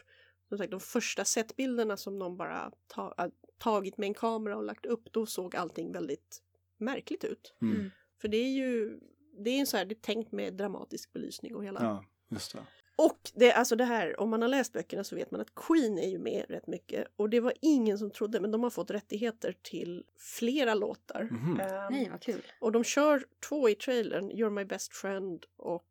som 0.48 0.58
sagt, 0.58 0.70
de 0.70 0.80
första 0.80 1.24
setbilderna 1.24 1.96
som 1.96 2.18
de 2.18 2.36
bara 2.36 2.72
ta, 2.86 3.14
äh, 3.18 3.26
tagit 3.58 3.98
med 3.98 4.06
en 4.06 4.14
kamera 4.14 4.56
och 4.56 4.64
lagt 4.64 4.86
upp, 4.86 5.12
då 5.12 5.26
såg 5.26 5.56
allting 5.56 5.92
väldigt 5.92 6.42
märkligt 6.78 7.24
ut. 7.24 7.54
Mm. 7.62 7.76
Mm. 7.76 7.90
För 8.20 8.28
det 8.28 8.36
är 8.36 8.50
ju, 8.50 9.00
det 9.44 9.50
är 9.50 9.60
en 9.60 9.66
så 9.66 9.76
här, 9.76 9.84
det 9.84 9.92
är 9.94 10.00
tänkt 10.00 10.32
med 10.32 10.54
dramatisk 10.54 11.12
belysning 11.12 11.54
och 11.54 11.64
hela. 11.64 11.82
Ja, 11.82 12.04
just 12.30 12.52
det. 12.52 12.66
Och 12.96 13.18
det, 13.34 13.52
alltså 13.52 13.76
det 13.76 13.84
här, 13.84 14.20
om 14.20 14.30
man 14.30 14.42
har 14.42 14.48
läst 14.48 14.72
böckerna 14.72 15.04
så 15.04 15.16
vet 15.16 15.30
man 15.30 15.40
att 15.40 15.54
Queen 15.54 15.98
är 15.98 16.08
ju 16.08 16.18
med 16.18 16.44
rätt 16.48 16.66
mycket. 16.66 17.06
Och 17.16 17.30
det 17.30 17.40
var 17.40 17.52
ingen 17.60 17.98
som 17.98 18.10
trodde, 18.10 18.40
men 18.40 18.50
de 18.50 18.62
har 18.62 18.70
fått 18.70 18.90
rättigheter 18.90 19.56
till 19.62 20.04
flera 20.18 20.74
låtar. 20.74 21.28
Mhm. 21.30 21.60
Ehm, 21.60 21.92
Nej, 21.92 22.08
vad 22.10 22.20
kul. 22.20 22.42
och 22.60 22.72
de 22.72 22.84
kör 22.84 23.24
två 23.48 23.68
i 23.68 23.74
trailern, 23.74 24.30
You're 24.30 24.50
My 24.50 24.64
Best 24.64 24.94
Friend 24.94 25.44
och 25.56 25.84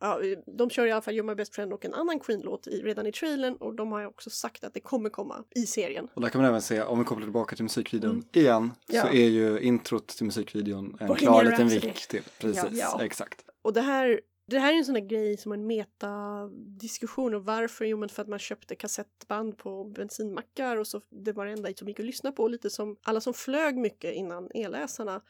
Ja, 0.00 0.20
de 0.58 0.70
kör 0.70 0.86
i 0.86 0.92
alla 0.92 1.02
fall 1.02 1.14
You're 1.14 1.22
My 1.22 1.34
Best 1.34 1.54
Friend 1.54 1.72
och 1.72 1.84
en 1.84 1.94
annan 1.94 2.20
Queen-låt 2.20 2.66
redan 2.66 3.06
i 3.06 3.12
trailern 3.12 3.56
och 3.56 3.74
de 3.74 3.92
har 3.92 4.00
ju 4.00 4.06
också 4.06 4.30
sagt 4.30 4.64
att 4.64 4.74
det 4.74 4.80
kommer 4.80 5.10
komma 5.10 5.44
i 5.54 5.66
serien. 5.66 6.08
Och 6.14 6.22
där 6.22 6.28
kan 6.28 6.40
man 6.40 6.48
även 6.50 6.62
se, 6.62 6.82
om 6.82 6.98
vi 6.98 7.04
kopplar 7.04 7.26
tillbaka 7.26 7.56
till 7.56 7.62
musikvideon 7.62 8.10
Mm. 8.12 8.24
igen, 8.32 8.72
Ja. 8.88 9.02
så 9.02 9.08
är 9.08 9.28
ju 9.28 9.60
introt 9.60 10.06
till 10.08 10.26
musikvideon 10.26 10.84
en 11.00 11.06
Bohemian 11.06 11.16
klar 11.16 11.44
liten 11.44 11.68
vink 11.68 12.06
till. 12.08 12.22
Precis, 12.40 12.64
Ja. 12.72 13.02
exakt. 13.02 13.44
Och 13.62 13.72
det 13.72 13.80
här, 13.80 14.20
det 14.46 14.58
här 14.58 14.72
är 14.72 14.76
en 14.76 14.84
sån 14.84 14.94
där 14.94 15.00
grej 15.00 15.36
som 15.36 15.52
en 15.52 15.66
metadiskussion 15.66 17.34
och 17.34 17.44
varför? 17.44 17.84
Jo 17.84 17.96
men 17.98 18.08
för 18.08 18.22
att 18.22 18.28
man 18.28 18.38
köpte 18.38 18.74
kassettband 18.74 19.56
på 19.58 19.84
bensinmackar 19.84 20.76
och 20.76 20.86
så 20.86 21.00
det 21.10 21.32
var 21.32 21.46
det 21.46 21.52
enda 21.52 21.68
som 21.74 21.88
gick 21.88 22.00
att 22.00 22.06
lyssna 22.06 22.32
på. 22.32 22.48
Lite 22.48 22.70
som 22.70 22.96
alla 23.02 23.20
som 23.20 23.34
flög 23.34 23.76
mycket 23.76 24.14
innan 24.14 24.50
elläsarna 24.54 25.20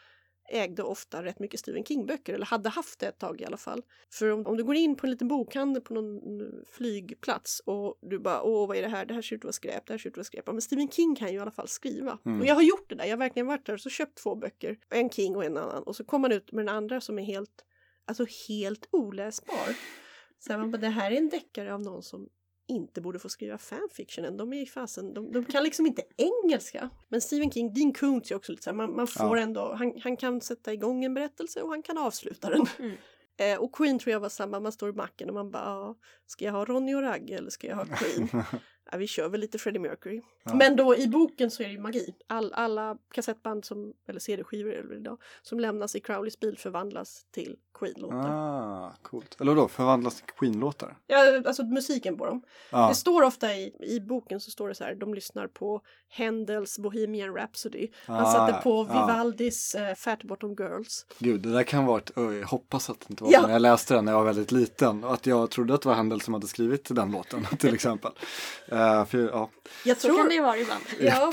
ägde 0.49 0.83
ofta 0.83 1.25
rätt 1.25 1.39
mycket 1.39 1.61
Stephen 1.61 1.85
King-böcker, 1.85 2.35
eller 2.35 2.47
hade 2.47 2.69
haft 2.69 2.99
det 2.99 3.07
ett 3.07 3.19
tag 3.19 3.41
i 3.41 3.45
alla 3.45 3.57
fall. 3.57 3.83
För 4.13 4.31
om, 4.31 4.47
om 4.47 4.57
du 4.57 4.65
går 4.65 4.75
in 4.75 4.97
på 4.97 5.07
en 5.07 5.11
liten 5.11 5.29
bokhandel 5.29 5.83
på 5.83 5.95
någon 5.95 6.19
mm, 6.19 6.65
flygplats 6.73 7.61
och 7.61 7.99
du 8.03 8.19
bara 8.19 8.43
åh 8.43 8.69
vad 8.69 8.77
är 8.77 8.83
det 8.83 8.89
här, 8.89 9.07
det 9.07 9.15
här 9.15 9.23
ser 9.23 9.37
ut 9.37 9.41
att 9.41 9.45
vara 9.45 9.53
skräp, 9.53 9.87
det 9.87 9.93
här 9.93 9.99
ser 9.99 10.09
ut 10.09 10.13
att 10.13 10.17
vara 10.17 10.25
skräp. 10.25 10.47
Men 10.47 10.63
Stephen 10.63 10.89
King 10.89 11.15
kan 11.17 11.29
ju 11.29 11.35
i 11.35 11.39
alla 11.39 11.51
fall 11.51 11.69
skriva. 11.69 12.19
Mm. 12.27 12.41
Och 12.41 12.47
jag 12.47 12.55
har 12.55 12.63
gjort 12.63 12.89
det 12.89 12.95
där, 12.95 13.05
jag 13.05 13.13
har 13.13 13.19
verkligen 13.19 13.47
varit 13.47 13.67
där 13.67 13.75
och 13.75 13.81
så 13.81 13.91
köpt 13.91 14.19
två 14.23 14.35
böcker, 14.35 14.79
en 14.91 15.11
King 15.11 15.37
och 15.37 15.45
en 15.45 15.57
annan. 15.57 15.83
Och 15.83 15.97
så 15.97 16.05
kommer 16.05 16.29
man 16.29 16.37
ut 16.37 16.53
med 16.53 16.67
den 16.67 16.75
andra 16.75 17.01
som 17.01 17.19
är 17.19 17.25
helt, 17.25 17.65
alltså 18.05 18.27
helt 18.49 18.89
oläsbar. 18.91 19.77
Så 20.39 20.59
man 20.59 20.71
bara, 20.71 20.79
det 20.79 20.89
här 20.89 21.11
är 21.11 21.17
en 21.17 21.29
deckare 21.29 21.75
av 21.75 21.81
någon 21.81 22.03
som 22.03 22.29
inte 22.69 23.01
borde 23.01 23.19
få 23.19 23.29
skriva 23.29 23.59
fanfictionen. 23.59 24.37
De 24.37 24.53
är 24.53 24.57
ju 24.61 24.67
fasen, 24.67 25.15
de, 25.15 25.33
de 25.33 25.45
kan 25.45 25.65
liksom 25.65 25.87
inte 25.87 26.03
engelska. 26.17 26.91
Men 27.09 27.21
Stephen 27.21 27.51
King, 27.51 27.73
Dean 27.75 27.93
Koontz 27.93 28.31
är 28.31 28.35
också 28.35 28.53
lite 28.53 28.65
så 28.65 28.71
här, 28.71 28.77
man, 28.77 28.97
man 28.97 29.07
får 29.07 29.37
Ja. 29.37 29.43
ändå, 29.43 29.75
han, 29.75 30.01
han 30.05 30.17
kan 30.17 30.41
sätta 30.41 30.73
igång 30.73 31.05
en 31.05 31.15
berättelse 31.15 31.63
och 31.63 31.69
han 31.71 31.83
kan 31.83 31.99
avsluta 31.99 32.51
den. 32.51 32.67
Mm. 32.79 32.97
Eh, 33.41 33.59
och 33.59 33.75
Queen 33.75 33.99
tror 33.99 34.13
jag 34.13 34.21
var 34.21 34.29
samma, 34.29 34.61
man 34.61 34.73
står 34.73 34.89
i 34.91 34.93
macken 34.93 35.29
och 35.29 35.35
man 35.35 35.51
bara, 35.51 35.65
ja, 35.65 35.99
ska 36.27 36.45
jag 36.45 36.53
ha 36.53 36.65
Ronny 36.65 36.95
och 36.95 37.03
Ragge 37.03 37.35
eller 37.37 37.51
ska 37.51 37.67
jag 37.67 37.77
ha 37.77 37.85
Queen? 37.85 38.29
ja, 38.93 38.99
vi 38.99 39.07
kör 39.07 39.29
väl 39.29 39.41
lite 39.41 39.59
Freddie 39.59 39.79
Mercury. 39.79 40.21
Ja. 40.45 40.55
Men 40.55 40.77
då 40.77 40.97
i 40.97 41.09
boken 41.09 41.51
så 41.51 41.63
är 41.63 41.67
det 41.67 41.73
ju 41.73 41.81
magi. 41.81 42.15
All, 42.27 42.53
alla 42.53 42.97
kassettband 43.15 43.65
som, 43.65 43.93
eller 44.09 44.21
CD-skivor 44.21 44.73
är 44.73 44.83
det 44.83 44.97
idag, 44.97 45.19
som 45.43 45.61
lämnas 45.61 45.95
i 45.97 46.01
Crowleys 46.01 46.41
bil 46.41 46.59
förvandlas 46.59 47.27
till 47.31 47.57
Queen-låtar. 47.79 48.29
Ah, 48.31 48.93
coolt. 49.03 49.41
Eller 49.41 49.55
då 49.55 49.69
förvandlas 49.69 50.15
till 50.17 50.25
Queen-låtar? 50.39 50.97
Ja, 51.07 51.43
alltså 51.47 51.63
musiken 51.65 52.17
på 52.19 52.27
dem. 52.27 52.43
Ja, 52.73 52.89
Det 52.89 52.95
står 52.95 53.23
ofta 53.23 53.55
i, 53.55 53.73
i 53.81 54.01
boken 54.01 54.41
så 54.41 54.51
står 54.51 54.69
det 54.69 54.75
så 54.75 54.85
här, 54.85 54.95
de 54.95 55.15
lyssnar 55.15 55.47
på 55.47 55.81
Händels 56.09 56.79
Bohemian 56.79 57.35
Rhapsody. 57.35 57.89
Han 58.07 58.17
Ah, 58.25 58.33
satte 58.33 58.63
på. 58.63 58.85
Vivaldis 58.85 59.75
uh, 59.79 59.95
Fat 59.95 60.23
Bottom 60.25 60.55
Girls. 60.55 61.07
gud, 61.19 61.41
det 61.43 61.53
där 61.53 61.63
kan 61.63 61.87
vara 61.87 61.99
ett, 61.99 62.11
jag 62.17 62.47
hoppas 62.47 62.91
att 62.91 63.01
det 63.01 63.07
inte 63.11 63.25
var 63.25 63.33
Ja. 63.33 63.43
när 63.47 63.53
jag 63.53 63.63
läste 63.63 63.95
den 63.95 64.05
när 64.05 64.13
jag 64.13 64.19
var 64.19 64.27
väldigt 64.27 64.53
liten 64.53 65.05
att 65.05 65.27
jag 65.27 65.51
trodde 65.51 65.75
att 65.75 65.83
det 65.83 65.89
var 65.89 65.97
Handel 65.97 66.21
som 66.21 66.35
hade 66.35 66.47
skrivit 66.47 66.89
den 66.95 67.13
låten 67.13 67.45
till 67.59 67.75
exempel. 67.75 68.13
Eh, 68.79 69.05
för, 69.05 69.19
ja. 69.19 69.51
Jag 69.85 69.97
Så 69.97 70.09
kan 70.09 70.17
tror... 70.17 70.29
det 70.29 70.35
ju 70.35 70.43
vara 70.43 70.57
ibland. 70.59 70.83
Ja, 71.01 71.33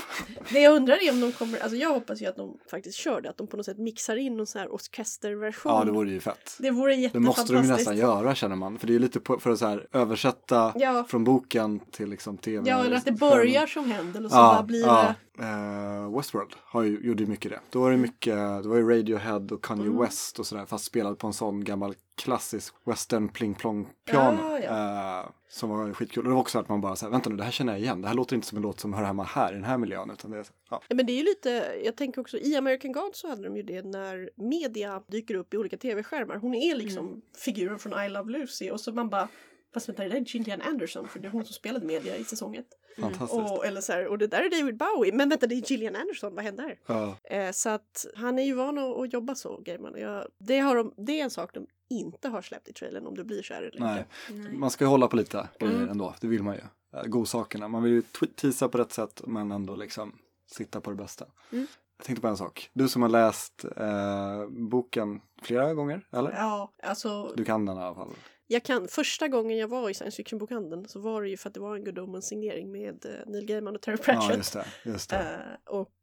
det 0.52 0.60
jag 0.60 0.74
undrar 0.76 1.02
är 1.02 1.10
om 1.12 1.20
de 1.20 1.32
kommer, 1.32 1.58
alltså 1.58 1.76
jag 1.76 1.88
hoppas 1.94 2.22
ju 2.22 2.26
att 2.26 2.36
de 2.36 2.58
faktiskt 2.70 2.98
kör 2.98 3.20
det, 3.20 3.30
att 3.30 3.36
de 3.36 3.46
på 3.46 3.56
något 3.56 3.66
sätt 3.66 3.78
mixar 3.78 4.16
in 4.16 4.36
någon 4.36 4.46
sån 4.46 4.60
här 4.60 4.68
orkesterversion. 4.74 5.72
ja, 5.72 5.84
det 5.84 5.90
vore 5.92 6.10
ju 6.10 6.20
fett. 6.20 6.56
det 6.58 6.70
vore 6.70 6.92
Det 6.94 7.00
jättefantastiskt. 7.00 7.38
måste 7.38 7.52
de 7.52 7.62
ju 7.62 7.68
nästan 7.78 7.96
göra 7.96 8.34
känner 8.34 8.56
man. 8.56 8.78
För 8.78 8.86
det 8.86 8.94
är 8.94 8.98
lite 8.98 9.20
på, 9.20 9.38
för 9.40 9.50
att 9.50 9.58
så 9.58 9.66
här, 9.66 9.86
översätta 9.92 10.72
Ja. 10.76 11.04
från 11.08 11.24
boken 11.24 11.80
till 11.80 12.08
liksom 12.10 12.36
tv. 12.38 12.70
Ja, 12.70 12.84
eller 12.84 12.96
att 12.96 13.04
det 13.04 13.12
börjar 13.12 13.66
som 13.66 13.90
händer 13.90 14.24
och 14.24 14.30
så 14.30 14.36
Ja, 14.36 14.52
bara 14.54 14.62
blir 14.62 14.86
ja. 14.86 15.14
det... 15.38 15.42
Eh, 15.44 16.16
Westworld 16.16 16.54
har 16.64 16.82
ju, 16.82 17.00
gjorde 17.02 17.22
ju 17.22 17.28
mycket 17.28 17.50
det. 17.50 17.60
Då 17.70 17.80
var 17.80 17.90
det 17.90 17.96
mycket, 17.96 18.34
det 18.62 18.68
var 18.68 18.76
ju 18.76 18.90
Radiohead 18.98 19.46
och 19.50 19.64
Kanye 19.64 19.86
Mm. 19.86 19.98
West 20.00 20.38
och 20.38 20.46
sådär. 20.46 20.66
Fast 20.66 20.84
spelad 20.84 21.18
på 21.18 21.26
en 21.26 21.32
sån 21.32 21.64
gammal 21.64 21.94
klassisk 22.16 22.74
western 22.84 23.28
pling 23.28 23.54
plong 23.54 23.88
piano. 24.10 24.38
Ja, 24.42 24.58
ja. 24.58 25.20
eh, 25.20 25.26
som 25.48 25.70
var 25.70 25.92
skitkul. 25.92 26.22
Och 26.24 26.28
det 26.28 26.34
var 26.34 26.40
också 26.40 26.58
att 26.58 26.68
man 26.68 26.80
bara 26.80 26.96
såhär, 26.96 27.10
vänta 27.10 27.30
nu 27.30 27.36
det 27.36 27.44
här 27.44 27.50
känner 27.50 27.72
jag 27.72 27.80
igen. 27.80 28.02
Det 28.02 28.08
här 28.08 28.14
låter 28.14 28.36
inte 28.36 28.46
som 28.46 28.56
en 28.56 28.62
låt 28.62 28.80
som 28.80 28.92
hör 28.92 29.04
hemma 29.04 29.24
här 29.24 29.52
i 29.52 29.54
den 29.54 29.64
här 29.64 29.78
miljön. 29.78 30.10
Utan 30.10 30.30
det 30.30 30.38
är, 30.38 30.46
ja. 30.70 30.82
Men 30.88 31.06
det 31.06 31.12
är 31.12 31.16
ju 31.16 31.22
lite, 31.22 31.80
jag 31.84 31.96
tänker 31.96 32.20
också 32.20 32.38
i 32.38 32.56
American 32.56 32.92
God 32.92 33.10
så 33.14 33.28
hade 33.28 33.42
de 33.42 33.56
ju 33.56 33.62
det 33.62 33.82
när 33.82 34.30
media 34.36 35.02
dyker 35.08 35.34
upp 35.34 35.54
i 35.54 35.56
olika 35.56 35.76
tv-skärmar. 35.76 36.36
Hon 36.36 36.54
är 36.54 36.74
liksom 36.74 37.06
Mm. 37.06 37.20
figuren 37.44 37.78
från 37.78 38.04
I 38.04 38.08
Love 38.08 38.32
Lucy 38.32 38.70
och 38.70 38.80
så 38.80 38.92
man 38.92 39.08
bara 39.08 39.28
Fast 39.74 39.88
vänta, 39.88 40.02
det 40.02 40.08
där 40.08 40.16
är 40.16 40.20
Gillian 40.20 40.60
Anderson 40.62 41.08
för 41.08 41.18
det 41.18 41.28
är 41.28 41.30
hon 41.32 41.44
som 41.44 41.52
spelade 41.52 41.86
media 41.86 42.16
i 42.16 42.24
säsong 42.24 42.56
ett. 42.56 42.66
Fantastiskt. 43.00 43.50
Och, 43.50 43.66
eller 43.66 43.80
så 43.80 43.92
här, 43.92 44.06
och 44.06 44.18
det 44.18 44.26
där 44.26 44.42
är 44.42 44.50
David 44.50 44.76
Bowie. 44.76 45.12
Men 45.12 45.28
vänta, 45.28 45.46
det 45.46 45.54
är 45.54 45.70
Gillian 45.70 45.96
Anderson, 45.96 46.34
vad 46.34 46.44
hände 46.44 46.62
här? 46.62 46.78
Ja. 46.86 47.16
Eh, 47.24 47.52
så 47.52 47.68
att 47.68 48.06
han 48.14 48.38
är 48.38 48.42
ju 48.42 48.54
van 48.54 48.78
att, 48.78 48.96
att 48.96 49.12
jobba 49.12 49.34
så, 49.34 49.60
Gaiman. 49.64 49.94
Jag, 49.96 50.26
det, 50.38 50.58
har 50.58 50.76
de, 50.76 50.94
det 50.96 51.20
är 51.20 51.24
en 51.24 51.30
sak 51.30 51.54
de 51.54 51.66
inte 51.88 52.28
har 52.28 52.42
släppt 52.42 52.68
i 52.68 52.72
trailern 52.72 53.06
om 53.06 53.14
du 53.14 53.24
blir 53.24 53.42
kär 53.42 53.62
eller 53.62 53.80
Nej, 53.80 54.04
inte. 54.30 54.42
Nej. 54.48 54.52
man 54.58 54.70
ska 54.70 54.84
ju 54.84 54.88
hålla 54.88 55.08
på 55.08 55.16
lite 55.16 55.48
grejer 55.60 55.74
Mm. 55.76 55.88
ändå. 55.88 56.14
Det 56.20 56.26
vill 56.26 56.42
man 56.42 56.54
ju. 56.54 56.60
Eh, 56.98 57.04
Godsakerna. 57.06 57.68
Man 57.68 57.82
vill 57.82 57.92
ju 57.92 58.02
teasa 58.36 58.68
på 58.68 58.78
rätt 58.78 58.92
sätt 58.92 59.22
men 59.26 59.52
ändå 59.52 59.76
liksom 59.76 60.18
sitta 60.50 60.80
på 60.80 60.90
det 60.90 60.96
bästa. 60.96 61.26
Mm. 61.52 61.66
Jag 61.98 62.06
tänkte 62.06 62.22
på 62.22 62.28
en 62.28 62.36
sak. 62.36 62.70
Du 62.72 62.88
som 62.88 63.02
har 63.02 63.08
läst 63.08 63.64
eh, 63.76 64.46
boken 64.48 65.20
flera 65.42 65.74
gånger, 65.74 66.06
eller? 66.12 66.30
Ja, 66.32 66.72
alltså 66.82 67.32
Du 67.36 67.44
kan 67.44 67.66
den 67.66 67.76
i 67.78 67.80
alla 67.80 67.94
fall. 67.94 68.10
jag 68.46 68.62
kan, 68.62 68.88
första 68.88 69.28
gången 69.28 69.58
jag 69.58 69.68
var 69.68 69.90
i 69.90 69.94
science 69.94 70.16
fiction-bokhandeln 70.16 70.88
så 70.88 71.00
var 71.00 71.22
det 71.22 71.28
ju 71.28 71.36
för 71.36 71.48
att 71.50 71.54
det 71.54 71.60
var 71.60 71.76
en 71.76 71.84
Good 71.84 71.98
Omens 71.98 72.26
signering 72.28 72.72
med 72.72 73.06
eh, 73.06 73.30
Neil 73.32 73.46
Gaiman 73.46 73.76
och 73.76 73.82
Terry 73.82 73.96
Pratchett. 73.96 74.28
Ja, 74.30 74.36
just 74.36 74.52
det. 74.52 74.66
Just 74.84 75.10
det. 75.10 75.16
Eh, 75.16 75.74
och 75.74 75.94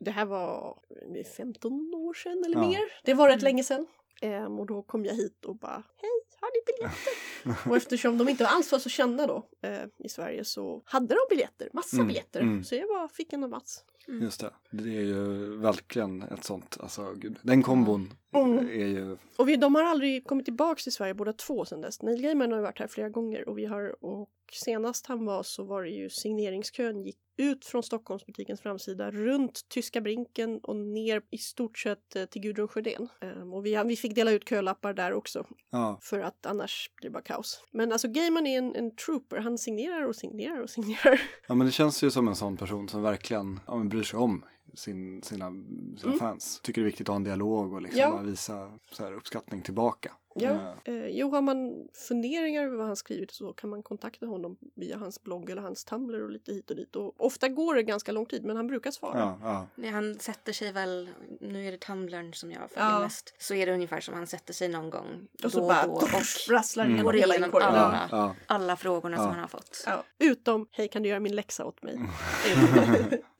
det 0.00 0.10
här 0.10 0.24
var 0.24 0.78
eh, 1.16 1.24
15 1.36 1.94
år 1.94 2.14
sedan 2.14 2.42
eller 2.46 2.56
Ja. 2.56 2.68
mer. 2.68 2.80
Det 3.04 3.14
var 3.14 3.28
rätt 3.28 3.34
Mm. 3.34 3.44
länge 3.44 3.64
sedan. 3.64 3.86
Ehm, 4.22 4.58
och 4.58 4.66
då 4.66 4.82
kom 4.82 5.04
jag 5.04 5.14
hit 5.14 5.44
och 5.44 5.56
bara 5.56 5.82
Hej, 5.96 6.10
har 6.40 6.50
ni 6.50 6.60
biljetter? 6.66 7.70
och 7.70 7.76
eftersom 7.76 8.18
de 8.18 8.28
inte 8.28 8.46
alls 8.46 8.72
var 8.72 8.78
så 8.78 8.88
kända 8.88 9.26
då 9.26 9.48
eh, 9.62 9.84
i 9.98 10.08
Sverige 10.08 10.44
så 10.44 10.82
hade 10.84 11.14
de 11.14 11.20
biljetter, 11.30 11.68
massa 11.72 11.96
Mm, 11.96 12.06
biljetter. 12.08 12.40
mm. 12.40 12.64
Så 12.64 12.74
jag 12.74 12.88
bara 12.88 13.08
fick 13.08 13.32
en 13.32 13.44
av 13.44 13.50
Mats. 13.50 13.84
Just 14.20 14.40
det. 14.40 14.50
Det 14.70 14.96
är 14.96 15.02
ju 15.02 15.56
verkligen 15.56 16.22
ett 16.22 16.44
sånt, 16.44 16.76
alltså 16.80 17.12
gud. 17.16 17.38
Den 17.42 17.62
kombon 17.62 18.12
Mm. 18.34 18.58
är 18.58 18.86
ju, 18.86 19.16
Och 19.36 19.48
vi, 19.48 19.56
de 19.56 19.74
har 19.74 19.82
aldrig 19.82 20.26
kommit 20.26 20.44
tillbaks 20.44 20.82
till 20.82 20.92
Sverige 20.92 21.14
båda 21.14 21.32
två 21.32 21.64
sedan 21.64 21.80
dess. 21.80 22.02
Neil 22.02 22.22
Gaiman 22.22 22.52
har 22.52 22.60
varit 22.60 22.78
här 22.78 22.86
flera 22.86 23.08
gånger 23.08 23.48
och 23.48 23.58
vi 23.58 23.64
har 23.64 24.04
och 24.04 24.28
senast 24.52 25.06
han 25.06 25.24
var 25.24 25.42
så 25.42 25.64
var 25.64 25.82
det 25.82 25.90
ju 25.90 26.10
signeringskön 26.10 27.02
gick 27.02 27.18
ut 27.38 27.64
från 27.64 27.82
Stockholmsbutikens 27.82 28.60
framsida 28.60 29.10
runt 29.10 29.68
Tyska 29.68 30.00
brinken 30.00 30.58
och 30.62 30.76
ner 30.76 31.22
i 31.30 31.38
stort 31.38 31.78
sett 31.78 32.16
eh, 32.16 32.24
till 32.24 32.42
Gudrun 32.42 32.68
Sjödén. 32.68 33.08
Ehm, 33.20 33.52
och 33.52 33.66
vi, 33.66 33.82
vi 33.86 33.96
fick 33.96 34.14
dela 34.14 34.30
ut 34.30 34.48
kölappar 34.48 34.94
där 34.94 35.12
också 35.12 35.46
ja. 35.70 35.98
för 36.02 36.20
att 36.20 36.46
annars 36.46 36.90
blir 36.96 37.10
det 37.10 37.12
bara 37.12 37.22
kaos. 37.22 37.64
Men 37.70 37.92
alltså 37.92 38.08
Gaiman 38.08 38.46
är 38.46 38.58
en, 38.58 38.74
en 38.76 38.96
trooper. 38.96 39.36
Han 39.36 39.58
signerar 39.58 40.08
och 40.08 40.16
signerar 40.16 40.62
och 40.62 40.70
signerar. 40.70 41.20
ja, 41.48 41.54
men 41.54 41.66
det 41.66 41.72
känns 41.72 42.02
ju 42.02 42.10
som 42.10 42.28
en 42.28 42.36
sån 42.36 42.56
person 42.56 42.88
som 42.88 43.02
verkligen 43.02 43.60
ja, 43.66 43.76
men 43.76 43.88
bryr 43.88 44.02
sig 44.02 44.18
om 44.18 44.44
sin, 44.74 45.22
sina, 45.22 45.50
sina 45.96 46.06
Mm. 46.06 46.18
fans. 46.18 46.60
Tycker 46.62 46.80
det 46.80 46.84
är 46.84 46.86
viktigt 46.86 47.08
att 47.08 47.12
ha 47.12 47.16
en 47.16 47.24
dialog 47.24 47.72
och 47.72 47.82
liksom 47.82 48.00
Ja. 48.00 48.16
visa 48.16 48.72
så 48.92 49.04
här, 49.04 49.12
uppskattning 49.12 49.62
tillbaka. 49.62 50.12
Ja. 50.42 50.50
Eh, 50.50 50.94
Eh, 50.94 51.06
jo, 51.08 51.30
har 51.30 51.42
man 51.42 51.88
funderingar 52.08 52.62
över 52.64 52.76
vad 52.76 52.86
han 52.86 52.96
skrivit 52.96 53.30
så 53.30 53.52
kan 53.52 53.70
man 53.70 53.82
kontakta 53.82 54.26
honom 54.26 54.56
via 54.76 54.96
hans 54.96 55.22
blogg 55.22 55.50
eller 55.50 55.62
hans 55.62 55.84
Tumblr 55.84 56.22
och 56.22 56.30
lite 56.30 56.52
hit 56.52 56.70
och 56.70 56.76
dit. 56.76 56.96
Och 56.96 57.14
ofta 57.26 57.48
går 57.48 57.74
det 57.74 57.82
ganska 57.82 58.12
lång 58.12 58.26
tid 58.26 58.44
men 58.44 58.56
han 58.56 58.66
brukar 58.66 58.90
svara. 58.90 59.18
ja, 59.18 59.38
ja. 59.42 59.66
Nej, 59.74 59.90
han 59.90 60.18
sätter 60.18 60.52
sig 60.52 60.72
väl, 60.72 61.08
nu 61.40 61.68
är 61.68 61.72
det 61.72 61.78
Tumblrn 61.78 62.32
som 62.34 62.50
jag 62.52 62.70
följer 62.70 62.90
Ja. 62.90 63.00
mest, 63.00 63.34
så 63.38 63.54
är 63.54 63.66
det 63.66 63.72
ungefär 63.74 64.00
som 64.00 64.14
han 64.14 64.26
sätter 64.26 64.52
sig 64.52 64.68
någon 64.68 64.90
gång 64.90 65.26
Och 65.44 65.52
så 65.52 65.60
då 65.60 65.66
bara 65.68 65.86
då 65.86 65.92
och 65.92 66.02
rasslar 66.50 66.84
Mm. 66.84 67.14
igenom 67.14 67.50
går 67.50 67.60
alla. 67.60 68.08
ja, 68.10 68.16
ja. 68.18 68.34
alla 68.46 68.76
frågorna 68.76 69.16
Ja. 69.16 69.22
som 69.22 69.30
han 69.30 69.40
har 69.40 69.48
fått. 69.48 69.84
Ja, 69.86 70.04
utom, 70.18 70.66
hej 70.70 70.88
kan 70.88 71.02
du 71.02 71.08
göra 71.08 71.20
min 71.20 71.34
läxa 71.36 71.64
åt 71.64 71.82
mig? 71.82 71.94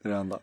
det 0.02 0.08
är 0.08 0.12
det 0.12 0.14
enda. 0.18 0.38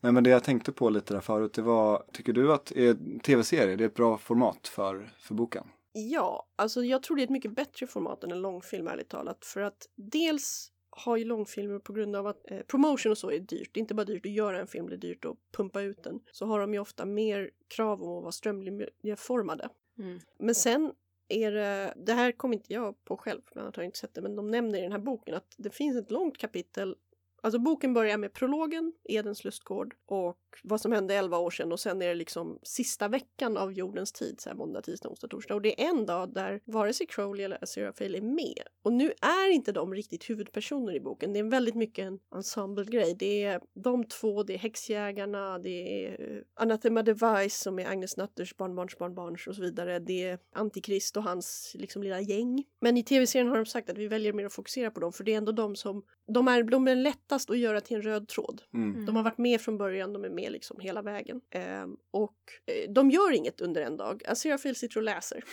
Nej 0.00 0.12
men 0.12 0.24
det 0.24 0.30
jag 0.30 0.44
tänkte 0.44 0.72
på 0.72 0.90
lite 0.90 1.14
där 1.14 1.20
förut, 1.20 1.52
det 1.54 1.62
var, 1.62 2.04
tycker 2.12 2.32
du 2.32 2.52
att 2.52 2.70
är 2.72 3.18
tv-serie, 3.20 3.76
det 3.76 3.84
är 3.84 3.88
ett 3.88 3.94
bra 3.94 4.18
format 4.18 4.68
för, 4.68 5.12
för 5.18 5.34
boken? 5.34 5.64
Ja, 5.98 6.46
alltså 6.56 6.84
jag 6.84 7.02
tror 7.02 7.16
det 7.16 7.22
är 7.22 7.24
ett 7.24 7.30
mycket 7.30 7.56
bättre 7.56 7.86
format 7.86 8.24
än 8.24 8.32
en 8.32 8.42
långfilm 8.42 8.88
ärligt 8.88 9.08
talat. 9.08 9.44
För 9.44 9.60
att 9.60 9.88
dels 9.94 10.72
har 10.90 11.16
ju 11.16 11.24
långfilmer 11.24 11.78
på 11.78 11.92
grund 11.92 12.16
av 12.16 12.26
att 12.26 12.50
eh, 12.50 12.60
promotion 12.60 13.12
och 13.12 13.18
så 13.18 13.30
är 13.30 13.38
dyrt. 13.38 13.70
Det 13.72 13.78
är 13.78 13.80
inte 13.80 13.94
bara 13.94 14.04
dyrt 14.04 14.26
att 14.26 14.32
göra 14.32 14.60
en 14.60 14.66
film, 14.66 14.88
det 14.88 14.94
är 14.94 14.96
dyrt 14.96 15.24
att 15.24 15.36
pumpa 15.52 15.82
ut 15.82 16.02
den. 16.02 16.20
Så 16.32 16.46
har 16.46 16.60
de 16.60 16.74
ju 16.74 16.80
ofta 16.80 17.04
mer 17.04 17.50
krav 17.68 18.02
om 18.02 18.16
att 18.16 18.22
vara 18.22 18.32
strömlinjeformade. 18.32 19.68
Mm. 19.98 20.20
Men 20.38 20.54
sen 20.54 20.92
är 21.28 21.52
det, 21.52 21.94
det 21.96 22.12
här 22.12 22.32
kom 22.32 22.52
inte 22.52 22.72
jag 22.72 23.04
på 23.04 23.16
själv, 23.16 23.40
bland 23.52 23.64
annat 23.64 23.76
har 23.76 23.82
jag 23.82 23.88
inte 23.88 23.98
sett 23.98 24.14
det, 24.14 24.20
men 24.20 24.36
de 24.36 24.50
nämner 24.50 24.78
i 24.78 24.82
den 24.82 24.92
här 24.92 24.98
boken 24.98 25.34
att 25.34 25.54
det 25.56 25.70
finns 25.70 25.96
ett 25.96 26.10
långt 26.10 26.38
kapitel 26.38 26.96
Alltså 27.40 27.58
boken 27.58 27.94
börjar 27.94 28.18
med 28.18 28.32
prologen, 28.32 28.92
Edens 29.04 29.44
lustgård 29.44 29.94
och 30.06 30.47
vad 30.62 30.80
som 30.80 30.92
hände 30.92 31.14
11 31.14 31.38
år 31.38 31.50
sedan 31.50 31.72
och 31.72 31.80
sen 31.80 32.02
är 32.02 32.08
det 32.08 32.14
liksom 32.14 32.58
sista 32.62 33.08
veckan 33.08 33.56
av 33.56 33.72
jordens 33.72 34.12
tid, 34.12 34.40
så 34.40 34.48
här 34.48 34.56
måndag, 34.56 34.82
tisdag, 34.82 35.08
onsdag, 35.08 35.28
torsdag. 35.28 35.54
Och 35.54 35.62
det 35.62 35.82
är 35.82 35.88
en 35.88 36.06
dag 36.06 36.34
där 36.34 36.60
vare 36.64 36.92
sig 36.92 37.06
Crowley 37.06 37.44
eller 37.44 37.62
Aziraphale 37.62 38.18
är 38.18 38.22
med. 38.22 38.62
Och 38.82 38.92
nu 38.92 39.12
är 39.20 39.50
inte 39.50 39.72
de 39.72 39.94
riktigt 39.94 40.30
huvudpersoner 40.30 40.94
i 40.94 41.00
boken. 41.00 41.32
Det 41.32 41.38
är 41.38 41.44
väldigt 41.44 41.74
mycket 41.74 42.06
en 42.06 42.18
ensemble-grej. 42.34 43.16
Det 43.18 43.44
är 43.44 43.60
de 43.74 44.04
två, 44.04 44.42
det 44.42 44.54
är 44.54 44.58
häxjägarna, 44.58 45.58
det 45.58 46.06
är 46.06 46.36
eh, 46.36 46.42
Anathema 46.54 47.02
Device 47.02 47.60
som 47.60 47.78
är 47.78 47.86
Agnes 47.86 48.16
Nutters 48.16 48.56
barnbarns 48.56 48.98
barnbarns 48.98 49.46
och 49.46 49.54
så 49.54 49.62
vidare. 49.62 49.98
Det 49.98 50.22
är 50.22 50.38
Antikrist 50.54 51.16
och 51.16 51.22
hans 51.22 51.76
liksom 51.78 52.02
lilla 52.02 52.20
gäng. 52.20 52.64
Men 52.80 52.96
i 52.96 53.02
tv-serien 53.02 53.48
har 53.48 53.56
de 53.56 53.66
sagt 53.66 53.90
att 53.90 53.98
vi 53.98 54.08
väljer 54.08 54.32
mer 54.32 54.46
att 54.46 54.52
fokusera 54.52 54.90
på 54.90 55.00
dem 55.00 55.12
för 55.12 55.24
det 55.24 55.32
är 55.32 55.38
ändå 55.38 55.52
de 55.52 55.76
som 55.76 56.02
de 56.32 56.48
är, 56.48 56.62
de 56.62 56.88
är 56.88 56.96
lättast 56.96 57.50
att 57.50 57.58
göra 57.58 57.80
till 57.80 57.96
en 57.96 58.02
röd 58.02 58.28
tråd. 58.28 58.62
Mm. 58.74 59.06
De 59.06 59.16
har 59.16 59.22
varit 59.22 59.38
med 59.38 59.60
från 59.60 59.78
början, 59.78 60.12
de 60.12 60.24
är 60.24 60.30
med 60.30 60.37
liksom 60.38 60.80
hela 60.80 61.02
vägen. 61.02 61.40
Ehm, 61.50 61.96
och 62.10 62.36
eh, 62.66 62.90
de 62.90 63.10
gör 63.10 63.32
inget 63.32 63.60
under 63.60 63.82
en 63.82 63.96
dag. 63.96 64.22
Aziraphale 64.26 64.74
sitter 64.74 64.96
och 64.96 65.02
läser. 65.02 65.44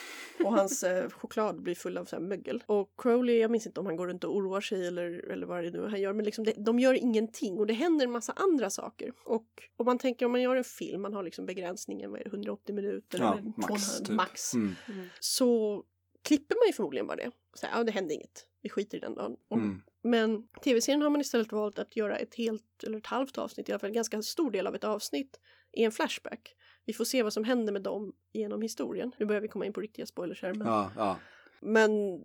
Och 0.43 0.53
hans 0.53 0.83
eh, 0.83 1.09
choklad 1.09 1.61
blir 1.61 1.75
full 1.75 1.97
av 1.97 2.05
så 2.05 2.15
här 2.15 2.23
mögel. 2.23 2.63
Och 2.67 2.93
Crowley, 2.97 3.39
jag 3.39 3.51
minns 3.51 3.65
inte 3.65 3.79
om 3.79 3.85
han 3.85 3.95
går 3.95 4.07
runt 4.07 4.23
och 4.23 4.35
oroar 4.35 4.61
sig 4.61 4.87
eller, 4.87 5.31
eller 5.31 5.47
vad 5.47 5.63
det 5.63 5.71
nu 5.71 5.87
han 5.87 6.01
gör. 6.01 6.13
Men 6.13 6.25
liksom 6.25 6.43
det, 6.43 6.53
de 6.57 6.79
gör 6.79 6.93
ingenting 6.93 7.57
och 7.59 7.67
det 7.67 7.73
händer 7.73 8.05
en 8.05 8.11
massa 8.11 8.33
andra 8.35 8.69
saker. 8.69 9.13
Och 9.25 9.63
om 9.77 9.85
man 9.85 9.97
tänker 9.97 10.25
om 10.25 10.31
man 10.31 10.41
gör 10.41 10.55
en 10.55 10.63
film, 10.63 11.01
man 11.01 11.13
har 11.13 11.23
liksom 11.23 11.45
begränsningen, 11.45 12.11
vad 12.11 12.19
är 12.19 12.23
det, 12.23 12.29
180 12.29 12.75
minuter 12.75 13.19
Ja, 13.19 13.33
eller 13.33 13.43
max, 13.57 13.67
200, 13.97 14.05
typ. 14.05 14.15
max. 14.15 14.53
Mm. 14.53 14.75
Mm. 14.89 15.07
Så 15.19 15.83
klipper 16.21 16.55
man 16.55 16.67
ju 16.67 16.73
förmodligen 16.73 17.07
bara 17.07 17.15
det. 17.15 17.31
Så 17.53 17.65
här, 17.65 17.77
ja, 17.77 17.83
det 17.83 17.91
hände 17.91 18.13
inget. 18.13 18.45
Vi 18.61 18.69
skiter 18.69 18.97
i 18.97 19.01
den 19.01 19.15
dagen. 19.15 19.35
Och 19.47 19.57
Mm. 19.57 19.81
Men 20.05 20.47
tv-serien 20.63 21.01
har 21.01 21.09
man 21.09 21.21
istället 21.21 21.51
valt 21.51 21.79
att 21.79 21.95
göra 21.95 22.17
ett 22.17 22.35
helt 22.35 22.83
eller 22.83 22.97
ett 22.97 23.05
halvt 23.05 23.37
avsnitt, 23.37 23.69
i 23.69 23.71
alla 23.71 23.79
fall 23.79 23.87
en 23.87 23.93
ganska 23.93 24.21
stor 24.21 24.51
del 24.51 24.67
av 24.67 24.75
ett 24.75 24.83
avsnitt, 24.83 25.39
i 25.73 25.83
en 25.83 25.91
flashback. 25.91 26.55
Vi 26.85 26.93
får 26.93 27.05
se 27.05 27.23
vad 27.23 27.33
som 27.33 27.43
händer 27.43 27.73
med 27.73 27.81
dem 27.81 28.13
genom 28.33 28.61
historien. 28.61 29.11
Nu 29.17 29.25
börjar 29.25 29.41
vi 29.41 29.47
komma 29.47 29.65
in 29.65 29.73
på 29.73 29.81
riktiga 29.81 30.05
spoilers 30.05 30.41
här. 30.41 30.53
Men, 30.53 30.67
Ja, 30.67 30.91
ja. 30.95 31.19
men 31.59 32.21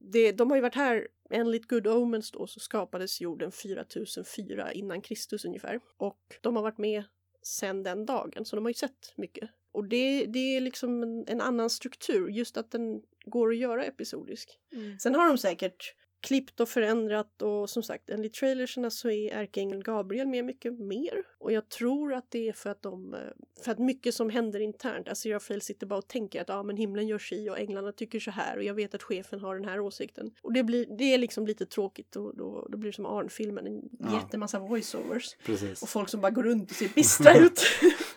det, 0.00 0.32
de 0.32 0.50
har 0.50 0.56
ju 0.56 0.60
varit 0.60 0.74
här, 0.74 1.08
enligt 1.30 1.68
Good 1.68 1.86
Omens 1.86 2.30
då, 2.30 2.46
så 2.46 2.60
skapades 2.60 3.20
jorden 3.20 3.52
4004 3.52 4.72
innan 4.72 5.00
Kristus 5.00 5.44
ungefär. 5.44 5.80
Och 5.96 6.38
de 6.40 6.56
har 6.56 6.62
varit 6.62 6.78
med 6.78 7.04
sedan 7.42 7.82
den 7.82 8.06
dagen, 8.06 8.44
så 8.44 8.56
de 8.56 8.64
har 8.64 8.70
ju 8.70 8.74
sett 8.74 9.12
mycket. 9.16 9.50
Och 9.72 9.84
det, 9.84 10.26
det 10.26 10.56
är 10.56 10.60
liksom 10.60 11.02
en, 11.02 11.24
en 11.28 11.40
annan 11.40 11.70
struktur, 11.70 12.28
just 12.28 12.56
att 12.56 12.70
den 12.70 13.02
går 13.24 13.50
att 13.50 13.56
göra 13.56 13.84
episodisk. 13.84 14.58
Mm. 14.72 14.98
Sen 14.98 15.14
har 15.14 15.28
de 15.28 15.38
säkert 15.38 15.94
klippt 16.20 16.60
och 16.60 16.68
förändrat 16.68 17.42
och 17.42 17.70
som 17.70 17.82
sagt 17.82 18.10
enligt 18.10 18.34
trailerserna 18.34 18.90
så 18.90 19.10
är 19.10 19.32
ärkeängeln 19.32 19.82
Gabriel 19.82 20.26
med 20.28 20.44
mycket 20.44 20.78
mer. 20.78 21.22
Och 21.38 21.52
jag 21.52 21.68
tror 21.68 22.14
att 22.14 22.26
det 22.30 22.48
är 22.48 22.52
för 22.52 22.70
att 22.70 22.82
de, 22.82 23.14
eh, 23.14 23.20
för 23.64 23.72
att 23.72 23.78
mycket 23.78 24.14
som 24.14 24.30
händer 24.30 24.60
internt, 24.60 25.08
Aziraphale 25.08 25.60
sitter 25.60 25.86
bara 25.86 25.98
och 25.98 26.08
tänker 26.08 26.40
att 26.40 26.48
ja 26.48 26.62
men 26.62 26.76
himlen 26.76 27.06
gör 27.06 27.18
si 27.18 27.50
och 27.50 27.58
änglarna 27.58 27.92
tycker 27.92 28.20
så 28.20 28.30
här 28.30 28.56
och 28.56 28.62
jag 28.62 28.74
vet 28.74 28.94
att 28.94 29.02
chefen 29.02 29.40
har 29.40 29.54
den 29.54 29.64
här 29.64 29.80
åsikten. 29.80 30.30
Och 30.42 30.52
det 30.52 30.62
blir, 30.64 30.86
det 30.98 31.14
är 31.14 31.18
liksom 31.18 31.46
lite 31.46 31.66
tråkigt 31.66 32.16
och 32.16 32.36
då, 32.36 32.66
då 32.70 32.78
blir 32.78 32.90
det 32.90 32.96
som 32.96 33.06
Arn-filmen, 33.06 33.66
en 33.66 33.82
Ja. 33.98 34.14
jättemassa 34.14 34.58
voiceovers. 34.58 35.36
Precis. 35.44 35.82
Och 35.82 35.88
folk 35.88 36.08
som 36.08 36.20
bara 36.20 36.30
går 36.30 36.42
runt 36.42 36.70
och 36.70 36.76
ser 36.76 36.88
bistra 36.94 37.34
ut. 37.38 37.60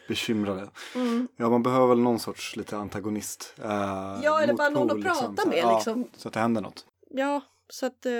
Bekymrade. 0.07 0.69
Mm. 0.95 1.27
Ja, 1.37 1.49
man 1.49 1.63
behöver 1.63 1.87
väl 1.87 1.99
någon 1.99 2.19
sorts 2.19 2.55
lite 2.55 2.77
antagonist. 2.77 3.53
Eh, 3.57 3.65
Ja, 4.23 4.41
eller 4.41 4.53
bara 4.53 4.69
någon 4.69 4.91
att 4.91 5.01
prata 5.05 5.35
så 5.35 5.41
här. 5.41 5.49
med 5.49 5.57
Ja, 5.57 5.75
liksom. 5.75 6.07
Så 6.17 6.27
att 6.27 6.33
det 6.33 6.39
händer 6.39 6.61
något. 6.61 6.85
Ja, 7.13 7.41
Så 7.71 7.85
att 7.85 8.05
eh, 8.05 8.11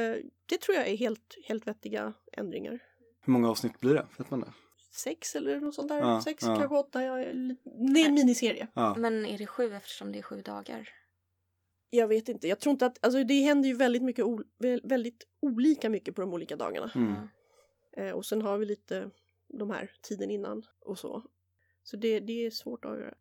det 0.46 0.62
tror 0.62 0.78
jag 0.78 0.88
är 0.88 0.98
helt, 0.98 1.38
helt 1.46 1.68
vettiga 1.68 2.14
ändringar. 2.34 2.80
Hur 3.22 3.34
många 3.34 3.50
avsnitt 3.50 3.80
blir 3.80 3.94
det? 3.94 4.08
Vet 4.18 4.32
man 4.32 4.40
det? 4.40 4.54
Sex 4.92 5.36
eller 5.36 5.60
något 5.60 5.76
sånt 5.76 5.90
där. 5.90 6.00
Ja, 6.00 6.22
Sex, 6.22 6.44
ja. 6.44 6.56
kanske 6.56 6.76
åtta. 6.76 7.04
Jag, 7.04 7.18
det 7.94 8.02
är 8.02 8.08
en 8.08 8.14
miniserie. 8.14 8.68
Ja. 8.74 8.96
Men 8.98 9.26
är 9.26 9.38
det 9.38 9.48
sju 9.48 9.74
eftersom 9.74 10.12
det 10.12 10.20
är 10.20 10.24
sju 10.24 10.42
dagar? 10.42 10.90
Jag 11.90 12.08
vet 12.08 12.30
inte. 12.30 12.48
Jag 12.48 12.60
tror 12.60 12.72
inte 12.72 12.86
att, 12.86 13.06
alltså 13.06 13.24
det 13.24 13.42
händer 13.42 13.70
ju 13.70 13.76
väldigt 13.76 14.04
mycket, 14.04 14.26
väldigt 14.84 15.28
olika 15.40 15.90
mycket 15.90 16.16
på 16.16 16.22
de 16.22 16.34
olika 16.34 16.56
dagarna. 16.56 16.92
Mm. 16.96 17.16
Eh, 17.98 18.12
och 18.12 18.26
sen 18.26 18.42
har 18.42 18.58
vi 18.58 18.66
lite 18.66 19.10
de 19.48 19.70
här 19.70 19.92
tiden 20.02 20.32
innan 20.32 20.66
och 20.80 21.00
så. 21.00 21.24
Så 21.84 21.98
det, 21.98 22.20
det 22.20 22.46
är 22.46 22.52
svårt 22.52 22.86
att 22.86 22.92
avgöra. 22.92 23.14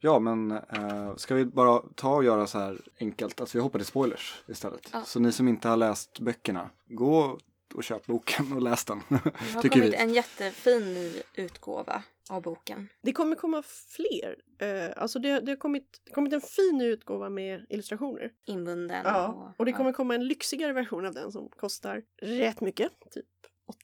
Ja, 0.00 0.18
men 0.18 0.50
eh, 0.50 1.16
ska 1.16 1.34
vi 1.34 1.44
bara 1.44 1.82
ta 1.94 2.14
och 2.14 2.24
göra 2.24 2.46
så 2.46 2.58
här 2.58 2.80
enkelt, 3.00 3.40
alltså 3.40 3.58
vi 3.58 3.62
hoppar 3.62 3.78
till 3.78 3.86
spoilers 3.86 4.42
istället. 4.48 4.88
Ja. 4.92 5.02
Så 5.04 5.20
ni 5.20 5.32
som 5.32 5.48
inte 5.48 5.68
har 5.68 5.76
läst 5.76 6.20
böckerna, 6.20 6.70
gå 6.86 7.38
och 7.74 7.84
köp 7.84 8.06
boken 8.06 8.52
och 8.52 8.62
läs 8.62 8.84
den. 8.84 9.00
Det 9.08 9.14
har 9.54 9.62
kommit 9.68 9.92
vi. 9.92 9.94
en 9.94 10.14
jättefin 10.14 10.94
ny 10.94 11.12
utgåva 11.34 12.02
av 12.30 12.42
boken. 12.42 12.88
Det 13.02 13.12
kommer 13.12 13.36
komma 13.36 13.62
fler. 13.88 14.36
Eh, 14.58 15.02
alltså 15.02 15.18
det, 15.18 15.40
det 15.40 15.52
har 15.52 15.56
kommit, 15.56 16.00
det 16.04 16.10
har 16.10 16.14
kommit 16.14 16.32
en 16.32 16.40
fin 16.40 16.80
utgåva 16.80 17.28
med 17.28 17.66
illustrationer. 17.68 18.32
Inbunden. 18.46 19.02
Ja, 19.04 19.54
och 19.56 19.64
det 19.64 19.70
ja. 19.70 19.76
kommer 19.76 19.92
komma 19.92 20.14
en 20.14 20.26
lyxigare 20.26 20.72
version 20.72 21.06
av 21.06 21.14
den 21.14 21.32
som 21.32 21.48
kostar 21.48 22.02
rätt 22.22 22.60
mycket. 22.60 22.92
Typ 23.10 23.26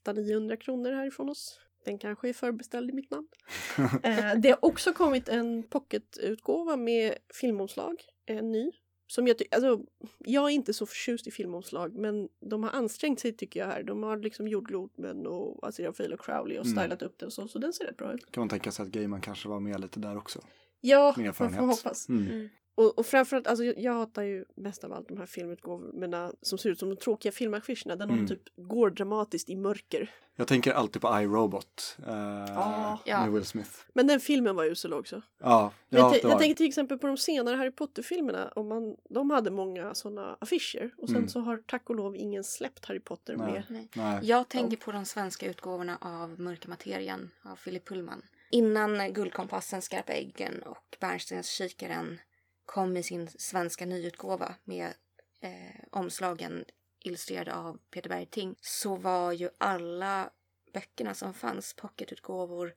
800-900 0.04 0.56
kronor 0.56 0.92
härifrån 0.92 1.28
oss. 1.28 1.60
Den 1.86 1.98
kanske 1.98 2.28
är 2.28 2.32
förbeställd 2.32 2.90
i 2.90 2.92
mitt 2.92 3.10
namn. 3.10 3.28
eh, 4.02 4.34
det 4.38 4.48
har 4.50 4.64
också 4.64 4.92
kommit 4.92 5.28
en 5.28 5.62
pocketutgåva 5.62 6.76
med 6.76 7.14
filmomslag. 7.40 7.94
En 8.26 8.52
ny. 8.52 8.70
Som 9.08 9.26
jag, 9.26 9.36
alltså, 9.50 9.80
jag 10.18 10.44
är 10.44 10.48
inte 10.54 10.72
så 10.72 10.86
förtjust 10.86 11.26
i 11.26 11.30
filmomslag 11.30 11.94
men 11.94 12.28
de 12.40 12.62
har 12.62 12.70
ansträngt 12.70 13.20
sig 13.20 13.32
tycker 13.32 13.60
jag 13.60 13.66
här. 13.66 13.82
De 13.82 14.02
har 14.02 14.16
liksom 14.16 14.48
gjort 14.48 14.64
Glotman 14.64 15.26
och 15.26 15.68
Azira 15.68 15.92
Fail 15.92 16.12
och 16.12 16.20
Crowley 16.20 16.58
och 16.58 16.66
Mm. 16.66 16.78
stylat 16.78 17.02
upp 17.02 17.18
det 17.18 17.26
och 17.26 17.32
så. 17.32 17.48
Så 17.48 17.58
den 17.58 17.72
ser 17.72 17.84
rätt 17.84 17.96
bra 17.96 18.12
ut. 18.14 18.32
kan 18.32 18.40
man 18.40 18.48
tänka 18.48 18.70
sig 18.72 18.82
att 18.82 18.88
Gaiman 18.88 19.20
kanske 19.20 19.48
var 19.48 19.60
med 19.60 19.80
lite 19.80 20.00
där 20.00 20.16
också. 20.16 20.40
Ja, 20.80 21.14
man 21.18 21.34
får 21.34 21.66
hoppas. 21.66 22.08
Mm. 22.08 22.26
Mm. 22.30 22.48
Och, 22.76 22.98
och 22.98 23.06
framförallt, 23.06 23.46
alltså 23.46 23.64
jag, 23.64 23.78
jag 23.78 23.92
hatar 23.92 24.22
ju 24.22 24.44
mest 24.54 24.84
av 24.84 24.92
allt 24.92 25.08
de 25.08 25.18
här 25.18 25.26
filmutgåvorna 25.26 26.32
som 26.42 26.58
ser 26.58 26.70
ut 26.70 26.78
som 26.78 26.88
de 26.88 26.96
tråkiga 26.96 27.32
filmaffischerna 27.32 27.96
där 27.96 28.06
någon 28.06 28.14
Mm. 28.16 28.28
typ 28.28 28.42
går 28.56 28.90
dramatiskt 28.90 29.50
i 29.50 29.56
mörker. 29.56 30.10
Jag 30.38 30.48
tänker 30.48 30.72
alltid 30.72 31.02
på 31.02 31.20
iRobot 31.20 31.96
eh, 32.06 32.14
Ja. 32.48 32.98
Ja. 33.04 33.20
med 33.24 33.32
Will 33.32 33.44
Smith. 33.44 33.70
Men 33.92 34.06
den 34.06 34.20
filmen 34.20 34.56
var 34.56 34.64
usel 34.64 34.92
också. 34.92 35.22
Ja, 35.40 35.72
ja 35.88 35.98
jag, 35.98 36.12
det 36.12 36.28
jag 36.28 36.38
tänker 36.38 36.54
till 36.54 36.66
exempel 36.66 36.98
på 36.98 37.06
de 37.06 37.16
senare 37.16 37.56
Harry 37.56 37.70
Potter-filmerna. 37.70 38.52
Man, 38.56 38.96
de 39.10 39.30
hade 39.30 39.50
många 39.50 39.94
sådana 39.94 40.36
affischer 40.40 40.90
och 40.98 41.08
sen 41.08 41.16
Mm. 41.16 41.28
så 41.28 41.40
har 41.40 41.56
tack 41.66 41.90
och 41.90 41.96
lov 41.96 42.16
ingen 42.16 42.44
släppt 42.44 42.84
Harry 42.84 43.00
Potter 43.00 43.36
Nej. 43.36 43.52
med. 43.52 43.62
Nej. 43.68 43.88
Nej. 43.94 44.18
Jag 44.22 44.48
tänker 44.48 44.76
på 44.76 44.92
de 44.92 45.04
svenska 45.04 45.46
utgåvorna 45.50 45.98
av 46.00 46.40
Mörka 46.40 46.68
materian 46.68 47.30
av 47.42 47.56
Philip 47.56 47.88
Pullman. 47.88 48.22
Innan 48.50 49.12
Guldkompassen, 49.12 49.82
Skarpa 49.82 50.12
äggen 50.12 50.62
och 50.62 50.96
Bernstens 51.00 51.46
kikaren 51.50 52.18
kom 52.66 52.96
i 52.96 53.02
sin 53.02 53.28
svenska 53.28 53.86
nyutgåva 53.86 54.54
med 54.64 54.94
eh, 55.40 55.84
omslagen 55.90 56.64
illustrerade 57.00 57.54
av 57.54 57.78
Peter 57.90 58.08
Bergting 58.08 58.54
så 58.60 58.96
var 58.96 59.32
ju 59.32 59.50
alla 59.58 60.30
böckerna 60.72 61.14
som 61.14 61.34
fanns 61.34 61.74
pocketutgåvor 61.74 62.74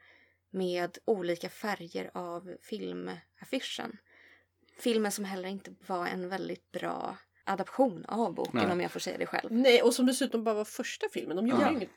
med 0.50 0.98
olika 1.06 1.50
färger 1.50 2.12
av 2.14 2.56
filmaffischen. 2.62 3.98
Filmen 4.80 5.12
som 5.12 5.26
heller 5.26 5.50
inte 5.50 5.76
var 5.88 6.08
en 6.08 6.30
väldigt 6.30 6.72
bra 6.72 7.18
adaption 7.44 8.06
av 8.06 8.34
boken 8.34 8.52
Nej. 8.64 8.72
om 8.72 8.82
jag 8.82 8.92
får 8.92 9.00
säga 9.00 9.18
det 9.18 9.26
själv. 9.26 9.52
Nej, 9.52 9.82
och 9.82 9.94
som 9.94 10.06
dessutom 10.06 10.44
bara 10.44 10.56
var 10.56 10.66
första 10.66 11.08
filmen. 11.14 11.36
De 11.38 11.48
gjorde 11.48 11.62
Ja. 11.64 11.72
inget. 11.72 11.90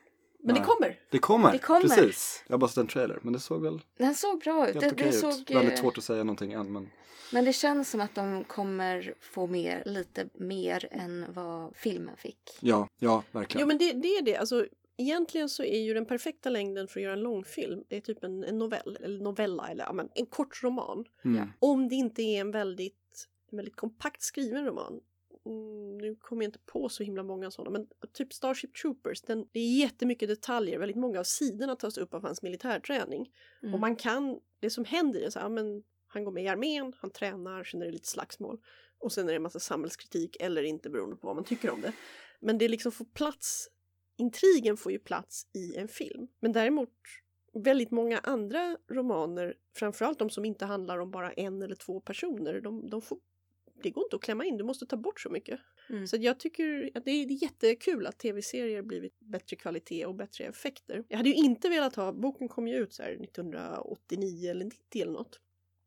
Men 0.45 0.55
Nej. 0.55 0.63
det 0.63 0.67
kommer! 0.67 1.01
Det 1.11 1.19
kommer, 1.19 1.53
Det 1.53 1.59
kommer. 1.59 1.81
precis. 1.81 2.45
Jag 2.47 2.55
har 2.55 2.59
bara 2.59 2.69
sett 2.69 2.77
en 2.79 2.87
trailer, 2.87 3.19
men 3.23 3.33
det 3.33 3.41
såg 3.41 3.63
väl 3.63 3.81
Den 3.99 4.15
såg 4.15 4.41
bra 4.41 4.69
ut. 4.69 4.75
helt 4.75 4.81
Det, 4.81 4.93
okej 4.93 5.05
det 5.11 5.29
ut. 5.29 5.35
såg, 5.35 5.55
Väldigt 5.57 5.75
eh, 5.75 5.81
svårt 5.81 5.99
att 5.99 6.05
säga 6.05 6.25
någonting 6.25 6.53
än, 6.53 6.73
men 6.73 6.91
Men 7.33 7.45
det 7.45 7.53
känns 7.53 7.91
som 7.91 8.01
att 8.01 8.15
de 8.15 8.45
kommer 8.45 9.15
få 9.21 9.47
mer, 9.47 9.83
lite 9.87 10.29
mer 10.35 10.89
än 10.91 11.27
vad 11.29 11.77
filmen 11.77 12.17
fick. 12.17 12.39
ja, 12.61 12.89
ja, 12.99 13.23
verkligen. 13.33 13.61
Jo 13.61 13.67
men 13.67 13.79
det, 13.79 13.93
det 13.93 14.09
är 14.09 14.23
det. 14.23 14.37
Alltså, 14.37 14.67
egentligen 14.97 15.49
så 15.49 15.65
är 15.65 15.81
ju 15.81 15.95
den 15.95 16.07
perfekta 16.07 16.51
längden 16.51 16.89
för 16.89 17.01
att 17.01 17.05
göra 17.05 17.13
en 17.13 17.21
långfilm, 17.21 17.85
det 17.89 17.97
är 17.97 18.01
typ 18.01 18.25
en, 18.25 18.45
en 18.45 18.59
novell, 18.59 18.99
eller 19.03 19.21
novella, 19.21 19.69
eller 19.69 19.85
ja, 19.85 19.93
men 19.93 20.09
en 20.15 20.27
kort 20.27 20.63
roman. 20.63 21.05
Mm. 21.25 21.49
Om 21.59 21.89
det 21.89 21.95
inte 21.95 22.23
är 22.23 22.41
en 22.41 22.51
väldigt, 22.51 23.29
en 23.51 23.57
väldigt 23.57 23.77
kompakt 23.77 24.23
skriven 24.23 24.65
roman. 24.65 25.01
Mm, 25.47 25.99
nu 25.99 26.17
kommer 26.17 26.43
jag 26.43 26.49
inte 26.49 26.59
på 26.59 26.89
så 26.89 27.03
himla 27.03 27.23
många 27.23 27.51
sådana, 27.51 27.79
men 27.79 27.89
typ 28.13 28.33
Starship 28.33 28.75
Troopers, 28.75 29.23
den, 29.23 29.49
det 29.53 29.61
är 29.61 29.79
jättemycket 29.79 30.29
detaljer, 30.29 30.79
väldigt 30.79 30.97
många 30.97 31.21
av 31.21 31.25
sidorna 31.25 31.77
tas 31.77 31.99
upp 31.99 32.15
av 32.15 32.23
hans 32.23 32.43
militärträning. 32.43 33.31
Mm. 33.63 33.75
Och 33.75 33.81
man 33.81 33.97
kan, 33.97 34.41
det 34.61 34.71
som 34.71 34.85
händer 34.85 35.21
är 35.21 35.31
så 35.31 35.39
här, 35.39 35.49
men 35.49 35.83
han 36.07 36.25
går 36.25 36.33
med 36.33 36.45
i 36.45 36.49
armén, 36.49 36.93
han 36.97 37.11
tränar, 37.11 37.65
sen 37.65 37.83
är 37.83 37.87
det 37.87 37.93
lite 37.93 38.09
slagsmål. 38.09 38.61
Och 38.99 39.13
sen 39.13 39.25
är 39.25 39.33
det 39.33 39.37
en 39.37 39.43
massa 39.43 39.61
samhällskritik 39.61 40.37
eller 40.41 40.63
inte 40.63 40.91
beroende 40.91 41.17
på 41.17 41.27
vad 41.27 41.37
man 41.37 41.45
tycker 41.49 41.71
om 41.71 41.81
det. 41.81 41.93
Men 42.41 42.59
det 42.59 42.69
liksom 42.69 42.93
får 42.93 43.05
plats, 43.05 43.69
intrigen 44.17 44.77
får 44.77 44.93
ju 44.93 44.99
plats 44.99 45.47
i 45.55 45.77
en 45.77 45.89
film. 45.89 46.29
Men 46.41 46.53
däremot 46.53 46.91
väldigt 47.55 47.91
många 47.91 48.19
andra 48.19 48.77
romaner, 48.91 49.55
framförallt 49.77 50.19
de 50.19 50.31
som 50.31 50.45
inte 50.45 50.65
handlar 50.65 50.99
om 50.99 51.11
bara 51.11 51.33
en 51.33 51.63
eller 51.63 51.75
två 51.75 52.01
personer, 52.01 52.61
de, 52.61 52.91
de 52.91 53.03
får, 53.03 53.19
det 53.83 53.91
går 53.91 54.05
inte 54.05 54.17
att 54.17 54.23
klämma 54.23 54.45
in, 54.45 54.57
du 54.57 54.65
måste 54.65 54.87
ta 54.87 54.97
bort 54.97 55.21
så 55.21 55.31
mycket. 55.31 55.61
Mm. 55.91 56.07
Så 56.07 56.17
jag 56.21 56.41
tycker 56.41 56.91
att 56.95 57.05
det 57.05 57.11
är 57.11 57.43
jättekul 57.43 58.07
att 58.07 58.19
tv-serier 58.19 58.83
blivit 58.83 59.21
bättre 59.21 59.57
kvalitet 59.57 60.07
och 60.07 60.15
bättre 60.15 60.45
effekter. 60.45 61.05
Jag 61.09 61.17
hade 61.17 61.29
ju 61.29 61.35
inte 61.35 61.69
velat 61.69 61.97
ha, 61.97 62.13
boken 62.13 62.49
kom 62.49 62.69
ju 62.69 62.77
ut 62.77 62.93
så 62.93 63.03
här 63.03 63.11
1989 63.11 64.51
eller 64.51 64.65
90 64.65 65.03
eller 65.03 65.13
något. 65.13 65.41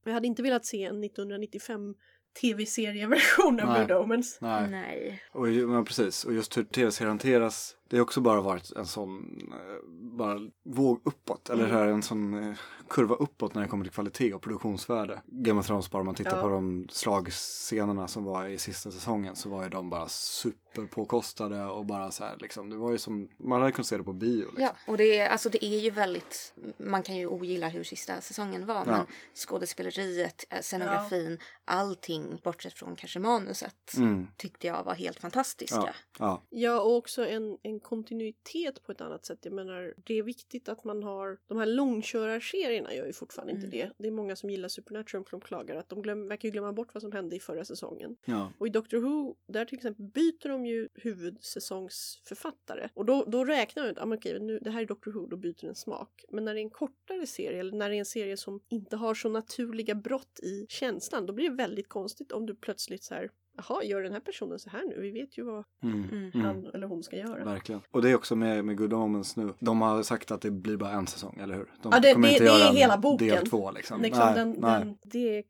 Jag 0.06 0.14
hade 0.14 0.28
inte 0.28 0.43
velat 0.43 0.66
se 0.66 0.84
en 0.84 1.04
1995 1.04 1.96
tv-serieversion 2.41 3.60
av 3.60 3.70
Nej. 3.70 3.82
Good 3.82 3.91
Omens. 3.91 4.38
Nej. 4.41 4.70
Nej. 4.70 5.24
Och, 5.32 5.48
men 5.48 5.86
precis, 5.86 6.26
och 6.26 6.34
just 6.34 6.58
hur 6.58 6.64
tv-serier 6.64 7.10
hanteras, 7.10 7.76
det 7.90 7.98
har 7.98 8.04
också 8.04 8.22
bara 8.22 8.42
varit 8.42 8.72
en 8.72 8.86
sån 8.86 9.40
eh, 9.54 9.90
bara 10.18 10.40
våg 10.64 11.02
uppåt, 11.06 11.50
eller 11.50 11.64
Mm. 11.66 11.76
här, 11.76 11.88
en 11.88 12.04
sån 12.04 12.44
eh, 12.44 12.56
kurva 12.90 13.16
uppåt 13.16 13.54
när 13.56 13.62
det 13.62 13.68
kommer 13.68 13.86
till 13.86 13.94
kvalitet 13.94 14.34
och 14.34 14.42
produktionsvärde. 14.42 15.22
Game 15.26 15.60
of 15.60 15.68
Thrones 15.68 15.92
bara, 15.92 16.00
om 16.00 16.06
man 16.06 16.16
tittar 16.16 16.36
Ja. 16.38 16.42
på 16.42 16.50
de 16.50 16.88
slagscenerna 16.92 18.08
som 18.08 18.24
var 18.24 18.46
i 18.48 18.58
sista 18.58 18.92
säsongen 18.92 19.36
så 19.36 19.50
var 19.50 19.64
ju 19.64 19.70
de 19.70 19.90
bara 19.90 20.08
superpåkostade 20.08 21.66
och 21.66 21.86
bara 21.86 22.12
så 22.12 22.24
här 22.24 22.38
liksom, 22.40 22.70
det 22.70 22.76
var 22.78 22.92
ju 22.92 22.98
som, 22.98 23.30
man 23.38 23.60
hade 23.62 23.72
kunnat 23.72 23.88
se 23.88 23.98
det 23.98 24.04
på 24.04 24.14
bio 24.14 24.46
liksom. 24.46 24.64
Ja, 24.64 24.76
och 24.88 24.98
det 24.98 25.18
är, 25.20 25.30
alltså 25.30 25.50
det 25.50 25.66
är 25.66 25.80
ju 25.80 25.90
väldigt, 25.90 26.54
man 26.78 27.04
kan 27.04 27.16
ju 27.16 27.28
ogilla 27.28 27.68
hur 27.70 27.84
sista 27.84 28.22
säsongen 28.22 28.66
var, 28.66 28.76
Ja. 28.76 28.84
men 28.86 29.06
skådespeleriet, 29.36 30.46
eh, 30.50 30.62
scenografin, 30.62 31.40
allting 31.66 32.40
bortsett 32.44 32.74
från 32.74 32.96
kanske 32.96 33.20
manuset 33.20 33.94
Mm, 33.98 34.28
tyckte 34.38 34.68
jag 34.68 34.84
var 34.84 34.94
helt 34.96 35.20
fantastiska. 35.20 35.76
ja, 35.78 35.94
ja, 36.20 36.42
Ja, 36.50 36.82
och 36.82 36.96
också 36.96 37.26
en, 37.28 37.58
en 37.64 37.74
kontinuitet 37.80 38.84
på 38.84 38.91
ett 38.91 39.01
annat 39.01 39.26
sätt. 39.26 39.39
Jag 39.41 39.53
menar, 39.53 39.93
det 40.03 40.13
är 40.13 40.23
viktigt 40.23 40.69
att 40.69 40.84
man 40.84 41.03
har... 41.03 41.38
De 41.47 41.57
här 41.57 41.65
långkörarserierna 41.65 42.93
gör 42.93 43.05
ju 43.05 43.13
fortfarande 43.13 43.53
Mm. 43.53 43.65
inte 43.65 43.78
det. 43.78 43.91
Det 43.97 44.07
är 44.07 44.11
många 44.11 44.36
som 44.36 44.49
gillar 44.49 44.69
Supernatural 44.69 45.26
som 45.30 45.41
klagar 45.41 45.76
att 45.76 45.89
de 45.89 46.01
glöm, 46.01 46.28
verkar 46.28 46.49
glömma 46.49 46.73
bort 46.73 46.93
vad 46.93 47.01
som 47.03 47.11
hände 47.11 47.36
i 47.36 47.39
förra 47.39 47.65
säsongen. 47.65 48.17
ja. 48.26 48.51
Och 48.57 48.67
i 48.67 48.69
Doctor 48.69 48.97
Who, 48.97 49.36
där 49.47 49.65
till 49.65 49.76
exempel 49.78 50.05
byter 50.05 50.49
de 50.49 50.65
ju 50.65 50.89
huvudsäsongsförfattare. 50.93 52.89
Och 52.93 53.05
då, 53.05 53.23
då 53.28 53.45
räknar 53.45 53.84
man 53.84 53.91
ut, 53.91 53.97
ah, 53.99 54.05
men 54.05 54.17
okej, 54.17 54.39
nu, 54.39 54.59
det 54.59 54.69
här 54.69 54.82
är 54.82 54.86
Doctor 54.86 55.11
Who, 55.11 55.28
då 55.28 55.38
byter 55.38 55.65
den 55.65 55.76
smak. 55.76 56.26
Men 56.30 56.45
när 56.45 56.53
det 56.53 56.59
är 56.59 56.63
en 56.63 56.69
kortare 56.69 57.26
serie, 57.28 57.59
eller 57.59 57.78
när 57.78 57.89
det 57.89 57.95
är 57.95 57.99
en 57.99 58.05
serie 58.05 58.38
som 58.38 58.59
inte 58.69 58.95
har 58.95 59.13
så 59.15 59.30
naturliga 59.30 59.95
brott 59.95 60.39
i 60.43 60.65
känslan, 60.69 61.26
då 61.26 61.34
blir 61.34 61.49
det 61.49 61.55
väldigt 61.55 61.89
konstigt 61.89 62.32
om 62.32 62.45
du 62.45 62.55
plötsligt 62.55 63.03
så 63.03 63.13
här, 63.13 63.30
jaha, 63.58 63.84
gör 63.84 64.01
den 64.01 64.14
här 64.14 64.20
personen 64.20 64.60
så 64.60 64.70
här 64.70 64.84
nu? 64.86 65.01
Vi 65.01 65.12
vet 65.12 65.38
ju 65.38 65.43
vad 65.43 65.64
Mm, 65.84 66.03
Mm. 66.03 66.32
mm. 66.34 66.45
han 66.45 66.66
eller 66.74 66.88
hon 66.88 67.03
ska 67.03 67.16
göra. 67.18 67.45
Verkligen. 67.45 67.82
Och 67.91 68.01
det 68.01 68.10
är 68.10 68.16
också 68.16 68.36
med, 68.36 68.66
med 68.66 68.78
Good 68.78 68.93
Omens 68.93 69.36
nu. 69.36 69.53
De 69.60 69.82
har 69.82 70.03
sagt 70.03 70.32
att 70.32 70.41
det 70.41 70.51
blir 70.51 70.78
bara 70.78 70.91
en 70.91 71.08
säsong, 71.08 71.39
eller 71.41 71.56
hur? 71.56 71.66
De 71.82 71.89
Ja, 71.91 71.99
det- 71.99 72.14
kommer 72.14 72.28
det- 72.28 72.34
inte 72.34 72.43
det 72.43 72.49
är 72.49 72.60
göra 72.60 72.70
en 72.70 72.76
hela 72.76 72.97
boken. 72.97 73.28
Del 73.28 73.47
två 73.47 73.72
liksom. 73.72 74.01
Liksom, 74.01 74.24
nej, 74.26 74.36
den, 74.36 74.56
nej, 74.60 74.80
Den, 74.80 74.97
det 75.03 75.38
är 75.38 75.43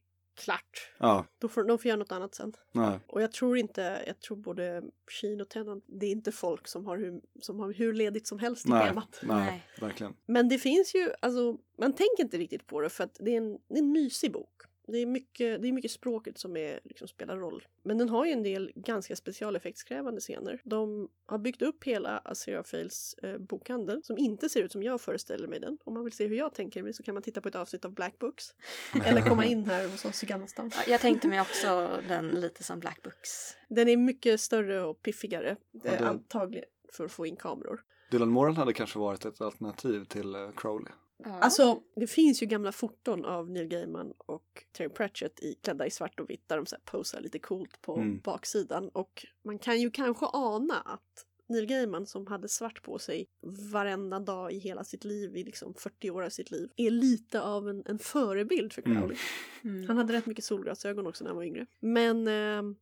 klart. 0.44 0.92
Ja, 1.00 1.26
Då 1.40 1.48
får, 1.48 1.64
de 1.64 1.78
får 1.78 1.86
göra 1.90 1.98
något 2.00 2.12
annat 2.12 2.36
sen. 2.36 2.54
nej. 2.72 3.00
Och 3.08 3.22
jag 3.22 3.32
tror 3.32 3.58
inte, 3.58 4.04
jag 4.08 4.20
tror 4.20 4.38
både 4.38 4.84
Sheen 5.12 5.42
och 5.42 5.50
Tennant, 5.50 5.84
det 5.88 6.06
är 6.06 6.12
inte 6.12 6.32
folk 6.32 6.68
som 6.68 6.86
har 6.86 6.98
hur, 6.98 7.22
som 7.42 7.60
har 7.60 7.74
hur 7.74 7.94
ledigt 7.94 8.28
som 8.28 8.40
helst 8.40 8.66
i 8.66 8.70
Nej, 8.70 8.88
schemat. 8.88 9.20
nej, 9.24 9.38
Nej. 9.46 9.64
verkligen. 9.82 10.14
Men 10.26 10.50
det 10.50 10.58
finns 10.58 10.96
ju, 10.96 11.10
alltså 11.22 11.58
man 11.80 11.94
tänker 11.94 12.24
inte 12.24 12.38
riktigt 12.38 12.68
på 12.68 12.82
det 12.82 12.90
för 12.90 13.04
att 13.04 13.18
det 13.20 13.32
är 13.34 13.38
en, 13.38 13.52
det 13.68 13.76
är 13.76 13.80
en 13.84 13.92
mysig 13.92 14.32
bok. 14.32 14.52
Det 14.88 14.98
är 14.98 15.06
mycket, 15.06 15.62
det 15.62 15.68
är 15.68 15.72
mycket 15.72 15.92
språket 15.92 16.38
som 16.38 16.58
är, 16.58 16.80
liksom, 16.84 17.08
spelar 17.08 17.38
roll. 17.38 17.68
Men 17.84 17.98
den 17.98 18.10
har 18.10 18.26
ju 18.26 18.32
en 18.32 18.44
del 18.44 18.72
ganska 18.76 19.16
specialeffektskrävande 19.16 20.22
scener. 20.22 20.62
De 20.64 21.10
har 21.26 21.38
byggt 21.38 21.62
upp 21.62 21.84
hela 21.84 22.18
Aziraphales 22.18 23.14
eh, 23.14 23.38
bokhandel 23.38 24.04
som 24.04 24.18
inte 24.18 24.50
ser 24.50 24.62
ut 24.64 24.72
som 24.72 24.84
jag 24.84 25.02
föreställer 25.02 25.48
mig 25.48 25.60
den. 25.60 25.78
Om 25.84 25.94
man 25.94 26.04
vill 26.04 26.14
se 26.14 26.28
hur 26.28 26.36
jag 26.38 26.54
tänker 26.54 26.84
mig 26.84 26.94
så 26.94 27.04
kan 27.04 27.14
man 27.14 27.24
titta 27.24 27.42
på 27.42 27.48
ett 27.50 27.56
avsnitt 27.56 27.86
av 27.86 27.92
Black 27.94 28.20
Books. 28.20 28.46
Eller 29.06 29.22
komma 29.22 29.46
in 29.46 29.66
här 29.66 29.88
hos 29.88 30.06
oss 30.06 30.24
i 30.24 30.26
Gamla 30.26 30.48
stan. 30.48 30.72
Ja, 30.76 30.82
Jag 30.92 31.02
tänkte 31.02 31.28
mig 31.28 31.42
också 31.42 32.00
den 32.08 32.28
lite 32.28 32.64
som 32.64 32.80
Black 32.80 33.02
Books. 33.04 33.58
Den 33.70 33.88
är 33.88 33.98
mycket 33.98 34.42
större 34.42 34.84
och 34.84 35.02
piffigare. 35.02 35.56
Ja, 35.72 35.92
eh, 35.92 36.00
det- 36.00 36.08
Antagligen 36.08 36.66
för 36.94 37.06
att 37.06 37.12
få 37.12 37.26
in 37.26 37.36
kameror. 37.36 37.84
Dylan 38.12 38.30
Moran 38.30 38.58
hade 38.58 38.74
kanske 38.74 39.00
varit 39.00 39.26
ett 39.26 39.42
alternativ 39.42 40.04
till 40.06 40.36
eh, 40.36 40.50
Crowley. 40.58 40.92
Ja. 41.24 41.40
Alltså, 41.40 41.82
det 41.96 42.08
finns 42.08 42.42
ju 42.44 42.46
gamla 42.46 42.72
foton 42.72 43.26
av 43.26 43.50
Neil 43.50 43.68
Gaiman 43.68 44.14
och 44.18 44.66
Terry 44.72 44.90
Pratchett 44.90 45.40
i, 45.40 45.54
klädda 45.64 45.86
i 45.86 45.92
svart 45.92 46.20
och 46.20 46.30
vitt 46.30 46.48
där 46.50 46.56
de 46.58 46.66
så 46.66 46.76
här 46.76 46.82
posar 46.86 47.22
lite 47.22 47.40
coolt 47.40 47.82
på 47.82 47.96
Mm. 47.96 48.20
baksidan. 48.24 48.90
Och 48.90 49.26
man 49.44 49.60
kan 49.60 49.82
ju 49.82 49.92
kanske 49.92 50.26
ana 50.26 50.80
att 50.82 51.26
Neil 51.48 51.66
Gaiman 51.66 52.06
som 52.06 52.28
hade 52.28 52.50
svart 52.50 52.82
på 52.84 53.00
sig 53.00 53.26
varenda 53.72 54.20
dag 54.20 54.52
i 54.52 54.58
hela 54.60 54.84
sitt 54.84 55.04
liv, 55.04 55.38
i 55.38 55.44
liksom 55.44 55.74
40 55.74 56.10
år 56.12 56.24
av 56.24 56.30
sitt 56.30 56.52
liv, 56.52 56.70
är 56.76 56.90
lite 56.92 57.42
av 57.42 57.70
en, 57.70 57.84
en 57.86 58.00
förebild 58.00 58.74
för 58.74 58.82
Mm. 58.86 58.98
Crowley. 58.98 59.18
Mm. 59.64 59.88
Han 59.88 59.98
hade 59.98 60.14
rätt 60.14 60.26
mycket 60.26 60.46
solglasögon 60.46 61.08
också 61.08 61.24
när 61.24 61.30
han 61.30 61.38
var 61.38 61.44
yngre. 61.44 61.66
Men 61.80 62.28
ehm, 62.28 62.76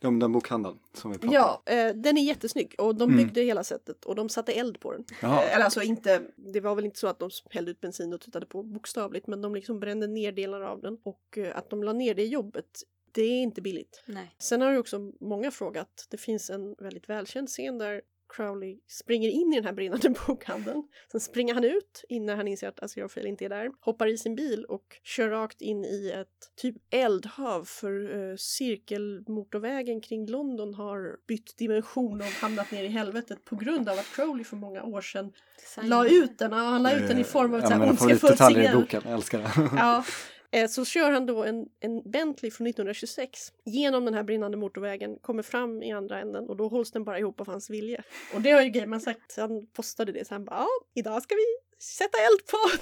Ja, 0.00 0.10
men 0.10 0.18
den 0.18 0.32
bokhandeln 0.32 0.78
som 0.92 1.12
vi 1.12 1.18
pratade 1.18 1.34
ja, 1.34 1.62
eh, 1.66 1.94
den 1.94 2.18
är 2.18 2.22
jättesnygg 2.22 2.74
och 2.78 2.94
de 2.94 3.10
Mm. 3.10 3.16
byggde 3.16 3.40
hela 3.42 3.64
sättet 3.64 4.04
och 4.04 4.14
de 4.14 4.28
satte 4.28 4.52
eld 4.52 4.80
på 4.80 4.92
den. 4.92 5.04
Jaha. 5.22 5.42
Eh, 5.44 5.54
Eller 5.54 5.64
alltså 5.64 5.82
inte, 5.82 6.22
det 6.36 6.60
var 6.60 6.74
väl 6.74 6.84
inte 6.84 6.98
så 6.98 7.06
att 7.06 7.18
de 7.18 7.30
hällde 7.50 7.70
ut 7.70 7.80
bensin 7.80 8.12
och 8.12 8.20
tittade 8.20 8.46
på 8.46 8.62
bokstavligt 8.62 9.26
men 9.26 9.40
de 9.42 9.54
liksom 9.54 9.80
brände 9.80 10.06
ner 10.06 10.32
delar 10.32 10.60
av 10.60 10.80
den 10.80 10.98
och 11.02 11.38
eh, 11.38 11.56
att 11.56 11.70
de 11.70 11.82
la 11.84 11.92
ner 11.92 12.14
det 12.14 12.24
jobbet 12.26 12.82
det 13.12 13.22
är 13.22 13.42
inte 13.42 13.60
billigt. 13.62 14.02
Nej. 14.06 14.34
Sen 14.38 14.60
har 14.60 14.72
ju 14.72 14.78
också 14.78 15.12
många 15.20 15.50
frågat, 15.50 16.06
det 16.10 16.16
finns 16.16 16.50
en 16.50 16.74
väldigt 16.78 17.08
välkänd 17.08 17.48
scen 17.48 17.78
där 17.78 18.02
Crowley 18.28 18.78
springer 18.88 19.28
in 19.28 19.52
i 19.52 19.56
den 19.56 19.64
här 19.64 19.72
brinnande 19.72 20.10
bokhandeln. 20.26 20.82
Sen 21.12 21.20
springer 21.20 21.54
han 21.54 21.64
ut 21.64 22.04
innan 22.08 22.36
han 22.36 22.48
inser 22.48 22.68
att 22.68 22.82
Aziraphale 22.82 23.28
inte 23.28 23.44
är 23.44 23.48
där. 23.48 23.70
Hoppar 23.80 24.06
i 24.06 24.18
sin 24.18 24.34
bil 24.34 24.64
och 24.64 24.84
kör 25.02 25.28
rakt 25.28 25.60
in 25.60 25.84
i 25.84 26.12
ett 26.14 26.56
typ 26.56 26.76
eldhav 26.90 27.64
för 27.64 28.16
uh, 28.16 28.36
cirkelmotorvägen 28.36 30.00
kring 30.00 30.26
London 30.26 30.74
har 30.74 31.16
bytt 31.28 31.58
dimension 31.58 32.20
och 32.20 32.26
hamnat 32.26 32.70
ner 32.70 32.84
i 32.84 32.88
helvetet 32.88 33.44
på 33.44 33.56
grund 33.56 33.88
av 33.88 33.98
att 33.98 34.14
Crowley 34.14 34.44
för 34.44 34.56
många 34.56 34.82
år 34.82 35.00
sedan 35.00 35.32
Design. 35.60 35.88
la 35.88 36.08
ut 36.08 36.38
den. 36.38 36.52
Ja, 36.52 36.58
han 36.58 36.82
la 36.82 36.92
ut 36.92 37.08
den 37.08 37.18
i 37.18 37.24
form 37.24 37.54
av 37.54 37.58
ett 37.58 37.64
ja, 37.64 37.70
här 37.70 37.78
mina 37.78 37.90
ondskefullt 37.90 38.38
signal. 38.38 38.80
boken, 38.80 39.02
jag 39.04 39.14
älskar 39.14 39.38
det. 39.38 39.50
Ja. 39.76 40.04
Eh, 40.50 40.68
Så 40.68 40.84
kör 40.84 41.10
han 41.10 41.26
då 41.26 41.44
en, 41.44 41.66
en 41.80 42.10
Bentley 42.10 42.50
från 42.50 42.66
1926 42.66 43.52
genom 43.64 44.04
den 44.04 44.14
här 44.14 44.22
brinnande 44.22 44.56
motorvägen, 44.56 45.18
kommer 45.18 45.42
fram 45.42 45.82
i 45.82 45.92
andra 45.92 46.20
änden 46.20 46.48
och 46.48 46.56
då 46.56 46.68
hålls 46.68 46.90
den 46.92 47.04
bara 47.04 47.18
ihop 47.18 47.40
av 47.40 47.46
hans 47.46 47.70
vilja. 47.70 48.02
Och 48.34 48.40
det 48.40 48.50
har 48.50 48.62
ju 48.62 48.68
Gaiman 48.68 49.00
sagt, 49.00 49.36
han 49.36 49.66
postade 49.66 50.12
det 50.12 50.24
så 50.28 50.34
han 50.34 50.44
bara 50.44 50.56
ja, 50.56 50.68
idag 50.94 51.22
ska 51.22 51.34
vi 51.34 51.44
sätta 51.84 52.18
eld 52.18 52.46
på 52.50 52.78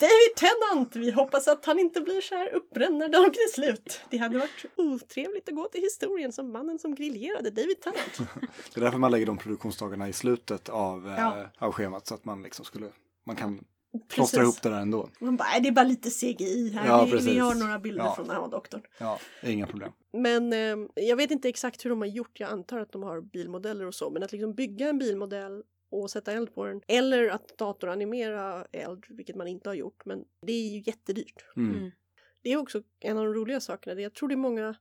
David 0.00 0.36
Tennant. 0.36 0.96
Vi 0.96 1.10
hoppas 1.10 1.48
att 1.48 1.64
han 1.66 1.78
inte 1.78 2.00
blir 2.00 2.20
så 2.20 2.34
här 2.34 2.54
uppbränd 2.54 2.98
när 2.98 3.08
dagen 3.08 3.24
är 3.30 3.52
slut. 3.52 4.00
Det 4.10 4.16
hade 4.16 4.38
varit 4.38 4.64
otrevligt 4.76 5.48
att 5.48 5.54
gå 5.54 5.68
till 5.68 5.80
historien 5.82 6.32
som 6.32 6.52
mannen 6.52 6.78
som 6.78 6.94
griljerade 6.94 7.50
David 7.50 7.80
Tennant. 7.80 8.18
Det 8.74 8.80
är 8.80 8.84
därför 8.84 8.98
man 8.98 9.10
lägger 9.10 9.26
de 9.26 9.38
produktionsdagarna 9.38 10.08
i 10.08 10.12
slutet 10.12 10.68
av, 10.68 11.06
eh, 11.08 11.14
Ja. 11.18 11.50
av 11.58 11.72
schemat 11.72 12.06
så 12.06 12.14
att 12.14 12.24
man 12.24 12.42
liksom 12.42 12.64
skulle, 12.64 12.86
man 13.26 13.36
kan. 13.36 13.64
Plåstra 14.08 14.42
ihop 14.42 14.62
det 14.62 14.68
där 14.68 14.80
ändå. 14.80 15.08
Man 15.20 15.36
bara, 15.36 15.48
"Nej, 15.48 15.60
det 15.60 15.68
är 15.68 15.72
bara 15.72 15.84
lite 15.84 16.10
CGI 16.10 16.70
här. 16.74 16.86
Ja, 16.86 17.04
vi, 17.12 17.18
vi 17.18 17.38
har 17.38 17.54
några 17.54 17.78
bilder 17.78 18.04
Ja. 18.04 18.14
från 18.14 18.30
han 18.30 18.40
var 18.40 18.48
doktorn. 18.50 18.82
Ja, 18.98 19.18
inga 19.42 19.66
problem. 19.66 19.92
Men 20.12 20.52
eh, 20.52 20.88
jag 20.94 21.16
vet 21.16 21.30
inte 21.30 21.48
exakt 21.48 21.84
hur 21.84 21.90
de 21.90 22.00
har 22.00 22.08
gjort. 22.08 22.40
Jag 22.40 22.50
antar 22.50 22.78
att 22.80 22.92
de 22.92 23.02
har 23.02 23.20
bilmodeller 23.20 23.86
och 23.86 23.94
så. 23.94 24.10
Men 24.10 24.22
att 24.22 24.32
liksom 24.32 24.54
bygga 24.54 24.88
en 24.88 24.98
bilmodell 24.98 25.62
och 25.90 26.10
sätta 26.10 26.32
eld 26.32 26.54
på 26.54 26.64
den. 26.64 26.80
Eller 26.88 27.28
att 27.28 27.58
datoranimera 27.58 28.66
eld, 28.72 29.04
vilket 29.08 29.36
man 29.36 29.46
inte 29.48 29.68
har 29.70 29.74
gjort. 29.74 30.04
Men 30.04 30.24
det 30.46 30.52
är 30.52 30.68
ju 30.68 30.82
jättedyrt. 30.86 31.44
Mm. 31.56 31.76
Mm. 31.78 31.90
Det 32.42 32.52
är 32.52 32.56
också 32.56 32.82
en 33.00 33.18
av 33.18 33.24
de 33.24 33.34
roliga 33.34 33.60
sakerna. 33.60 33.94
Det 33.94 34.02
Jag 34.02 34.14
tror 34.14 34.28
det 34.28 34.34
är 34.34 34.36
många 34.36 34.74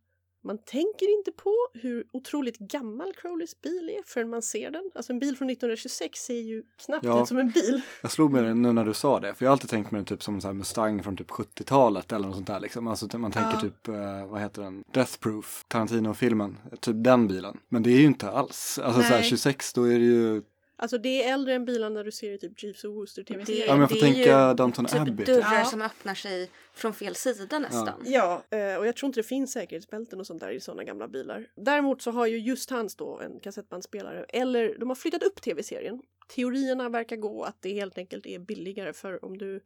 man 0.43 0.57
tänker 0.57 1.17
inte 1.17 1.31
på 1.31 1.53
hur 1.73 2.03
otroligt 2.11 2.57
gammal 2.57 3.13
Crowleys 3.13 3.61
bil 3.61 3.89
är 3.99 4.03
förrän 4.05 4.29
man 4.29 4.41
ser 4.41 4.71
den. 4.71 4.91
Alltså 4.95 5.13
en 5.13 5.19
bil 5.19 5.37
från 5.37 5.49
1926 5.49 6.19
ser 6.19 6.33
ju 6.33 6.63
knappt 6.85 7.05
Ja. 7.05 7.21
ut 7.21 7.27
som 7.27 7.37
en 7.37 7.49
bil. 7.49 7.81
Jag 8.01 8.11
slog 8.11 8.31
mig 8.31 8.43
det 8.43 8.53
nu 8.53 8.73
när 8.73 8.85
du 8.85 8.93
sa 8.93 9.19
det, 9.19 9.33
för 9.33 9.45
jag 9.45 9.49
har 9.49 9.53
alltid 9.53 9.69
tänkt 9.69 9.91
mig 9.91 9.99
den 9.99 10.05
typ 10.05 10.23
som 10.23 10.39
en 10.45 10.57
Mustang 10.57 11.03
från 11.03 11.17
typ 11.17 11.29
70-talet 11.29 12.11
eller 12.11 12.25
något 12.27 12.35
sånt 12.35 12.47
där 12.47 12.59
liksom. 12.59 12.87
Alltså 12.87 13.17
man 13.17 13.31
tänker 13.31 13.51
Ja. 13.53 13.61
typ, 13.61 13.87
eh, 13.87 14.25
vad 14.27 14.41
heter 14.41 14.61
den, 14.61 14.83
Death 14.93 15.17
Proof, 15.19 15.65
Tarantino-filmen, 15.67 16.57
typ 16.79 16.95
den 17.03 17.27
bilen. 17.27 17.57
Men 17.69 17.83
det 17.83 17.89
är 17.91 17.97
ju 17.99 18.05
inte 18.05 18.29
alls, 18.29 18.79
alltså 18.83 19.01
så 19.01 19.07
här 19.07 19.19
Nej. 19.19 19.29
26 19.29 19.73
då 19.73 19.83
är 19.83 19.99
det 19.99 20.05
ju, 20.05 20.41
Alltså 20.75 20.97
det 20.97 21.23
är 21.23 21.33
äldre 21.33 21.53
än 21.53 21.65
bilarna 21.65 22.03
du 22.03 22.11
ser 22.11 22.31
i 22.31 22.37
typ 22.37 22.63
Jeeves 22.63 22.83
och 22.83 22.93
Wooster 22.93 23.23
tv-serien. 23.23 23.63
Ja, 23.67 23.73
men 23.73 23.81
jag 23.81 23.89
får 23.89 23.95
det 23.95 24.01
är 24.01 24.13
tänka 24.13 24.53
Downton 24.53 24.85
typ 24.85 25.01
Abbey, 25.01 25.17
typ. 25.17 25.25
dörrar 25.25 25.59
Ja. 25.59 25.65
som 25.65 25.81
öppnar 25.81 26.15
sig 26.15 26.49
från 26.73 26.93
fel 26.93 27.15
sida 27.15 27.59
nästan. 27.59 28.01
Ja, 28.05 28.43
eh, 28.49 28.75
och 28.75 28.87
jag 28.87 28.95
tror 28.95 29.07
inte 29.07 29.19
det 29.19 29.23
finns 29.23 29.51
säkerhetsbälten 29.51 30.19
och 30.19 30.27
sånt 30.27 30.39
där 30.39 30.51
i 30.51 30.59
sådana 30.59 30.83
gamla 30.83 31.07
bilar. 31.07 31.47
Däremot 31.55 32.01
så 32.01 32.11
har 32.11 32.27
ju 32.27 32.37
just 32.37 32.69
hans 32.69 32.95
då 32.95 33.19
en 33.19 33.39
kassettbandspelare, 33.39 34.25
eller 34.29 34.77
de 34.79 34.89
har 34.89 34.95
flyttat 34.95 35.23
upp 35.23 35.41
tv-serien. 35.41 36.01
Teorierna 36.35 36.89
verkar 36.89 37.15
gå 37.15 37.43
att 37.43 37.61
det 37.61 37.73
helt 37.73 37.97
enkelt 37.97 38.25
är 38.25 38.39
billigare 38.39 38.93
för 38.93 39.25
om 39.25 39.37
du 39.37 39.61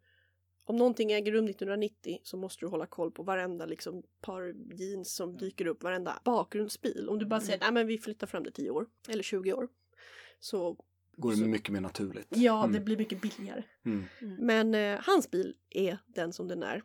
om 0.65 0.75
någonting 0.75 1.11
äger 1.11 1.31
rum 1.31 1.45
1990 1.45 2.19
så 2.23 2.37
måste 2.37 2.65
du 2.65 2.69
hålla 2.69 2.85
koll 2.85 3.11
på 3.11 3.23
varenda 3.23 3.65
liksom, 3.65 4.03
par 4.21 4.55
jeans 4.73 5.15
som 5.15 5.37
dyker 5.37 5.67
upp, 5.67 5.83
varenda 5.83 6.19
bakgrundsbil. 6.23 7.07
Om 7.09 7.19
du 7.19 7.25
bara 7.25 7.41
säger 7.41 7.67
att 7.67 7.73
men 7.73 7.87
vi 7.87 7.97
flyttar 7.97 8.27
fram 8.27 8.43
det 8.43 8.51
10 8.51 8.69
år 8.69 8.85
eller 9.09 9.23
20 9.23 9.53
år 9.53 9.67
så 10.39 10.77
går 11.17 11.31
det 11.35 11.47
mycket 11.47 11.69
mer 11.73 11.81
naturligt. 11.81 12.27
ja, 12.29 12.61
det 12.61 12.67
Mm. 12.67 12.83
blir 12.85 12.97
mycket 12.97 13.21
billigare. 13.21 13.63
Mm. 13.85 14.03
Men 14.39 14.73
eh, 14.75 14.99
hans 15.03 15.31
bil 15.31 15.53
är 15.69 15.97
den 16.07 16.33
som 16.33 16.47
den 16.47 16.63
är. 16.63 16.81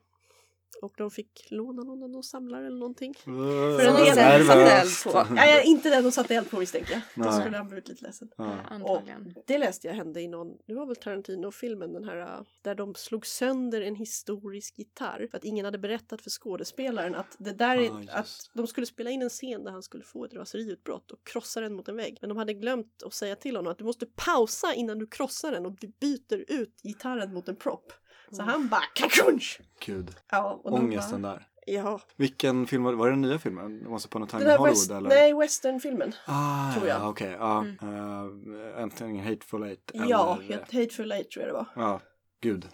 Och 0.82 0.92
de 0.96 1.10
fick 1.10 1.46
låna 1.50 1.82
någon 1.82 2.02
av 2.02 2.10
någon 2.10 2.22
samlare 2.22 2.66
eller 2.66 2.78
någonting. 2.78 3.14
För 3.14 3.86
en 3.86 3.94
del 3.94 4.46
satte 4.46 4.72
eld 4.72 4.90
på. 5.04 5.34
Ja, 5.36 5.46
ja, 5.46 5.62
inte 5.62 5.90
den 5.90 6.04
de 6.04 6.12
satte 6.12 6.34
eld 6.34 6.50
på 6.50 6.58
misstänker 6.58 6.92
jag. 6.92 7.02
Då 7.14 7.30
Nej. 7.30 7.40
skulle 7.40 7.56
han 7.56 7.68
blivit 7.68 7.88
lite 7.88 8.04
ledsen. 8.04 8.30
Ja. 8.36 8.56
Antagligen. 8.70 9.34
Det 9.46 9.58
läste 9.58 9.86
jag 9.86 9.94
hände 9.94 10.20
i 10.20 10.28
någon, 10.28 10.56
det 10.66 10.74
var 10.74 10.86
väl 10.86 10.96
Tarantino-filmen 10.96 11.92
den 11.92 12.04
här 12.04 12.16
äh, 12.16 12.26
där 12.62 12.74
de 12.74 12.94
slog 12.94 13.26
sönder 13.26 13.80
en 13.80 13.94
historisk 13.94 14.78
gitarr 14.78 15.26
för 15.30 15.38
att 15.38 15.44
ingen 15.44 15.64
hade 15.64 15.78
berättat 15.78 16.22
för 16.22 16.30
skådespelaren 16.30 17.14
att 17.14 17.36
det 17.38 17.52
där 17.52 17.76
är, 17.78 17.90
Ah, 17.92 18.18
att 18.18 18.50
de 18.54 18.66
skulle 18.66 18.86
spela 18.86 19.10
in 19.10 19.22
en 19.22 19.28
scen 19.28 19.64
där 19.64 19.70
han 19.70 19.82
skulle 19.82 20.04
få 20.04 20.24
ett 20.24 20.34
raseriutbrott 20.34 21.10
och 21.10 21.24
krossa 21.24 21.60
den 21.60 21.74
mot 21.74 21.88
en 21.88 21.96
vägg. 21.96 22.18
Men 22.20 22.28
de 22.28 22.38
hade 22.38 22.54
glömt 22.54 23.02
att 23.06 23.14
säga 23.14 23.36
till 23.36 23.56
honom 23.56 23.72
att 23.72 23.78
du 23.78 23.84
måste 23.84 24.06
pausa 24.06 24.74
innan 24.74 24.98
du 24.98 25.06
krossar 25.06 25.52
den 25.52 25.66
och 25.66 25.76
du 25.80 25.92
byter 26.00 26.44
ut 26.48 26.80
gitarren 26.82 27.34
mot 27.34 27.48
en 27.48 27.56
prop. 27.56 27.92
Så 28.32 28.42
han 28.42 28.68
bara 28.68 28.82
kakrunch! 28.94 29.60
Gud, 29.84 30.10
Ja, 30.30 30.60
och 30.64 30.72
ångesten 30.72 31.22
bara, 31.22 31.32
där. 31.32 31.46
Ja, 31.66 32.00
Vilken 32.16 32.66
film 32.66 32.82
var 32.84 32.92
det? 32.92 32.98
Var 32.98 33.06
det 33.06 33.12
den 33.12 33.20
nya 33.22 33.38
filmen? 33.38 33.86
Once 33.86 34.08
upon 34.08 34.22
a 34.22 34.26
time 34.30 34.42
in 34.42 34.48
Hollywood 34.48 34.68
west, 34.70 34.90
eller? 34.90 35.08
nej, 35.08 35.34
westernfilmen. 35.34 36.12
Ah, 36.26 36.72
tror 36.74 36.86
jag. 36.88 37.00
ja, 37.00 37.08
okej. 37.08 37.36
ja. 37.38 37.58
Mm. 37.82 38.74
Antingen 38.76 39.26
Hateful 39.26 39.62
Eight 39.62 39.90
Ja, 39.94 40.38
eller... 40.44 40.58
Hateful 40.58 41.12
Eight 41.12 41.30
tror 41.30 41.44
jag 41.46 41.54
det 41.54 41.58
var. 41.58 41.66
Ja, 41.76 42.00
gud. 42.42 42.64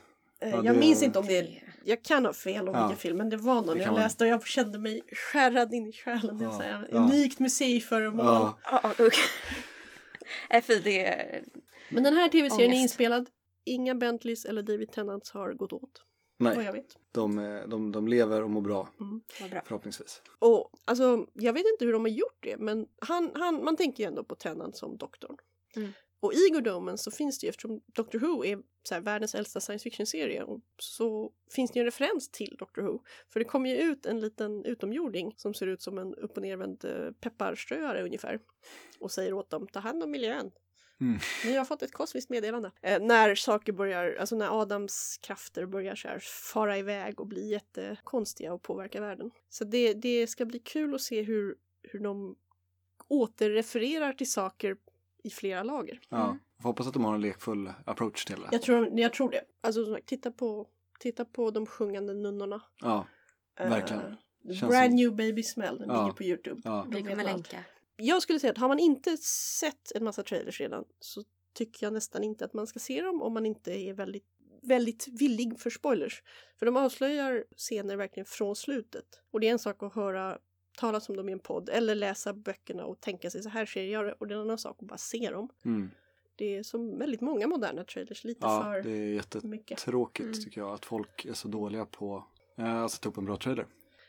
Eh, 0.40 0.48
Ja, 0.50 0.56
jag 0.56 0.64
det- 0.74 0.80
minns 0.80 1.02
inte 1.02 1.18
om 1.18 1.26
det 1.26 1.38
är, 1.38 1.62
jag 1.84 2.04
kan 2.04 2.26
ha 2.26 2.32
fel 2.32 2.68
om 2.68 2.74
Ja. 2.74 2.80
vilken 2.86 2.98
film, 3.00 3.16
men 3.18 3.28
det 3.30 3.36
var 3.36 3.54
någon 3.54 3.78
Det 3.78 3.82
jag 3.84 3.94
läste 3.94 4.24
och 4.24 4.30
jag 4.30 4.46
kände 4.46 4.78
mig 4.78 5.02
skärrad 5.32 5.74
in 5.74 5.86
i 5.86 5.92
själen. 5.92 6.40
Är 6.40 6.44
Ja, 6.44 6.62
ja. 6.90 6.98
Unikt 6.98 7.38
museiföremål. 7.38 8.26
Ja, 8.26 8.58
Ja, 8.64 8.80
ja. 8.98 9.10
Nej, 10.50 10.62
fy 10.62 10.80
det... 10.80 11.24
Men 11.90 12.02
den 12.02 12.16
här 12.16 12.28
tv-serien 12.28 12.72
är 12.72 12.76
inspelad. 12.82 13.26
Inga 13.68 13.94
Bentleys 13.94 14.44
eller 14.44 14.62
David 14.62 14.92
Tennants 14.92 15.30
har 15.30 15.52
gått 15.52 15.72
åt, 15.72 16.04
nej, 16.38 16.64
jag 16.64 16.72
vet. 16.72 16.96
de, 17.12 17.38
eh, 17.38 17.68
de, 17.68 17.92
de 17.92 18.08
lever 18.08 18.42
och 18.42 18.50
mår 18.50 18.60
bra, 18.60 18.88
Vad 19.40 19.50
bra. 19.50 19.62
förhoppningsvis. 19.66 20.22
Och 20.38 20.70
alltså, 20.84 21.26
jag 21.32 21.52
vet 21.52 21.64
inte 21.72 21.84
hur 21.84 21.92
de 21.92 22.02
har 22.02 22.08
gjort 22.08 22.38
det, 22.40 22.56
men 22.58 22.86
han, 23.00 23.30
han, 23.34 23.64
man 23.64 23.76
tänker 23.76 24.02
ju 24.02 24.08
ändå 24.08 24.24
på 24.24 24.34
Tennant 24.34 24.76
som 24.76 24.96
doktorn. 24.96 25.36
Mm. 25.76 25.92
Och 26.20 26.32
i 26.32 26.50
Good 26.52 26.68
Omens 26.68 27.02
så 27.02 27.10
finns 27.10 27.38
det 27.38 27.46
ju, 27.46 27.48
eftersom 27.48 27.80
Doctor 27.86 28.18
Who 28.18 28.44
är 28.44 28.58
så 28.88 28.94
här, 28.94 29.00
världens 29.00 29.34
äldsta 29.34 29.60
science 29.60 29.82
fiction-serie, 29.82 30.44
så 30.78 31.32
finns 31.54 31.70
det 31.70 31.78
ju 31.78 31.80
en 31.80 31.84
referens 31.84 32.30
till 32.30 32.56
Doctor 32.58 32.82
Who. 32.82 33.02
För 33.32 33.40
det 33.40 33.44
kommer 33.44 33.70
ju 33.70 33.76
ut 33.76 34.06
en 34.06 34.20
liten 34.20 34.64
utomjording 34.64 35.34
som 35.36 35.54
ser 35.54 35.66
ut 35.66 35.82
som 35.82 35.98
en 35.98 36.14
upp 36.14 36.36
och 36.36 36.42
nervänd 36.42 36.84
eh, 36.84 37.10
pepparströare 37.20 38.04
ungefär. 38.04 38.40
Och 39.00 39.10
säger 39.10 39.32
åt 39.32 39.50
dem, 39.50 39.66
ta 39.72 39.80
hand 39.80 40.02
om 40.02 40.10
miljön. 40.10 40.50
Mm. 41.00 41.18
Ni 41.44 41.56
har 41.56 41.64
fått 41.64 41.82
ett 41.82 41.92
kosmiskt 41.92 42.30
meddelande. 42.30 42.72
Eh, 42.82 43.00
när 43.02 43.34
saker 43.34 43.72
börjar, 43.72 44.16
alltså 44.20 44.36
när 44.36 44.60
Adams 44.62 45.18
krafter 45.22 45.66
börjar 45.66 45.94
så 45.94 46.08
här 46.08 46.18
fara 46.52 46.78
iväg 46.78 47.20
och 47.20 47.26
bli 47.26 47.48
jättekonstiga 47.50 48.52
och 48.52 48.62
påverka 48.62 49.00
världen. 49.00 49.30
Så 49.48 49.64
det, 49.64 49.94
det 49.94 50.26
ska 50.26 50.44
bli 50.44 50.58
kul 50.58 50.94
att 50.94 51.00
se 51.00 51.22
hur, 51.22 51.56
hur 51.82 51.98
de 52.00 52.36
återrefererar 53.08 54.12
till 54.12 54.30
saker 54.32 54.76
i 55.24 55.30
flera 55.30 55.62
lager. 55.62 56.00
Ja, 56.08 56.24
Mm. 56.26 56.38
hoppas 56.62 56.86
att 56.86 56.92
de 56.94 57.04
har 57.04 57.14
en 57.14 57.20
lekfull 57.20 57.72
approach 57.84 58.24
till 58.24 58.40
det. 58.40 58.48
Jag 58.52 58.62
tror, 58.62 58.98
jag 59.00 59.12
tror 59.12 59.30
det. 59.30 59.42
Alltså 59.60 59.98
titta 60.06 60.30
på, 60.30 60.66
titta 60.98 61.24
på 61.24 61.50
de 61.50 61.66
sjungande 61.66 62.14
nunnorna. 62.14 62.60
Ja, 62.80 63.06
Verkligen. 63.58 64.16
Känns 64.46 64.60
Brand 64.60 64.86
som- 64.90 64.96
new 64.96 65.16
baby 65.16 65.42
smell, 65.42 65.78
den 65.78 65.88
Ja. 65.88 66.02
ligger 66.02 66.16
på 66.16 66.24
Youtube. 66.24 66.60
Ja. 66.64 66.86
Vi 66.90 67.02
kommer 67.02 67.24
länka. 67.24 67.58
Jag 68.02 68.22
skulle 68.22 68.38
säga 68.40 68.50
att 68.50 68.58
har 68.58 68.68
man 68.68 68.78
inte 68.78 69.16
sett 69.60 69.92
en 69.94 70.04
massa 70.04 70.22
trailers 70.22 70.60
redan 70.60 70.84
så 71.00 71.24
tycker 71.52 71.86
jag 71.86 71.92
nästan 71.92 72.24
inte 72.24 72.44
att 72.44 72.54
man 72.54 72.66
ska 72.66 72.78
se 72.78 73.02
dem 73.02 73.22
om 73.22 73.32
man 73.34 73.46
inte 73.46 73.72
är 73.72 73.94
väldigt, 73.94 74.26
väldigt 74.62 75.08
villig 75.20 75.60
för 75.60 75.70
spoilers. 75.70 76.22
För 76.58 76.66
de 76.66 76.76
avslöjar 76.76 77.44
scener 77.56 77.96
verkligen 77.96 78.24
från 78.24 78.56
slutet. 78.56 79.04
Och 79.30 79.40
det 79.40 79.48
är 79.48 79.52
en 79.52 79.58
sak 79.58 79.82
att 79.82 79.94
höra 79.94 80.38
talas 80.76 81.08
om 81.08 81.16
dem 81.16 81.28
i 81.28 81.32
en 81.32 81.38
podd 81.38 81.68
eller 81.68 81.94
läsa 81.94 82.32
böckerna 82.34 82.84
och 82.84 83.00
tänka 83.00 83.30
sig 83.30 83.42
så 83.42 83.48
här 83.48 83.66
ser 83.66 83.84
jag 83.84 84.04
det 84.04 84.12
och 84.12 84.26
det 84.26 84.34
är 84.34 84.36
en 84.36 84.42
annan 84.42 84.58
sak 84.58 84.76
att 84.80 84.88
bara 84.88 84.98
se 84.98 85.30
dem. 85.30 85.48
Mm. 85.64 85.90
Det 86.36 86.56
är 86.56 86.62
som 86.62 86.98
väldigt 86.98 87.20
många 87.20 87.46
moderna 87.46 87.84
trailers, 87.84 88.24
lite 88.24 88.40
Ja, 88.42 88.62
för 88.62 88.82
det 88.82 88.90
är 88.90 89.46
mycket. 89.46 89.70
jättetråkigt 89.70 90.26
Mm. 90.26 90.44
tycker 90.44 90.60
jag 90.60 90.74
att 90.74 90.84
folk 90.84 91.24
är 91.24 91.32
så 91.32 91.48
dåliga 91.48 91.86
på 91.86 92.24
eh, 92.58 92.82
att 92.82 92.90
sätta 92.92 93.08
upp 93.08 93.16
en 93.18 93.24
bra 93.24 93.36
trailer. 93.36 93.66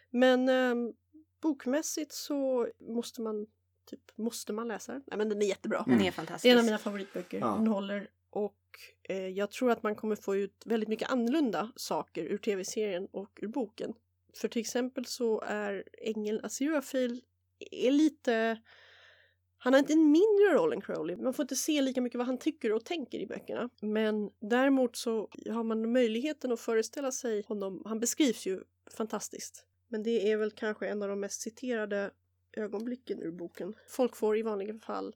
Men 0.10 0.50
ehm, 0.50 0.94
bokmässigt 1.42 2.12
så 2.14 2.68
måste 2.80 3.22
man 3.22 3.48
typ, 3.90 4.18
måste 4.18 4.54
man 4.54 4.68
läsa 4.68 4.92
den? 4.94 5.04
Nej 5.08 5.18
men 5.18 5.30
den 5.30 5.42
är 5.42 5.46
jättebra. 5.46 5.84
Den 5.86 5.94
Mm. 5.94 6.08
är 6.08 6.12
fantastisk. 6.12 6.44
Det 6.44 6.50
är 6.50 6.54
en 6.54 6.60
av 6.60 6.66
mina 6.66 6.78
favoritböcker. 6.78 7.40
Ja. 7.40 7.48
Den 7.48 7.68
håller 7.68 8.10
och 8.30 8.56
eh, 9.04 9.28
jag 9.28 9.52
tror 9.52 9.72
att 9.72 9.84
man 9.84 9.96
kommer 9.96 10.16
få 10.16 10.36
ut 10.36 10.64
väldigt 10.66 10.90
mycket 10.90 11.12
annorlunda 11.12 11.72
saker 11.76 12.24
ur 12.24 12.38
tv-serien 12.38 13.08
och 13.12 13.40
ur 13.42 13.48
boken. 13.48 13.94
För 14.36 14.48
till 14.48 14.60
exempel 14.60 15.06
så 15.06 15.42
är 15.42 15.84
ängeln 15.98 16.40
Aziraphale 16.46 17.20
är 17.72 17.92
lite 17.92 18.62
han 19.62 19.74
har 19.74 19.80
inte 19.80 19.94
en 19.94 20.12
mindre 20.12 20.54
roll 20.54 20.74
än 20.74 20.82
Crowley. 20.82 21.16
Man 21.16 21.34
får 21.34 21.44
inte 21.44 21.56
se 21.56 21.82
lika 21.82 22.02
mycket 22.02 22.18
vad 22.18 22.28
han 22.28 22.38
tycker 22.38 22.74
och 22.74 22.86
tänker 22.86 23.20
i 23.20 23.28
böckerna. 23.28 23.70
Men 23.82 24.30
däremot 24.40 24.96
så 24.96 25.30
har 25.50 25.64
man 25.64 25.92
möjligheten 25.92 26.52
att 26.52 26.60
föreställa 26.60 27.12
sig 27.12 27.44
honom. 27.48 27.82
Han 27.86 28.00
beskrivs 28.00 28.48
ju 28.48 28.64
fantastiskt. 28.98 29.66
Men 29.88 30.04
det 30.04 30.32
är 30.32 30.38
väl 30.38 30.52
kanske 30.52 30.88
en 30.88 31.02
av 31.04 31.10
de 31.10 31.20
mest 31.20 31.42
citerade 31.42 32.12
ögonblicken 32.58 33.22
ur 33.22 33.32
boken. 33.32 33.74
Folk 33.88 34.16
får 34.16 34.38
i 34.38 34.42
vanliga 34.42 34.80
fall 34.80 35.16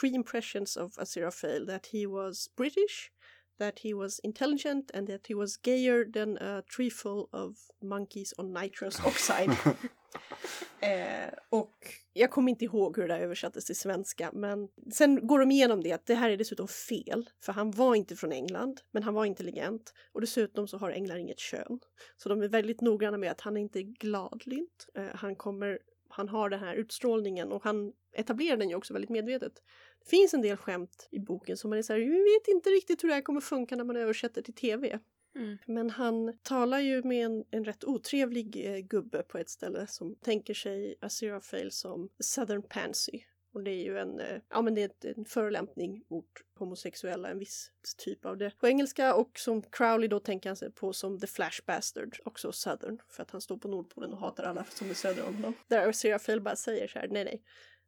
three 0.00 0.14
impressions 0.14 0.76
of 0.76 0.98
Aziraphale 0.98 1.66
that 1.66 1.86
he 1.86 2.06
was 2.06 2.48
British, 2.56 3.10
that 3.58 3.78
he 3.78 3.94
was 3.94 4.18
intelligent 4.18 4.90
and 4.94 5.08
that 5.08 5.26
he 5.26 5.34
was 5.34 5.56
gayer 5.56 6.04
than 6.04 6.38
a 6.38 6.62
tree 6.76 6.90
full 6.90 7.28
of 7.32 7.56
monkeys 7.82 8.34
on 8.38 8.52
nitrous 8.52 9.00
oxide. 9.00 9.50
eh, 10.80 11.30
och 11.48 11.76
jag 12.12 12.30
kommer 12.30 12.50
inte 12.50 12.64
ihåg 12.64 12.96
hur 12.96 13.08
det 13.08 13.14
där 13.14 13.20
översattes 13.20 13.64
till 13.64 13.76
svenska 13.76 14.30
men 14.32 14.68
sen 14.92 15.26
går 15.26 15.38
de 15.38 15.50
igenom 15.50 15.82
det 15.82 15.92
att 15.92 16.06
det 16.06 16.14
här 16.14 16.30
är 16.30 16.36
dessutom 16.36 16.68
fel 16.68 17.30
för 17.40 17.52
han 17.52 17.70
var 17.70 17.94
inte 17.94 18.16
från 18.16 18.32
England 18.32 18.80
men 18.90 19.02
han 19.02 19.14
var 19.14 19.24
intelligent 19.24 19.94
och 20.12 20.20
dessutom 20.20 20.68
så 20.68 20.78
har 20.78 20.90
änglar 20.90 21.16
inget 21.16 21.38
kön. 21.38 21.80
Så 22.16 22.28
de 22.28 22.42
är 22.42 22.48
väldigt 22.48 22.80
noggranna 22.80 23.18
med 23.18 23.30
att 23.30 23.40
han 23.40 23.56
inte 23.56 23.78
är 23.78 23.82
gladlynt. 23.82 24.88
Eh, 24.94 25.06
han 25.14 25.36
kommer 25.36 25.78
han 26.12 26.28
har 26.28 26.50
den 26.50 26.60
här 26.60 26.74
utstrålningen 26.74 27.52
och 27.52 27.64
han 27.64 27.92
etablerar 28.12 28.56
den 28.56 28.68
ju 28.68 28.74
också 28.74 28.92
väldigt 28.92 29.10
medvetet. 29.10 29.62
Det 30.04 30.10
finns 30.10 30.34
en 30.34 30.42
del 30.42 30.56
skämt 30.56 31.08
i 31.10 31.18
boken 31.18 31.56
som 31.56 31.70
man 31.70 31.78
är 31.78 31.82
så 31.82 31.92
här, 31.92 32.00
vi 32.00 32.06
vet 32.08 32.48
inte 32.48 32.70
riktigt 32.70 33.04
hur 33.04 33.08
det 33.08 33.14
här 33.14 33.22
kommer 33.22 33.40
funka 33.40 33.76
när 33.76 33.84
man 33.84 33.96
översätter 33.96 34.42
till 34.42 34.54
tv. 34.54 34.98
Mm. 35.36 35.58
Men 35.66 35.90
han 35.90 36.38
talar 36.42 36.78
ju 36.78 37.02
med 37.02 37.24
en, 37.24 37.44
en 37.50 37.64
rätt 37.64 37.84
otrevlig 37.84 38.66
eh, 38.66 38.78
gubbe 38.78 39.22
på 39.22 39.38
ett 39.38 39.50
ställe 39.50 39.86
som 39.86 40.14
tänker 40.14 40.54
sig 40.54 40.94
Aziraphale 41.00 41.70
som 41.70 42.08
Southern 42.18 42.62
Pansy. 42.62 43.20
Och 43.52 43.62
det 43.62 43.70
är 43.70 43.84
ju 43.84 43.98
en, 43.98 44.20
eh, 44.20 44.40
ja 44.48 44.62
men 44.62 44.74
det 44.74 45.04
är 45.04 45.18
en 45.18 45.24
förolämpning 45.24 46.04
mot 46.08 46.26
homosexuella, 46.58 47.28
en 47.28 47.38
viss 47.38 47.70
typ 47.98 48.26
av 48.26 48.36
det 48.36 48.58
på 48.58 48.68
engelska 48.68 49.14
och 49.14 49.38
som 49.38 49.62
Crowley 49.62 50.08
då 50.08 50.20
tänker 50.20 50.48
han 50.48 50.56
sig 50.56 50.70
på 50.70 50.92
som 50.92 51.20
The 51.20 51.26
Flash 51.26 51.60
Bastard, 51.66 52.16
också 52.24 52.52
Southern, 52.52 52.98
för 53.08 53.22
att 53.22 53.30
han 53.30 53.40
står 53.40 53.56
på 53.56 53.68
Nordpolen 53.68 54.12
och 54.12 54.18
hatar 54.18 54.44
alla 54.44 54.64
som 54.64 54.90
är 54.90 54.94
söder 54.94 55.26
om 55.26 55.34
honom. 55.34 55.54
Där 55.68 55.88
Aziraphale 55.88 56.40
bara 56.40 56.56
säger 56.56 56.88
så 56.88 56.98
här, 56.98 57.08
nej 57.08 57.24
nej, 57.24 57.42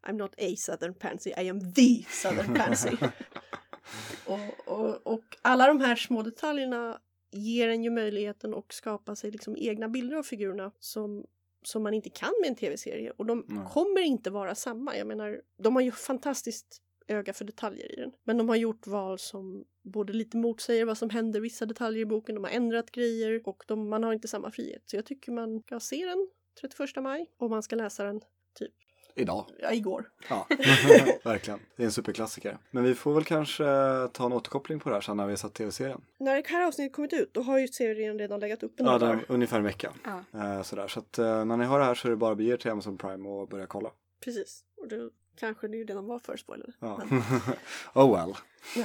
I'm 0.06 0.18
not 0.18 0.34
a 0.38 0.54
Southern 0.56 0.94
Pansy, 0.94 1.30
I 1.30 1.48
am 1.48 1.72
the 1.72 2.04
Southern 2.08 2.54
Pansy. 2.54 2.90
och, 4.26 4.68
och, 4.68 5.06
och 5.06 5.36
alla 5.42 5.66
de 5.66 5.80
här 5.80 5.96
små 5.96 6.22
detaljerna 6.22 7.00
ger 7.30 7.68
en 7.68 7.84
ju 7.84 7.90
möjligheten 7.90 8.54
att 8.54 8.72
skapa 8.72 9.16
sig 9.16 9.30
liksom 9.30 9.56
egna 9.56 9.88
bilder 9.88 10.16
av 10.16 10.22
figurerna 10.22 10.72
som, 10.78 11.24
som 11.66 11.82
man 11.82 11.94
inte 11.94 12.10
kan 12.10 12.32
med 12.40 12.48
en 12.48 12.54
tv-serie. 12.56 13.12
Och 13.16 13.26
de 13.26 13.46
Mm. 13.50 13.64
kommer 13.66 14.00
inte 14.00 14.30
vara 14.30 14.54
samma. 14.54 14.96
Jag 14.96 15.06
menar, 15.06 15.40
de 15.58 15.74
har 15.74 15.82
ju 15.82 15.90
fantastiskt 15.92 16.80
öga 17.06 17.32
för 17.32 17.44
detaljer 17.44 17.92
i 17.92 17.96
den. 17.96 18.12
Men 18.24 18.38
de 18.38 18.48
har 18.48 18.56
gjort 18.56 18.86
val 18.86 19.18
som 19.18 19.64
både 19.82 20.12
lite 20.12 20.36
motsäger 20.36 20.84
vad 20.84 20.98
som 20.98 21.10
händer 21.10 21.40
vissa 21.40 21.66
detaljer 21.66 22.02
i 22.02 22.06
boken, 22.06 22.34
de 22.34 22.44
har 22.44 22.50
ändrat 22.50 22.90
grejer 22.90 23.48
och 23.48 23.64
de, 23.66 23.88
man 23.88 24.02
har 24.04 24.12
inte 24.12 24.28
samma 24.28 24.50
frihet. 24.50 24.82
Så 24.86 24.96
jag 24.96 25.04
tycker 25.06 25.32
man 25.32 25.60
ska 25.60 25.80
se 25.80 26.06
den 26.06 26.28
31 26.60 27.02
maj 27.02 27.30
och 27.36 27.50
man 27.50 27.62
ska 27.62 27.76
läsa 27.76 28.04
den 28.04 28.20
typ 28.58 28.72
Idag. 29.16 29.46
ja, 29.62 29.72
igår. 29.72 30.08
Ja, 30.28 30.46
verkligen. 31.24 31.60
Det 31.76 31.82
är 31.82 31.86
en 31.86 31.92
superklassiker. 31.92 32.58
Men 32.70 32.84
vi 32.84 32.94
får 32.94 33.14
väl 33.14 33.24
kanske 33.24 33.64
ta 34.12 34.26
en 34.26 34.32
återkoppling 34.32 34.80
på 34.80 34.88
det 34.88 34.94
här 34.96 35.00
sen 35.00 35.16
när 35.16 35.26
vi 35.26 35.32
har 35.32 35.36
sett 35.36 35.54
tv-serien. 35.54 36.00
När 36.18 36.36
det 36.36 36.46
här 36.48 36.66
avsnittet 36.66 36.92
kommit 36.92 37.12
ut 37.12 37.34
då 37.34 37.42
har 37.42 37.58
ju 37.58 37.68
serien 37.68 38.18
redan 38.18 38.40
legat 38.40 38.62
uppe 38.62 38.74
Ja, 38.78 38.84
några 38.84 38.98
det 38.98 39.06
dagar. 39.06 39.18
är 39.18 39.24
ungefär 39.28 39.56
en 39.58 39.64
vecka. 39.64 39.92
Ja. 40.32 40.40
Eh, 40.40 40.62
sådär. 40.62 40.88
Så 40.88 40.98
att 41.00 41.18
eh, 41.18 41.44
när 41.44 41.56
ni 41.56 41.64
har 41.64 41.78
det 41.78 41.84
här 41.84 41.94
så 41.94 42.08
är 42.08 42.10
det 42.10 42.16
bara 42.16 42.30
att 42.32 42.38
bege 42.38 42.52
er 42.52 42.56
till 42.56 42.70
Amazon 42.70 42.98
Prime 42.98 43.28
och 43.28 43.48
börja 43.48 43.66
kolla. 43.66 43.90
Precis. 44.24 44.60
Och 44.82 44.88
då 44.88 45.10
kanske 45.36 45.68
det 45.68 45.76
ju 45.76 45.84
redan 45.84 46.06
var 46.06 46.18
förspoilade. 46.18 46.72
Ja. 46.80 47.00
Oh 47.94 48.16
well. 48.16 48.34
ja. 48.76 48.84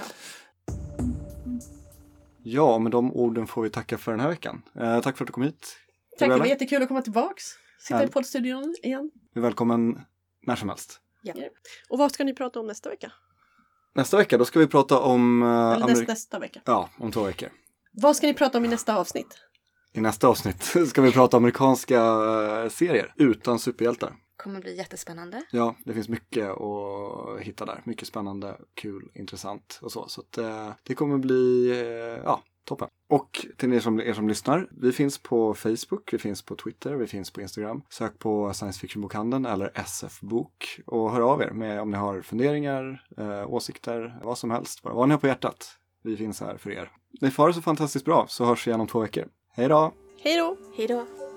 Ja, 2.44 2.80
med 2.80 2.92
de 2.92 3.14
orden 3.14 3.48
får 3.48 3.62
vi 3.62 3.70
tacka 3.70 3.98
för 3.98 4.12
den 4.12 4.20
här 4.20 4.30
veckan. 4.30 4.62
Eh, 4.80 5.02
tack 5.02 5.18
för 5.18 5.24
att 5.24 5.28
du 5.28 5.34
kom 5.34 5.44
hit. 5.44 5.78
Tack, 6.20 6.30
det 6.30 6.38
var 6.38 6.46
jättekul 6.46 6.82
att 6.82 6.88
komma 6.88 7.02
tillbaks. 7.02 7.44
Sitta 7.80 8.00
Ja. 8.02 8.08
i 8.08 8.12
poddstudion 8.12 8.76
igen. 8.84 9.12
Välkommen 9.34 10.02
när 10.42 10.56
som 10.56 10.70
helst. 10.70 11.00
Och 11.90 11.98
vad 12.00 12.12
ska 12.12 12.24
ni 12.24 12.34
prata 12.34 12.60
om 12.60 12.68
nästa 12.68 12.90
vecka? 12.90 13.12
Nästa 13.96 14.18
vecka 14.18 14.38
då 14.38 14.46
ska 14.46 14.60
vi 14.60 14.68
prata 14.68 15.00
om... 15.00 15.44
eh, 15.44 15.50
Eller 15.72 15.88
näst, 15.88 16.08
nästa 16.08 16.40
vecka. 16.40 16.62
Ja, 16.66 16.90
om 16.98 17.12
två 17.12 17.24
veckor. 17.24 17.50
Vad 17.92 18.16
ska 18.16 18.28
ni 18.28 18.34
prata 18.34 18.58
om 18.58 18.66
i 18.66 18.68
nästa 18.68 18.96
avsnitt? 18.98 19.38
I 19.94 20.02
nästa 20.02 20.28
avsnitt 20.28 20.64
ska 20.90 21.02
vi 21.02 21.12
prata 21.12 21.38
amerikanska 21.38 22.00
eh, 22.64 22.70
serier 22.70 23.14
utan 23.18 23.60
superhjältar. 23.60 24.16
Kommer 24.38 24.62
bli 24.62 24.78
jättespännande. 24.78 25.44
Ja, 25.52 25.76
det 25.86 25.94
finns 25.94 26.10
mycket 26.10 26.50
att 26.50 27.40
hitta 27.40 27.66
där. 27.66 27.82
Mycket 27.86 28.08
spännande, 28.08 28.58
kul, 28.74 29.12
intressant 29.14 29.80
och 29.82 29.92
så. 29.92 30.08
Så 30.08 30.22
att, 30.22 30.38
eh, 30.38 30.72
det 30.84 30.96
kommer 30.96 31.18
bli, 31.18 31.72
eh, 31.72 32.22
ja, 32.24 32.44
toppen. 32.70 32.88
Och 33.10 33.46
till 33.58 33.74
er 33.74 33.80
som, 33.80 34.00
er 34.00 34.14
som 34.14 34.28
lyssnar, 34.28 34.68
vi 34.72 34.92
finns 34.92 35.18
på 35.18 35.54
Facebook, 35.54 36.14
vi 36.14 36.18
finns 36.18 36.42
på 36.42 36.56
Twitter, 36.56 36.96
vi 36.96 37.08
finns 37.08 37.32
på 37.32 37.42
Instagram. 37.42 37.82
Sök 37.90 38.20
på 38.20 38.54
Science 38.54 38.80
Fiction-bokhandeln 38.80 39.46
eller 39.46 39.72
SF-bok 39.76 40.80
och 40.86 41.12
hör 41.12 41.22
av 41.22 41.42
er 41.42 41.52
med 41.52 41.82
om 41.82 41.92
ni 41.92 41.98
har 41.98 42.22
funderingar, 42.22 43.06
eh, 43.18 43.54
åsikter, 43.54 44.20
vad 44.24 44.38
som 44.38 44.52
helst. 44.52 44.84
Bara 44.84 44.94
vad 44.94 45.08
ni 45.08 45.14
har 45.14 45.20
på 45.20 45.28
hjärtat. 45.28 45.68
Vi 46.04 46.18
finns 46.18 46.42
här 46.42 46.58
för 46.58 46.72
er. 46.72 46.92
Ni 47.22 47.32
får 47.32 47.48
det 47.48 47.54
så 47.54 47.62
fantastiskt 47.62 48.06
bra 48.06 48.26
så 48.30 48.46
hörs 48.46 48.68
vi 48.68 48.72
igen 48.72 48.82
om 48.82 48.88
två 48.88 49.00
veckor. 49.00 49.28
Hej 49.52 49.68
då! 49.68 49.94
Hej 50.24 50.38
då! 50.38 50.58
Hej 50.78 50.88
då! 50.88 51.29